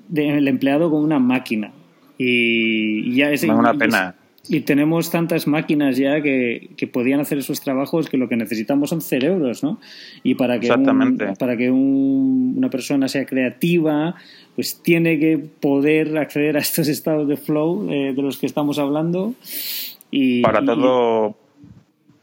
del 0.08 0.48
empleado 0.48 0.90
como 0.90 1.04
una 1.04 1.20
máquina. 1.20 1.72
Y, 2.18 3.16
ya 3.16 3.30
es. 3.30 3.44
una 3.44 3.76
pena. 3.76 4.16
Y 4.48 4.62
tenemos 4.62 5.10
tantas 5.10 5.48
máquinas 5.48 5.96
ya 5.96 6.22
que, 6.22 6.72
que, 6.76 6.86
podían 6.86 7.22
hacer 7.22 7.38
esos 7.38 7.62
trabajos 7.62 8.10
que 8.10 8.18
lo 8.18 8.28
que 8.28 8.36
necesitamos 8.36 8.90
son 8.90 9.00
cerebros, 9.00 9.64
¿no? 9.64 9.80
Y 10.22 10.36
para 10.36 10.60
que, 10.60 10.68
para 11.40 11.56
que 11.56 11.72
una 11.72 12.70
persona 12.70 13.08
sea 13.08 13.26
creativa, 13.26 14.16
pues 14.56 14.84
tiene 14.84 15.18
que 15.18 15.38
poder 15.38 16.18
acceder 16.18 16.58
a 16.58 16.60
estos 16.60 16.90
estados 16.90 17.28
de 17.30 17.38
flow 17.38 17.90
eh, 17.90 18.14
de 18.14 18.22
los 18.22 18.38
que 18.38 18.46
estamos 18.46 18.80
hablando. 18.80 19.34
Y, 20.12 20.42
para 20.42 20.64
todo 20.64 21.36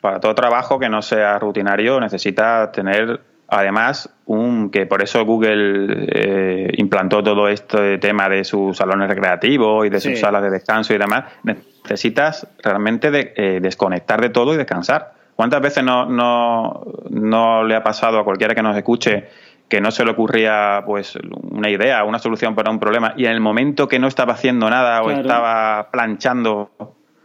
para 0.00 0.20
todo 0.20 0.34
trabajo 0.34 0.78
que 0.78 0.88
no 0.88 1.02
sea 1.02 1.38
rutinario 1.38 2.00
necesita 2.00 2.72
tener 2.72 3.20
además 3.50 4.10
un 4.26 4.70
que 4.70 4.86
por 4.86 5.02
eso 5.02 5.24
Google 5.24 6.06
eh, 6.08 6.72
implantó 6.76 7.22
todo 7.22 7.48
este 7.48 7.98
tema 7.98 8.28
de 8.28 8.44
sus 8.44 8.76
salones 8.76 9.08
recreativos 9.08 9.86
y 9.86 9.90
de 9.90 10.00
sus 10.00 10.18
salas 10.18 10.42
de 10.42 10.50
descanso 10.50 10.94
y 10.94 10.98
demás 10.98 11.24
necesitas 11.42 12.46
realmente 12.62 13.10
de, 13.10 13.32
eh, 13.36 13.58
desconectar 13.60 14.20
de 14.20 14.30
todo 14.30 14.54
y 14.54 14.56
descansar 14.56 15.12
cuántas 15.34 15.60
veces 15.60 15.82
no, 15.82 16.06
no, 16.06 16.84
no 17.10 17.64
le 17.64 17.74
ha 17.74 17.82
pasado 17.82 18.18
a 18.18 18.24
cualquiera 18.24 18.54
que 18.54 18.62
nos 18.62 18.76
escuche 18.76 19.28
que 19.70 19.80
no 19.80 19.92
se 19.92 20.04
le 20.04 20.10
ocurría 20.10 20.82
pues 20.84 21.16
una 21.42 21.70
idea, 21.70 22.04
una 22.04 22.18
solución 22.18 22.54
para 22.54 22.70
un 22.70 22.80
problema 22.80 23.14
y 23.16 23.24
en 23.26 23.32
el 23.32 23.40
momento 23.40 23.88
que 23.88 23.98
no 24.00 24.08
estaba 24.08 24.34
haciendo 24.34 24.68
nada 24.68 25.00
o 25.02 25.10
estaba 25.10 25.90
planchando, 25.92 26.72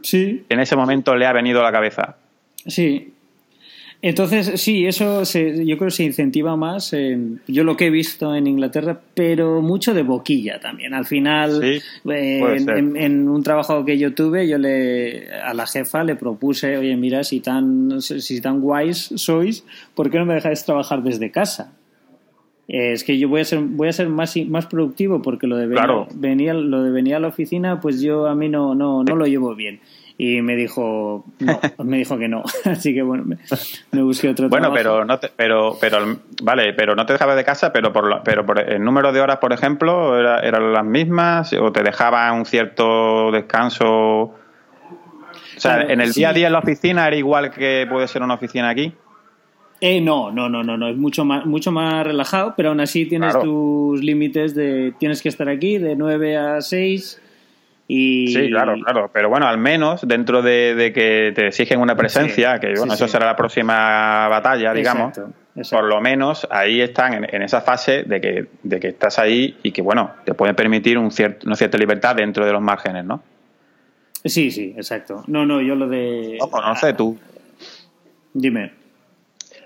sí. 0.01 0.45
en 0.47 0.59
ese 0.59 0.75
momento 0.75 1.15
le 1.15 1.25
ha 1.25 1.33
venido 1.33 1.61
a 1.61 1.63
la 1.63 1.71
cabeza. 1.71 2.17
Sí. 2.67 3.14
Entonces, 4.01 4.61
sí, 4.61 4.85
eso 4.85 5.25
se, 5.25 5.65
yo 5.65 5.77
creo 5.77 5.87
que 5.87 5.95
se 5.95 6.03
incentiva 6.03 6.55
más. 6.55 6.93
En, 6.93 7.41
yo 7.47 7.63
lo 7.63 7.75
que 7.75 7.87
he 7.87 7.89
visto 7.89 8.35
en 8.35 8.45
Inglaterra, 8.47 8.99
pero 9.15 9.61
mucho 9.61 9.93
de 9.93 10.03
boquilla 10.03 10.59
también. 10.59 10.93
Al 10.93 11.05
final, 11.05 11.63
eh, 11.63 11.79
en, 12.05 13.29
un 13.29 13.43
trabajo 13.43 13.83
que 13.83 13.97
yo 13.97 14.13
tuve, 14.13 14.47
yo 14.47 14.57
le 14.57 15.31
a 15.31 15.53
la 15.53 15.65
jefa 15.65 16.03
le 16.03 16.15
propuse, 16.15 16.77
oye, 16.77 16.95
mira, 16.97 17.23
si 17.23 17.39
tan, 17.39 18.01
si 18.01 18.41
tan 18.41 18.61
guays 18.61 19.11
sois, 19.15 19.65
¿por 19.95 20.11
qué 20.11 20.19
no 20.19 20.25
me 20.25 20.35
dejáis 20.35 20.63
trabajar 20.65 21.01
desde 21.01 21.31
casa? 21.31 21.73
es 22.67 23.03
que 23.03 23.19
yo 23.19 23.29
voy 23.29 23.41
a 23.41 23.45
ser 23.45 23.59
voy 23.59 23.89
a 23.89 23.93
ser 23.93 24.09
más 24.09 24.35
más 24.47 24.65
productivo 24.65 25.21
porque 25.21 25.45
lo 25.45 25.55
de 25.55 25.67
venir, 26.15 26.55
lo 26.55 26.81
de 26.81 26.89
venir 26.89 27.13
a 27.13 27.19
la 27.19 27.27
oficina 27.27 27.79
pues 27.79 28.01
yo 28.01 28.25
a 28.25 28.33
mí 28.33 28.49
no 28.49 28.73
no 28.73 29.03
no 29.03 29.15
lo 29.15 29.27
llevo 29.27 29.53
bien 29.53 29.79
y 30.17 30.41
me 30.41 30.55
dijo 30.55 31.25
no, 31.39 31.59
me 31.83 31.97
dijo 31.97 32.17
que 32.17 32.27
no. 32.27 32.43
Así 32.65 32.93
que 32.93 33.01
bueno 33.01 33.25
me, 33.91 34.01
busqué 34.01 34.29
otro 34.29 34.49
bueno 34.49 34.71
pero 34.73 35.05
no 35.05 35.19
pero 35.35 35.77
pero 35.79 36.17
vale 36.41 36.73
pero 36.73 36.95
no 36.95 37.05
te 37.05 37.13
dejaba 37.13 37.35
de 37.35 37.43
casa 37.43 37.73
pero 37.73 37.91
por 37.91 38.23
pero 38.23 38.45
por 38.45 38.59
el 38.59 38.83
número 38.83 39.11
de 39.11 39.21
horas 39.21 39.37
por 39.37 39.53
ejemplo 39.53 40.17
eran 40.19 40.73
las 40.73 40.85
mismas 40.85 41.53
o 41.53 41.71
te 41.71 41.83
dejaba 41.83 42.31
un 42.31 42.45
cierto 42.45 43.31
descanso. 43.31 44.33
O 45.57 45.59
sea 45.59 45.81
en 45.81 46.01
el 46.01 46.11
día 46.11 46.29
a 46.29 46.33
día 46.33 46.47
en 46.47 46.53
la 46.53 46.59
oficina 46.59 47.07
era 47.07 47.15
igual 47.15 47.51
que 47.51 47.87
puede 47.89 48.07
ser 48.07 48.21
una 48.21 48.35
oficina 48.35 48.69
aquí. 48.69 48.93
Eh, 49.81 49.99
no, 49.99 50.31
no, 50.31 50.47
no, 50.47 50.63
no, 50.63 50.77
no, 50.77 50.87
es 50.87 50.95
mucho 50.95 51.25
más, 51.25 51.45
mucho 51.45 51.69
más 51.71 52.07
relajado, 52.07 52.53
pero 52.55 52.69
aún 52.69 52.79
así 52.79 53.05
tienes 53.05 53.37
tus 53.39 54.01
límites 54.01 54.55
de 54.55 54.93
tienes 54.97 55.21
que 55.21 55.27
estar 55.27 55.49
aquí 55.49 55.77
de 55.77 55.97
9 55.97 56.37
a 56.37 56.61
6 56.61 57.21
Sí, 57.87 58.47
claro, 58.49 58.75
claro. 58.83 59.11
Pero 59.13 59.29
bueno, 59.29 59.47
al 59.47 59.59
menos 59.59 60.07
dentro 60.07 60.41
de, 60.41 60.91
que 60.93 61.31
te 61.35 61.47
exigen 61.47 61.79
una 61.79 61.95
presencia, 61.95 62.59
que 62.59 62.73
bueno, 62.77 62.93
eso 62.93 63.07
será 63.07 63.27
la 63.27 63.35
próxima 63.35 64.27
batalla, 64.27 64.73
digamos. 64.73 65.19
Por 65.69 65.83
lo 65.85 66.01
menos 66.01 66.47
ahí 66.49 66.81
están 66.81 67.25
en, 67.31 67.41
esa 67.41 67.61
fase 67.61 68.03
de 68.03 68.19
que, 68.19 68.45
de 68.63 68.79
que 68.79 68.89
estás 68.89 69.19
ahí 69.19 69.57
y 69.63 69.71
que, 69.71 69.81
bueno, 69.81 70.11
te 70.25 70.33
pueden 70.33 70.55
permitir 70.55 70.97
un 70.97 71.11
cierto, 71.11 71.45
una 71.45 71.55
cierta 71.55 71.77
libertad 71.77 72.15
dentro 72.15 72.45
de 72.45 72.51
los 72.51 72.61
márgenes, 72.61 73.05
¿no? 73.05 73.23
Sí, 74.25 74.49
sí, 74.49 74.73
exacto. 74.75 75.23
No, 75.27 75.45
no, 75.45 75.61
yo 75.61 75.75
lo 75.75 75.87
de. 75.87 76.39
No, 76.39 76.59
no 76.59 76.75
sé, 76.75 76.93
tú. 76.93 77.17
Dime. 78.33 78.73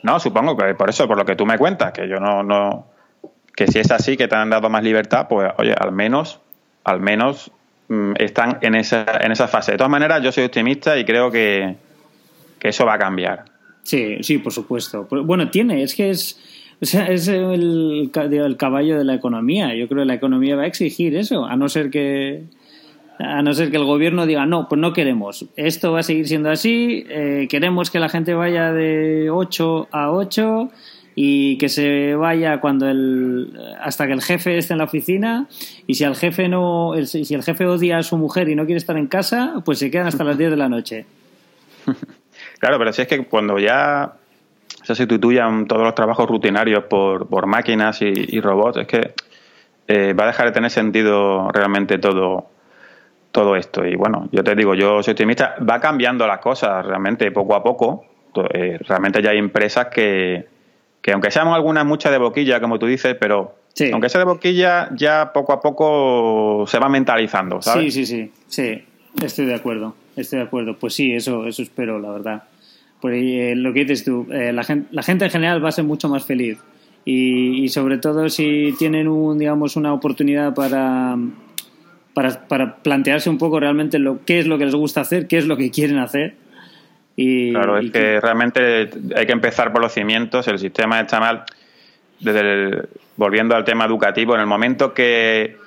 No, 0.03 0.19
supongo 0.19 0.55
que 0.57 0.75
por 0.75 0.89
eso, 0.89 1.07
por 1.07 1.17
lo 1.17 1.25
que 1.25 1.35
tú 1.35 1.45
me 1.45 1.57
cuentas, 1.57 1.93
que 1.93 2.07
yo 2.07 2.19
no, 2.19 2.43
no. 2.43 2.87
Que 3.55 3.67
si 3.67 3.79
es 3.79 3.89
así, 3.91 4.17
que 4.17 4.27
te 4.27 4.35
han 4.35 4.49
dado 4.49 4.69
más 4.69 4.83
libertad, 4.83 5.27
pues, 5.29 5.51
oye, 5.57 5.73
al 5.73 5.91
menos, 5.91 6.39
al 6.83 6.99
menos 6.99 7.51
están 8.17 8.59
en 8.61 8.75
esa, 8.75 9.05
en 9.21 9.31
esa 9.31 9.47
fase. 9.47 9.71
De 9.71 9.77
todas 9.77 9.91
maneras, 9.91 10.21
yo 10.21 10.31
soy 10.31 10.45
optimista 10.45 10.97
y 10.97 11.05
creo 11.05 11.31
que, 11.31 11.75
eso 12.61 12.85
va 12.85 12.95
a 12.95 12.99
cambiar. 12.99 13.45
Sí, 13.83 14.17
sí, 14.21 14.37
por 14.37 14.53
supuesto. 14.53 15.07
Bueno, 15.09 15.49
tiene, 15.49 15.81
es 15.81 15.95
que 15.95 16.09
es, 16.09 16.39
o 16.81 16.85
sea, 16.85 17.07
es 17.07 17.27
el, 17.27 18.11
el, 18.13 18.57
caballo 18.57 18.97
de 18.97 19.03
la 19.03 19.15
economía. 19.15 19.73
Yo 19.75 19.87
creo 19.87 20.01
que 20.01 20.07
la 20.07 20.13
economía 20.13 20.55
va 20.55 20.63
a 20.63 20.67
exigir 20.67 21.15
eso, 21.15 21.45
a 21.45 21.55
no 21.55 21.69
ser 21.69 21.89
que 21.89 22.43
a 23.17 23.41
no 23.41 23.53
ser 23.53 23.69
que 23.69 23.75
el 23.75 23.83
gobierno 23.83 24.25
diga 24.25 24.45
no, 24.45 24.69
pues 24.69 24.79
no 24.79 24.93
queremos. 24.93 25.45
Esto 25.57 25.91
va 25.91 25.99
a 25.99 26.03
seguir 26.03 26.27
siendo 26.27 26.49
así. 26.49 27.05
Eh, 27.09 27.47
queremos 27.49 27.91
que 27.91 27.99
la 27.99 28.07
gente 28.07 28.33
vaya 28.33 28.71
de 28.71 29.29
8 29.29 29.89
a 29.91 30.11
8 30.11 30.71
y 31.21 31.57
que 31.57 31.67
se 31.67 32.15
vaya 32.15 32.61
cuando 32.61 32.87
el 32.87 33.51
hasta 33.81 34.07
que 34.07 34.13
el 34.13 34.21
jefe 34.21 34.57
esté 34.57 34.73
en 34.73 34.77
la 34.77 34.85
oficina 34.85 35.47
y 35.85 35.95
si 35.95 36.05
el 36.05 36.15
jefe 36.15 36.47
no 36.47 36.93
si 37.03 37.33
el 37.35 37.43
jefe 37.43 37.65
odia 37.65 37.97
a 37.97 38.03
su 38.03 38.15
mujer 38.15 38.47
y 38.47 38.55
no 38.55 38.63
quiere 38.63 38.77
estar 38.77 38.95
en 38.95 39.07
casa 39.07 39.55
pues 39.65 39.79
se 39.79 39.91
quedan 39.91 40.07
hasta 40.07 40.23
las 40.23 40.37
10 40.37 40.51
de 40.51 40.55
la 40.55 40.69
noche. 40.69 41.05
Claro 42.59 42.77
pero 42.77 42.93
si 42.93 43.01
es 43.01 43.07
que 43.09 43.25
cuando 43.25 43.59
ya 43.59 44.13
se 44.83 44.95
sustituyan 44.95 45.65
todos 45.67 45.81
los 45.81 45.93
trabajos 45.93 46.29
rutinarios 46.29 46.85
por, 46.85 47.45
máquinas 47.47 48.01
y, 48.01 48.39
robots 48.39 48.77
es 48.77 48.87
que 48.87 49.13
eh, 49.89 50.13
va 50.13 50.23
a 50.23 50.27
dejar 50.27 50.45
de 50.45 50.51
tener 50.53 50.71
sentido 50.71 51.49
realmente 51.51 51.97
todo 51.97 52.47
todo 53.33 53.57
esto. 53.57 53.85
Y 53.85 53.97
bueno 53.97 54.29
yo 54.31 54.41
te 54.41 54.55
digo 54.55 54.73
yo 54.73 55.03
soy 55.03 55.11
optimista 55.11 55.55
va 55.69 55.81
cambiando 55.81 56.25
las 56.25 56.39
cosas 56.39 56.85
realmente 56.85 57.29
poco 57.31 57.55
a 57.55 57.61
poco. 57.61 58.05
Eh, 58.53 58.79
realmente 58.87 59.21
ya 59.21 59.31
hay 59.31 59.37
empresas 59.37 59.87
que 59.87 60.58
que 61.01 61.11
aunque 61.11 61.31
seamos 61.31 61.55
algunas 61.55 61.85
muchas 61.85 62.11
de 62.11 62.17
boquilla, 62.17 62.59
como 62.59 62.79
tú 62.79 62.85
dices, 62.85 63.15
pero 63.19 63.55
aunque 63.91 64.09
sea 64.09 64.19
de 64.19 64.25
boquilla, 64.25 64.89
ya 64.95 65.31
poco 65.33 65.53
a 65.53 65.61
poco 65.61 66.65
se 66.67 66.79
va 66.79 66.89
mentalizando, 66.89 67.61
¿sabes? 67.61 67.93
Sí, 67.93 68.05
sí, 68.05 68.15
sí, 68.15 68.31
sí, 68.47 68.83
estoy 69.23 69.45
de 69.45 69.55
acuerdo, 69.55 69.95
estoy 70.15 70.39
de 70.39 70.45
acuerdo. 70.45 70.77
Pues 70.77 70.93
sí, 70.93 71.13
eso, 71.13 71.45
eso 71.47 71.61
espero, 71.61 71.99
la 71.99 72.11
verdad. 72.11 72.43
Pues 72.99 73.15
eh, 73.23 73.53
lo 73.55 73.71
que 73.71 73.81
dices 73.85 74.03
tú, 74.03 74.27
eh, 74.31 74.51
la, 74.51 74.63
gente, 74.63 74.89
la 74.91 75.03
gente 75.03 75.25
en 75.25 75.31
general 75.31 75.63
va 75.63 75.69
a 75.69 75.71
ser 75.71 75.85
mucho 75.85 76.09
más 76.09 76.25
feliz 76.25 76.57
y, 77.05 77.69
sobre 77.69 77.97
todo 77.97 78.27
si 78.29 78.75
tienen 78.77 79.07
un, 79.07 79.39
digamos, 79.39 79.77
una 79.77 79.93
oportunidad 79.93 80.53
para, 80.53 81.17
para, 82.13 82.47
para 82.47 82.75
plantearse 82.77 83.29
un 83.29 83.37
poco 83.37 83.59
realmente 83.59 83.99
lo, 83.99 84.25
qué 84.25 84.39
es 84.39 84.47
lo 84.47 84.57
que 84.57 84.65
les 84.65 84.75
gusta 84.75 85.01
hacer, 85.01 85.27
qué 85.27 85.37
es 85.37 85.45
lo 85.45 85.55
que 85.55 85.71
quieren 85.71 85.97
hacer 85.97 86.35
claro, 87.51 87.77
es 87.77 87.91
que, 87.91 88.19
realmente 88.19 88.89
hay 89.15 89.25
que 89.25 89.31
empezar 89.31 89.71
por 89.71 89.81
los 89.81 89.93
cimientos, 89.93 90.47
el 90.47 90.59
sistema 90.59 90.99
está 90.99 91.19
mal. 91.19 91.43
Desde 92.19 92.87
volviendo 93.15 93.55
al 93.55 93.63
tema 93.63 93.85
educativo, 93.85 94.35
en 94.35 94.41
el 94.41 94.47
momento 94.47 94.93
que, 94.93 95.57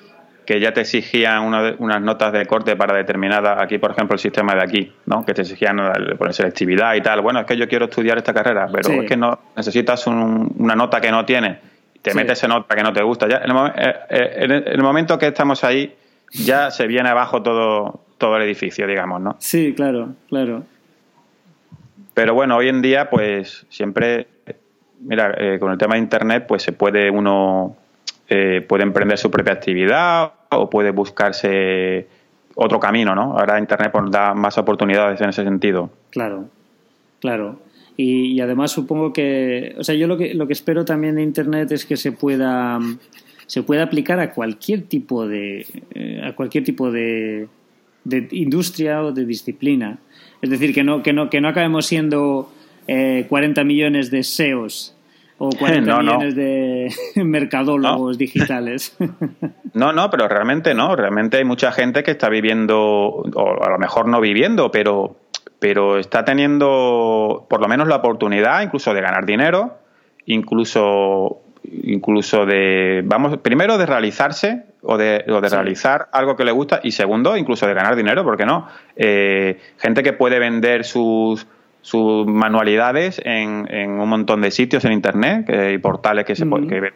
ya 0.47 0.73
te 0.73 0.81
exigían 0.81 1.43
unas 1.79 2.01
notas 2.01 2.33
de 2.33 2.45
corte 2.45 2.75
para 2.75 2.95
determinada, 2.95 3.61
aquí 3.61 3.77
por 3.77 3.91
ejemplo 3.91 4.15
el 4.15 4.19
sistema 4.19 4.53
de 4.55 4.63
aquí, 4.63 4.91
¿no? 5.05 5.25
que 5.25 5.33
te 5.33 5.41
exigían 5.41 5.77
por 6.17 6.33
selectividad 6.33 6.95
y 6.95 7.01
tal, 7.01 7.21
bueno, 7.21 7.39
es 7.39 7.45
que 7.45 7.55
yo 7.55 7.67
quiero 7.67 7.85
estudiar 7.85 8.17
esta 8.17 8.33
carrera, 8.33 8.67
pero 8.71 9.01
es 9.01 9.09
que 9.09 9.15
no 9.15 9.39
necesitas 9.55 10.05
una 10.07 10.75
nota 10.75 10.99
que 10.99 11.11
no 11.11 11.25
tienes, 11.25 11.57
te 12.01 12.13
metes 12.13 12.39
esa 12.39 12.47
nota 12.47 12.75
que 12.75 12.83
no 12.83 12.91
te 12.91 13.01
gusta. 13.01 13.27
Ya, 13.27 13.37
en 13.37 13.51
el, 13.51 13.67
eh, 13.67 13.95
eh, 14.09 14.63
en 14.65 14.73
el 14.73 14.83
momento 14.83 15.17
que 15.17 15.27
estamos 15.27 15.63
ahí, 15.63 15.95
ya 16.31 16.71
se 16.71 16.87
viene 16.87 17.09
abajo 17.09 17.41
todo, 17.41 18.01
todo 18.17 18.35
el 18.37 18.43
edificio, 18.43 18.85
digamos, 18.87 19.21
¿no? 19.21 19.35
Sí, 19.39 19.73
claro, 19.75 20.09
claro. 20.27 20.63
Pero 22.13 22.33
bueno, 22.33 22.57
hoy 22.57 22.69
en 22.69 22.81
día, 22.81 23.09
pues 23.09 23.65
siempre, 23.69 24.27
mira, 25.01 25.35
eh, 25.37 25.57
con 25.59 25.71
el 25.71 25.77
tema 25.77 25.95
de 25.95 26.01
Internet, 26.01 26.45
pues 26.47 26.61
se 26.63 26.71
puede 26.71 27.09
uno, 27.09 27.75
eh, 28.29 28.63
puede 28.67 28.83
emprender 28.83 29.17
su 29.17 29.31
propia 29.31 29.53
actividad 29.53 30.33
o 30.51 30.69
puede 30.69 30.91
buscarse 30.91 32.07
otro 32.55 32.79
camino, 32.79 33.15
¿no? 33.15 33.37
Ahora 33.37 33.59
Internet 33.59 33.91
pues, 33.91 34.11
da 34.11 34.33
más 34.33 34.57
oportunidades 34.57 35.19
en 35.21 35.29
ese 35.29 35.43
sentido. 35.43 35.89
Claro, 36.11 36.45
claro. 37.19 37.59
Y, 37.95 38.39
además 38.41 38.71
supongo 38.71 39.13
que, 39.13 39.75
o 39.77 39.83
sea, 39.83 39.93
yo 39.93 40.07
lo 40.07 40.17
que, 40.17 40.33
lo 40.33 40.47
que 40.47 40.53
espero 40.53 40.83
también 40.83 41.15
de 41.15 41.23
Internet 41.23 41.71
es 41.71 41.85
que 41.85 41.95
se 41.95 42.11
pueda, 42.11 42.79
se 43.45 43.61
pueda 43.61 43.83
aplicar 43.83 44.19
a 44.19 44.31
cualquier 44.31 44.83
tipo 44.83 45.27
de, 45.27 45.67
eh, 45.93 46.21
a 46.25 46.33
cualquier 46.35 46.63
tipo 46.63 46.91
de, 46.91 47.47
de 48.03 48.27
industria 48.31 49.03
o 49.03 49.11
de 49.11 49.25
disciplina. 49.25 49.99
Es 50.43 50.49
decir, 50.49 50.73
que 50.73 50.83
no, 50.83 51.01
que 51.01 51.13
no, 51.13 51.29
que 51.29 51.39
no 51.39 51.47
acabemos 51.47 51.85
siendo 51.85 52.51
eh, 52.89 53.25
40 53.29 53.63
millones 53.63 54.11
de 54.11 54.23
SEOs 54.23 54.93
o 55.37 55.49
40 55.57 55.99
millones 55.99 56.35
de 56.35 56.93
mercadólogos 57.23 58.17
digitales. 58.17 58.95
No, 59.75 59.91
no, 59.91 60.11
pero 60.11 60.27
realmente 60.27 60.75
no. 60.75 60.95
Realmente 60.95 61.37
hay 61.37 61.45
mucha 61.45 61.71
gente 61.71 62.03
que 62.03 62.11
está 62.11 62.29
viviendo, 62.29 62.77
o 62.77 63.63
a 63.65 63.71
lo 63.71 63.79
mejor 63.79 64.07
no 64.07 64.21
viviendo, 64.21 64.69
pero, 64.69 65.15
pero 65.57 65.97
está 65.97 66.23
teniendo 66.23 67.47
por 67.49 67.59
lo 67.59 67.67
menos 67.67 67.87
la 67.87 67.95
oportunidad 67.95 68.61
incluso 68.61 68.93
de 68.93 69.01
ganar 69.01 69.25
dinero, 69.25 69.79
incluso, 70.27 71.41
incluso 71.63 72.45
de, 72.45 73.01
vamos, 73.03 73.35
primero 73.39 73.79
de 73.79 73.87
realizarse 73.87 74.63
o 74.83 74.97
de, 74.97 75.23
o 75.29 75.41
de 75.41 75.49
realizar 75.49 76.09
algo 76.11 76.35
que 76.35 76.43
le 76.43 76.51
gusta 76.51 76.79
y 76.83 76.91
segundo, 76.91 77.37
incluso 77.37 77.65
de 77.67 77.73
ganar 77.73 77.95
dinero, 77.95 78.23
¿por 78.23 78.37
qué 78.37 78.45
no? 78.45 78.67
Eh, 78.95 79.59
gente 79.77 80.03
que 80.03 80.13
puede 80.13 80.39
vender 80.39 80.83
sus 80.83 81.47
sus 81.81 82.25
manualidades 82.25 83.21
en, 83.25 83.67
en, 83.69 83.99
un 83.99 84.07
montón 84.07 84.39
de 84.39 84.51
sitios 84.51 84.85
en 84.85 84.93
internet 84.93 85.51
y 85.73 85.77
portales 85.79 86.23
que 86.23 86.33
se 86.33 86.45
que, 86.45 86.93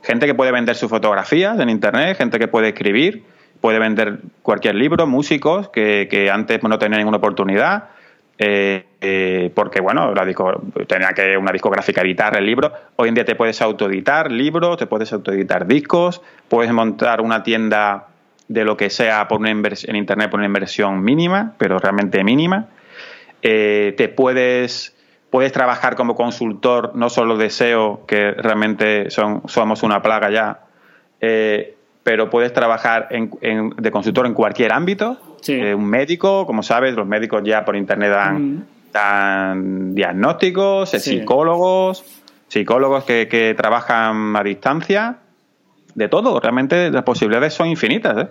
gente 0.00 0.26
que 0.26 0.34
puede 0.34 0.52
vender 0.52 0.76
sus 0.76 0.88
fotografías 0.88 1.58
en 1.58 1.68
internet 1.68 2.16
gente 2.16 2.38
que 2.38 2.46
puede 2.46 2.68
escribir 2.68 3.24
puede 3.60 3.80
vender 3.80 4.20
cualquier 4.42 4.76
libro 4.76 5.08
músicos 5.08 5.70
que, 5.70 6.06
que 6.08 6.30
antes 6.30 6.62
no 6.62 6.78
tenían 6.78 7.00
ninguna 7.00 7.16
oportunidad 7.16 7.88
eh, 8.44 8.86
eh, 9.00 9.52
porque 9.54 9.80
bueno 9.80 10.12
tenía 10.88 11.12
que 11.12 11.36
una 11.36 11.52
discográfica 11.52 12.00
editar 12.00 12.36
el 12.36 12.44
libro. 12.44 12.72
Hoy 12.96 13.08
en 13.08 13.14
día 13.14 13.24
te 13.24 13.36
puedes 13.36 13.62
autoeditar 13.62 14.32
libros 14.32 14.78
te 14.78 14.86
puedes 14.86 15.12
autoeditar 15.12 15.64
discos 15.64 16.22
puedes 16.48 16.72
montar 16.72 17.20
una 17.20 17.44
tienda 17.44 18.08
de 18.48 18.64
lo 18.64 18.76
que 18.76 18.90
sea 18.90 19.28
por 19.28 19.46
en 19.46 19.94
internet 19.94 20.28
por 20.28 20.40
una 20.40 20.46
inversión 20.46 21.04
mínima 21.04 21.54
pero 21.56 21.78
realmente 21.78 22.24
mínima. 22.24 22.66
Eh, 23.42 23.94
te 23.96 24.08
puedes, 24.08 24.96
puedes 25.30 25.52
trabajar 25.52 25.94
como 25.94 26.16
consultor, 26.16 26.96
no 26.96 27.10
solo 27.10 27.36
de 27.36 27.48
SEO, 27.48 28.04
que 28.06 28.32
realmente 28.32 29.08
son, 29.10 29.42
somos 29.46 29.84
una 29.84 30.02
plaga 30.02 30.30
ya, 30.30 30.60
pero 32.02 32.30
puedes 32.30 32.52
trabajar 32.52 33.08
de 33.10 33.90
consultor 33.90 34.26
en 34.26 34.34
cualquier 34.34 34.72
ámbito. 34.72 35.18
Eh, 35.46 35.74
un 35.74 35.86
médico, 35.86 36.46
como 36.46 36.62
sabes, 36.62 36.94
los 36.94 37.06
médicos 37.06 37.42
ya 37.44 37.64
por 37.64 37.76
internet 37.76 38.10
dan, 38.10 38.66
dan 38.92 39.94
diagnósticos, 39.94 40.90
psicólogos, 40.90 42.04
psicólogos 42.48 43.04
que, 43.04 43.28
que, 43.28 43.54
trabajan 43.54 44.36
a 44.36 44.42
distancia, 44.42 45.18
de 45.94 46.08
todo. 46.08 46.40
Realmente 46.40 46.90
las 46.90 47.02
posibilidades 47.02 47.54
son 47.54 47.68
infinitas. 47.68 48.28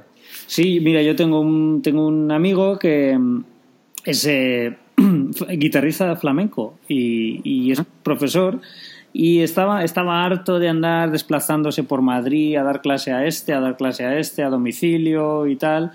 Sí, 0.48 0.80
mira, 0.82 1.02
yo 1.02 1.16
tengo 1.16 1.40
un, 1.40 1.82
tengo 1.82 2.08
un 2.08 2.32
amigo 2.32 2.78
que 2.80 3.18
es 4.06 4.30
guitarrista 5.50 6.16
flamenco 6.16 6.76
y, 6.88 7.72
es 7.72 7.82
profesor 8.04 8.60
y 9.14 9.40
estaba, 9.40 9.84
estaba 9.84 10.24
harto 10.24 10.60
de 10.60 10.70
andar 10.70 11.12
desplazándose 11.12 11.84
por 11.84 12.02
Madrid 12.02 12.56
a 12.56 12.64
dar 12.64 12.82
clase 12.82 13.12
a 13.12 13.26
este, 13.26 13.54
a 13.54 13.60
dar 13.60 13.78
clase 13.78 14.06
a 14.06 14.18
este, 14.18 14.44
a 14.44 14.50
domicilio 14.50 15.48
y 15.48 15.56
tal. 15.56 15.92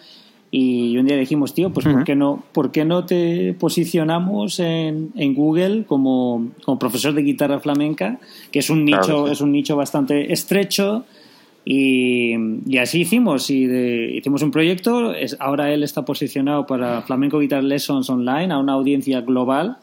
Y 0.51 0.97
un 0.97 1.07
día 1.07 1.17
dijimos, 1.17 1.55
tío, 1.55 1.71
pues 1.71 1.87
¿por, 1.87 2.05
qué 2.05 2.15
no, 2.15 2.43
¿por 2.53 2.71
qué 2.71 2.85
no 2.85 3.05
te 3.05 3.55
posicionamos 3.59 4.61
en, 4.61 5.11
en 5.17 5.35
Google 5.35 5.85
como, 5.87 6.51
como, 6.65 6.79
profesor 6.79 7.15
de 7.15 7.23
guitarra 7.23 7.59
flamenca? 7.59 8.19
Que 8.53 8.61
es 8.61 8.71
un 8.71 8.85
nicho, 8.85 9.29
es 9.29 9.41
un 9.41 9.53
nicho 9.53 9.77
bastante 9.77 10.33
estrecho 10.33 11.05
y, 11.69 12.33
así 12.79 13.01
hicimos, 13.01 13.51
y 13.51 13.65
hicimos 14.17 14.41
un 14.43 14.53
proyecto, 14.53 15.13
es, 15.13 15.37
ahora 15.41 15.73
él 15.73 15.83
está 15.83 16.05
posicionado 16.05 16.65
para 16.65 17.03
Flamenco 17.03 17.41
Guitar 17.41 17.65
Lessons 17.65 18.09
Online 18.09 18.55
a 18.55 18.59
una 18.59 18.75
audiencia 18.75 19.21
global 19.23 19.79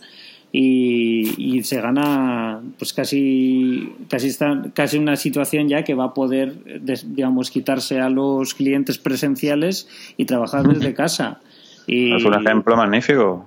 y, 0.56 1.64
se 1.64 1.82
gana 1.82 2.62
pues 2.78 2.94
casi 2.94 3.92
casi 4.08 4.28
está 4.28 4.62
casi 4.76 5.00
una 5.00 5.16
situación 5.16 5.68
ya 5.68 5.84
que 5.84 5.96
va 5.96 6.06
a 6.06 6.14
poder 6.14 6.54
digamos 7.06 7.50
quitarse 7.50 8.00
a 8.00 8.10
los 8.10 8.54
clientes 8.54 9.00
presenciales 9.00 9.88
y 10.16 10.26
trabajar 10.26 10.68
desde 10.68 10.94
casa. 11.04 11.42
Y, 11.88 12.16
es 12.16 12.24
un 12.24 12.36
ejemplo 12.36 12.78
magnífico. 12.78 13.46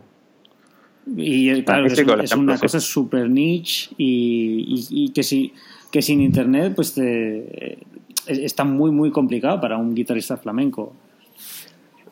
y 1.17 1.63
claro 1.63 1.87
es, 1.87 2.35
una 2.35 2.59
cosa 2.59 2.81
súper 2.81 3.31
niche 3.31 3.91
y, 3.97 4.85
y, 4.91 5.13
que 5.13 5.23
si 5.23 5.53
que 5.93 6.03
sin 6.03 6.21
internet 6.21 6.73
pues 6.75 6.95
te, 6.95 7.79
está 8.27 8.65
muy, 8.65 8.91
muy 8.91 9.11
complicado 9.11 9.61
para 9.61 9.79
un 9.79 9.95
guitarrista 9.95 10.37
flamenco. 10.37 10.93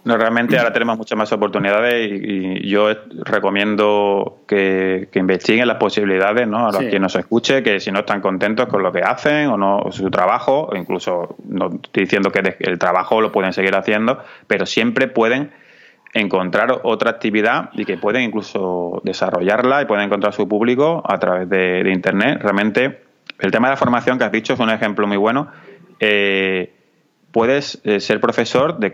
No, 0.05 0.19
realmente 0.19 0.59
ahora 0.59 0.73
tenemos 0.73 0.99
muchas 0.99 1.17
más 1.17 1.33
oportunidades 1.33 2.11
y, 2.13 2.69
yo 2.69 2.89
recomiendo 3.25 4.41
que, 4.47 5.09
investiguen 5.15 5.67
las 5.67 5.79
posibilidades, 5.79 6.47
¿no? 6.47 6.69
A 6.69 6.73
los 6.73 6.85
que 6.85 7.01
nos 7.01 7.17
escuche, 7.17 7.63
que 7.63 7.81
si 7.81 7.91
no 7.91 8.01
están 8.01 8.21
contentos 8.21 8.67
con 8.67 8.83
lo 8.83 8.93
que 8.93 9.01
hacen 9.01 9.49
o 9.49 9.57
no 9.57 9.91
su 9.91 10.11
trabajo, 10.11 10.69
o 10.71 10.77
incluso 10.77 11.37
no 11.49 11.71
estoy 11.83 12.05
diciendo 12.05 12.31
que 12.31 12.57
el 12.59 12.79
trabajo 12.79 13.21
lo 13.21 13.33
pueden 13.33 13.53
seguir 13.53 13.75
haciendo, 13.75 14.19
pero 14.47 14.67
siempre 14.67 15.09
pueden 15.09 15.53
encontrar 16.13 16.81
otra 16.85 17.11
actividad 17.11 17.71
y 17.73 17.85
que 17.85 17.97
pueden 17.97 18.23
incluso 18.23 19.01
desarrollarla 19.05 19.83
y 19.83 19.87
pueden 19.87 20.05
encontrar 20.05 20.33
su 20.33 20.47
público 20.47 21.03
a 21.05 21.19
través 21.19 21.49
de, 21.49 21.83
de 21.83 21.93
internet. 21.93 22.39
Realmente 22.41 23.01
el 23.41 23.51
tema 23.51 23.69
de 23.69 23.73
la 23.73 23.77
formación 23.77 24.19
que 24.19 24.25
has 24.25 24.33
dicho 24.33 24.53
es 24.53 24.61
un 24.61 24.71
ejemplo 24.71 25.07
muy 25.07 25.17
bueno 25.17 25.49
eh, 26.01 26.73
puedes 27.35 27.81
eh, 27.83 27.99
ser 27.99 28.21
profesor 28.21 28.79
de, 28.79 28.93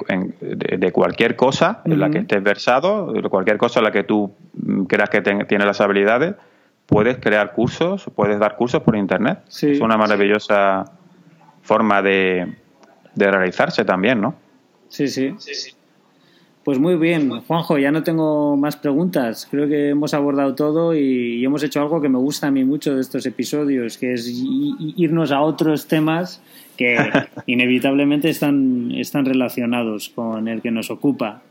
de, 0.79 0.93
cualquier 0.93 1.37
cosa 1.37 1.83
en 1.85 2.01
la 2.01 2.09
que 2.09 2.21
estés 2.21 2.43
versado, 2.43 3.13
de 3.13 3.21
cualquier 3.29 3.59
cosa 3.59 3.81
en 3.81 3.85
la 3.85 3.93
que 3.93 4.03
tú 4.03 4.33
mm, 4.55 4.85
creas 4.85 5.11
que 5.11 5.21
tienes 5.21 5.67
las 5.67 5.83
habilidades, 5.83 6.37
puedes 6.87 7.19
crear 7.19 7.53
cursos, 7.53 8.07
puedes 8.17 8.39
dar 8.39 8.57
cursos 8.57 8.83
por 8.83 8.97
internet. 8.97 9.41
Es 9.47 9.79
una 9.83 9.99
maravillosa 9.99 10.87
forma 11.61 12.01
de, 12.01 12.57
de 13.15 13.31
realizarse 13.31 13.85
también, 13.85 14.23
¿no? 14.23 14.35
Sí, 14.89 15.07
sí. 15.09 15.35
sí, 15.37 15.55
sí. 15.55 15.73
Pues 16.65 16.79
muy 16.79 16.97
bien, 16.97 17.41
Juanjo, 17.43 17.77
ya 17.77 17.91
no 17.91 18.03
tengo 18.03 18.57
más 18.57 18.77
preguntas. 18.77 19.47
Creo 19.51 19.69
que 19.69 19.91
hemos 19.91 20.15
abordado 20.15 20.55
todo 20.55 20.95
y, 20.95 21.45
hemos 21.45 21.63
hecho 21.63 21.81
algo 21.81 22.01
que 22.01 22.09
me 22.09 22.19
gusta 22.19 22.47
a 22.47 22.51
mí 22.51 22.65
mucho 22.65 22.95
de 22.95 23.03
estos 23.03 23.27
episodios, 23.27 23.99
que 23.99 24.15
es 24.15 24.27
irnos 24.97 25.31
a 25.31 25.43
otros 25.43 25.87
temas 25.87 26.43
que 26.81 26.97
inevitablemente 27.47 28.31
están, 28.31 28.91
están 28.97 29.27
relacionados 29.27 30.09
con 30.09 30.49
el 30.49 30.63
que 30.63 30.71
nos 30.71 30.91
ocupa. 30.91 31.43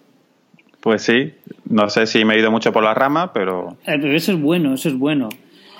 Pues 0.79 1.03
sí, 1.03 1.33
no 1.69 1.87
sé 1.87 2.07
si 2.07 2.25
me 2.25 2.33
he 2.33 2.39
ido 2.39 2.49
mucho 2.49 2.73
por 2.73 2.83
la 2.83 2.95
rama, 2.95 3.31
pero... 3.31 3.77
Eh, 3.85 3.99
eso 4.15 4.31
es 4.31 4.41
bueno, 4.41 4.73
eso 4.73 4.89
es 4.89 4.97
bueno. 4.97 5.29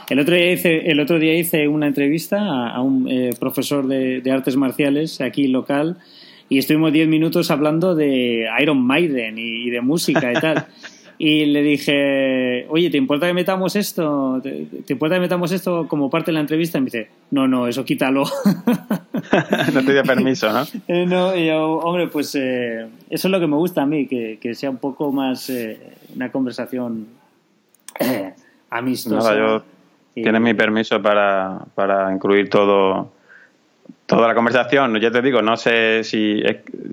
El 0.07 0.19
otro 0.19 0.35
día 0.35 0.51
hice, 0.51 0.91
el 0.91 0.99
otro 0.99 1.17
día 1.17 1.33
hice 1.33 1.67
una 1.67 1.87
entrevista 1.87 2.69
a, 2.69 2.79
un 2.81 3.09
eh, 3.09 3.31
profesor 3.39 3.87
de, 3.87 4.21
de 4.21 4.31
artes 4.31 4.55
marciales 4.55 5.19
aquí 5.19 5.47
local 5.47 5.97
y 6.47 6.59
estuvimos 6.59 6.93
10 6.93 7.07
minutos 7.07 7.49
hablando 7.49 7.95
de 7.95 8.47
Iron 8.61 8.85
Maiden 8.85 9.37
y, 9.37 9.69
de 9.71 9.81
música 9.81 10.31
y 10.31 10.35
tal. 10.39 10.65
y 11.21 11.47
le 11.47 11.61
dije, 11.61 12.65
oye, 12.69 12.89
¿te 12.89 12.95
importa 12.97 13.27
que 13.27 13.33
metamos 13.33 13.75
esto? 13.75 14.39
¿Te, 14.41 14.69
importa 14.87 15.15
que 15.15 15.19
metamos 15.19 15.51
esto 15.51 15.85
como 15.85 16.09
parte 16.09 16.31
de 16.31 16.35
la 16.35 16.39
entrevista? 16.39 16.77
Y 16.77 16.81
me 16.81 16.85
dice, 16.85 17.09
no, 17.31 17.45
no, 17.45 17.67
eso 17.67 17.83
quítalo. 17.83 18.23
no 19.73 19.83
te 19.83 19.91
dio 19.91 20.03
permiso, 20.03 20.49
¿no? 20.53 20.63
Eh, 20.87 21.05
no, 21.05 21.35
y 21.35 21.47
yo, 21.47 21.79
hombre, 21.79 22.07
pues 22.07 22.33
eh, 22.35 22.87
eso 23.09 23.27
es 23.27 23.31
lo 23.31 23.37
que 23.41 23.47
me 23.47 23.57
gusta 23.57 23.81
a 23.81 23.85
mí, 23.85 24.07
que, 24.07 24.39
que 24.41 24.55
sea 24.55 24.69
un 24.69 24.77
poco 24.77 25.11
más 25.11 25.49
eh, 25.49 25.97
una 26.15 26.31
conversación 26.31 27.07
amistosa. 28.69 29.35
Nada, 29.35 29.37
yo... 29.37 29.63
Tienes 30.13 30.41
mi 30.41 30.53
permiso 30.53 31.01
para, 31.01 31.59
para 31.75 32.13
incluir 32.13 32.49
todo 32.49 33.11
toda 34.05 34.27
la 34.27 34.33
conversación, 34.33 34.99
ya 34.99 35.11
te 35.11 35.21
digo, 35.21 35.41
no 35.41 35.55
sé 35.55 36.03
si, 36.03 36.41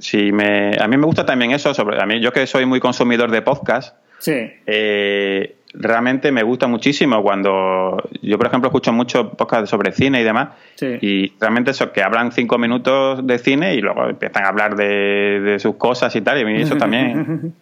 si 0.00 0.32
me... 0.32 0.76
A 0.78 0.86
mí 0.86 0.96
me 0.98 1.06
gusta 1.06 1.24
también 1.24 1.52
eso, 1.52 1.72
sobre, 1.72 2.00
a 2.00 2.04
mí 2.04 2.20
yo 2.20 2.30
que 2.30 2.46
soy 2.46 2.66
muy 2.66 2.78
consumidor 2.78 3.30
de 3.30 3.40
podcast, 3.40 3.96
sí. 4.18 4.52
Eh, 4.66 5.56
realmente 5.74 6.32
me 6.32 6.42
gusta 6.42 6.66
muchísimo 6.66 7.22
cuando... 7.22 8.08
Yo, 8.22 8.38
por 8.38 8.46
ejemplo, 8.46 8.68
escucho 8.68 8.92
mucho 8.92 9.30
podcast 9.30 9.66
sobre 9.66 9.92
cine 9.92 10.20
y 10.20 10.24
demás, 10.24 10.48
y 10.80 11.32
realmente 11.38 11.72
eso, 11.72 11.92
que 11.92 12.02
hablan 12.02 12.32
cinco 12.32 12.58
minutos 12.58 13.26
de 13.26 13.38
cine 13.38 13.74
y 13.74 13.80
luego 13.80 14.08
empiezan 14.08 14.44
a 14.44 14.48
hablar 14.48 14.76
de, 14.76 15.56
sus 15.58 15.76
cosas 15.76 16.14
y 16.16 16.20
tal, 16.20 16.38
y 16.38 16.42
a 16.42 16.44
mí 16.46 16.62
eso 16.62 16.76
también... 16.78 17.54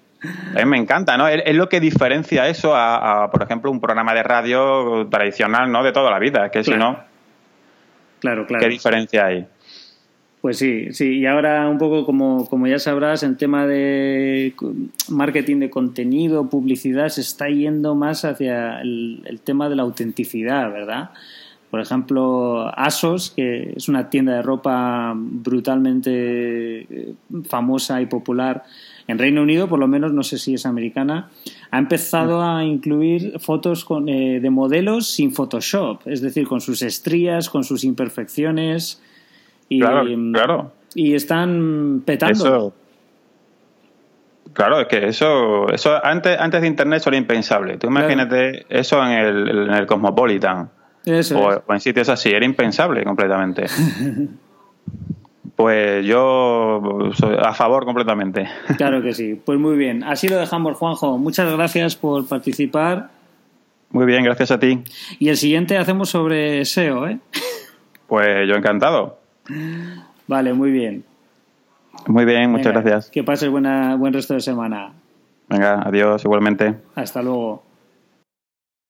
A 0.55 0.59
mí 0.61 0.65
me 0.65 0.79
encanta, 0.79 1.19
¿no? 1.19 1.29
Es, 1.29 1.55
lo 1.55 1.69
que 1.69 1.81
diferencia 1.81 2.49
eso 2.49 2.75
a, 2.75 3.31
por 3.31 3.43
ejemplo, 3.43 3.71
un 3.71 3.79
programa 3.79 4.15
de 4.15 4.23
radio 4.23 5.07
tradicional, 5.11 5.71
¿no? 5.71 5.83
De 5.83 5.93
toda 5.93 6.11
la 6.11 6.19
vida. 6.19 6.49
Que 6.49 6.65
si 6.65 6.71
no, 6.71 6.99
Claro, 8.25 8.47
claro. 8.47 8.65
¿Qué 8.65 8.71
diferencia 8.71 9.27
hay? 9.27 9.47
Pues 10.45 10.59
sí, 10.59 10.89
sí, 10.93 11.21
y 11.21 11.25
ahora 11.25 11.67
un 11.71 11.79
poco 11.79 12.05
como, 12.05 12.47
como 12.51 12.67
ya 12.67 12.79
sabrás, 12.79 13.23
el 13.23 13.39
tema 13.39 13.67
de 13.67 14.53
marketing 15.09 15.61
de 15.61 15.71
contenido, 15.71 16.51
publicidad, 16.51 17.09
se 17.09 17.23
está 17.23 17.49
yendo 17.49 17.95
más 17.95 18.27
hacia 18.27 18.83
el, 18.83 19.41
tema 19.43 19.71
de 19.71 19.77
la 19.77 19.85
autenticidad, 19.85 20.71
¿verdad? 20.71 21.13
Por 21.71 21.81
ejemplo, 21.81 22.71
ASOS, 22.77 23.31
que 23.31 23.73
es 23.75 23.89
una 23.89 24.11
tienda 24.11 24.35
de 24.35 24.43
ropa 24.43 25.15
brutalmente 25.17 26.11
eh, 26.11 27.15
famosa 27.49 28.03
y 28.03 28.05
popular 28.05 28.65
en 29.09 29.19
Reino 29.19 29.41
Unido, 29.41 29.67
por 29.67 29.79
lo 29.79 29.89
menos, 29.89 30.13
no 30.13 30.25
sé 30.25 30.37
si 30.37 30.53
es 30.53 30.67
americana, 30.67 31.31
ha 31.71 31.79
empezado 31.79 32.43
a 32.43 32.67
incluir 32.67 33.39
fotos 33.41 33.87
con, 33.87 34.11
eh, 34.11 34.41
de 34.41 34.51
modelos 34.51 35.07
sin 35.07 35.33
Photoshop, 35.33 36.03
es 36.05 36.21
decir, 36.21 36.47
con 36.47 36.61
sus 36.61 36.83
estrías, 36.83 37.49
con 37.49 37.65
sus 37.65 37.83
imperfecciones. 37.83 39.01
Y, 39.69 39.81
claro, 39.81 40.05
claro. 40.33 40.73
Y 40.95 41.15
están 41.15 42.03
petando. 42.05 42.75
Claro, 44.53 44.81
es 44.81 44.87
que 44.87 45.09
eso, 45.09 45.69
eso 45.71 46.05
antes, 46.05 46.39
antes 46.39 46.61
de 46.61 46.69
Internet 46.69 47.01
eso 47.01 47.11
era 47.11 47.17
impensable. 47.17 47.77
Tú 47.77 47.89
imagínate 47.89 48.67
eso 48.69 49.05
en 49.05 49.11
el, 49.11 49.49
en 49.49 49.75
el 49.75 49.87
Cosmopolitan 49.87 50.71
o, 51.07 51.73
en 51.73 51.81
sitios 51.81 52.09
así, 52.09 52.31
era 52.31 52.45
impensable 52.45 53.05
completamente. 53.05 53.67
pues 55.57 56.05
yo 56.07 57.11
soy 57.15 57.37
a 57.41 57.53
favor 57.53 57.85
completamente. 57.85 58.49
Claro 58.77 59.03
que 59.03 59.13
sí. 59.15 59.41
Pues 59.45 59.59
muy 59.59 59.77
bien. 59.77 60.03
Así 60.05 60.29
lo 60.29 60.37
dejamos, 60.37 60.77
Juanjo. 60.77 61.19
Muchas 61.19 61.53
gracias 61.53 61.97
por 61.97 62.27
participar. 62.27 63.11
Muy 63.91 64.07
bien, 64.07 64.25
gracias 64.25 64.51
a 64.51 64.59
ti. 64.59 64.83
Y 65.19 65.29
el 65.29 65.37
siguiente 65.37 65.77
hacemos 65.77 66.09
sobre 66.11 66.65
SEO, 66.65 67.07
¿eh? 67.07 67.19
Pues 68.07 68.49
yo 68.49 68.55
encantado. 68.55 69.19
Vale, 70.27 70.53
muy 70.55 70.71
bien. 70.71 71.05
Muy 72.07 72.25
bien, 72.25 72.51
muchas 72.51 72.73
gracias. 72.73 73.11
Que 73.11 73.23
pases 73.23 73.51
buena, 73.51 73.97
buen 73.97 74.13
resto 74.13 74.35
de 74.35 74.41
semana. 74.41 74.93
Venga, 75.49 75.83
adiós 75.83 76.25
igualmente. 76.25 76.75
Hasta 76.95 77.23
luego. 77.23 77.63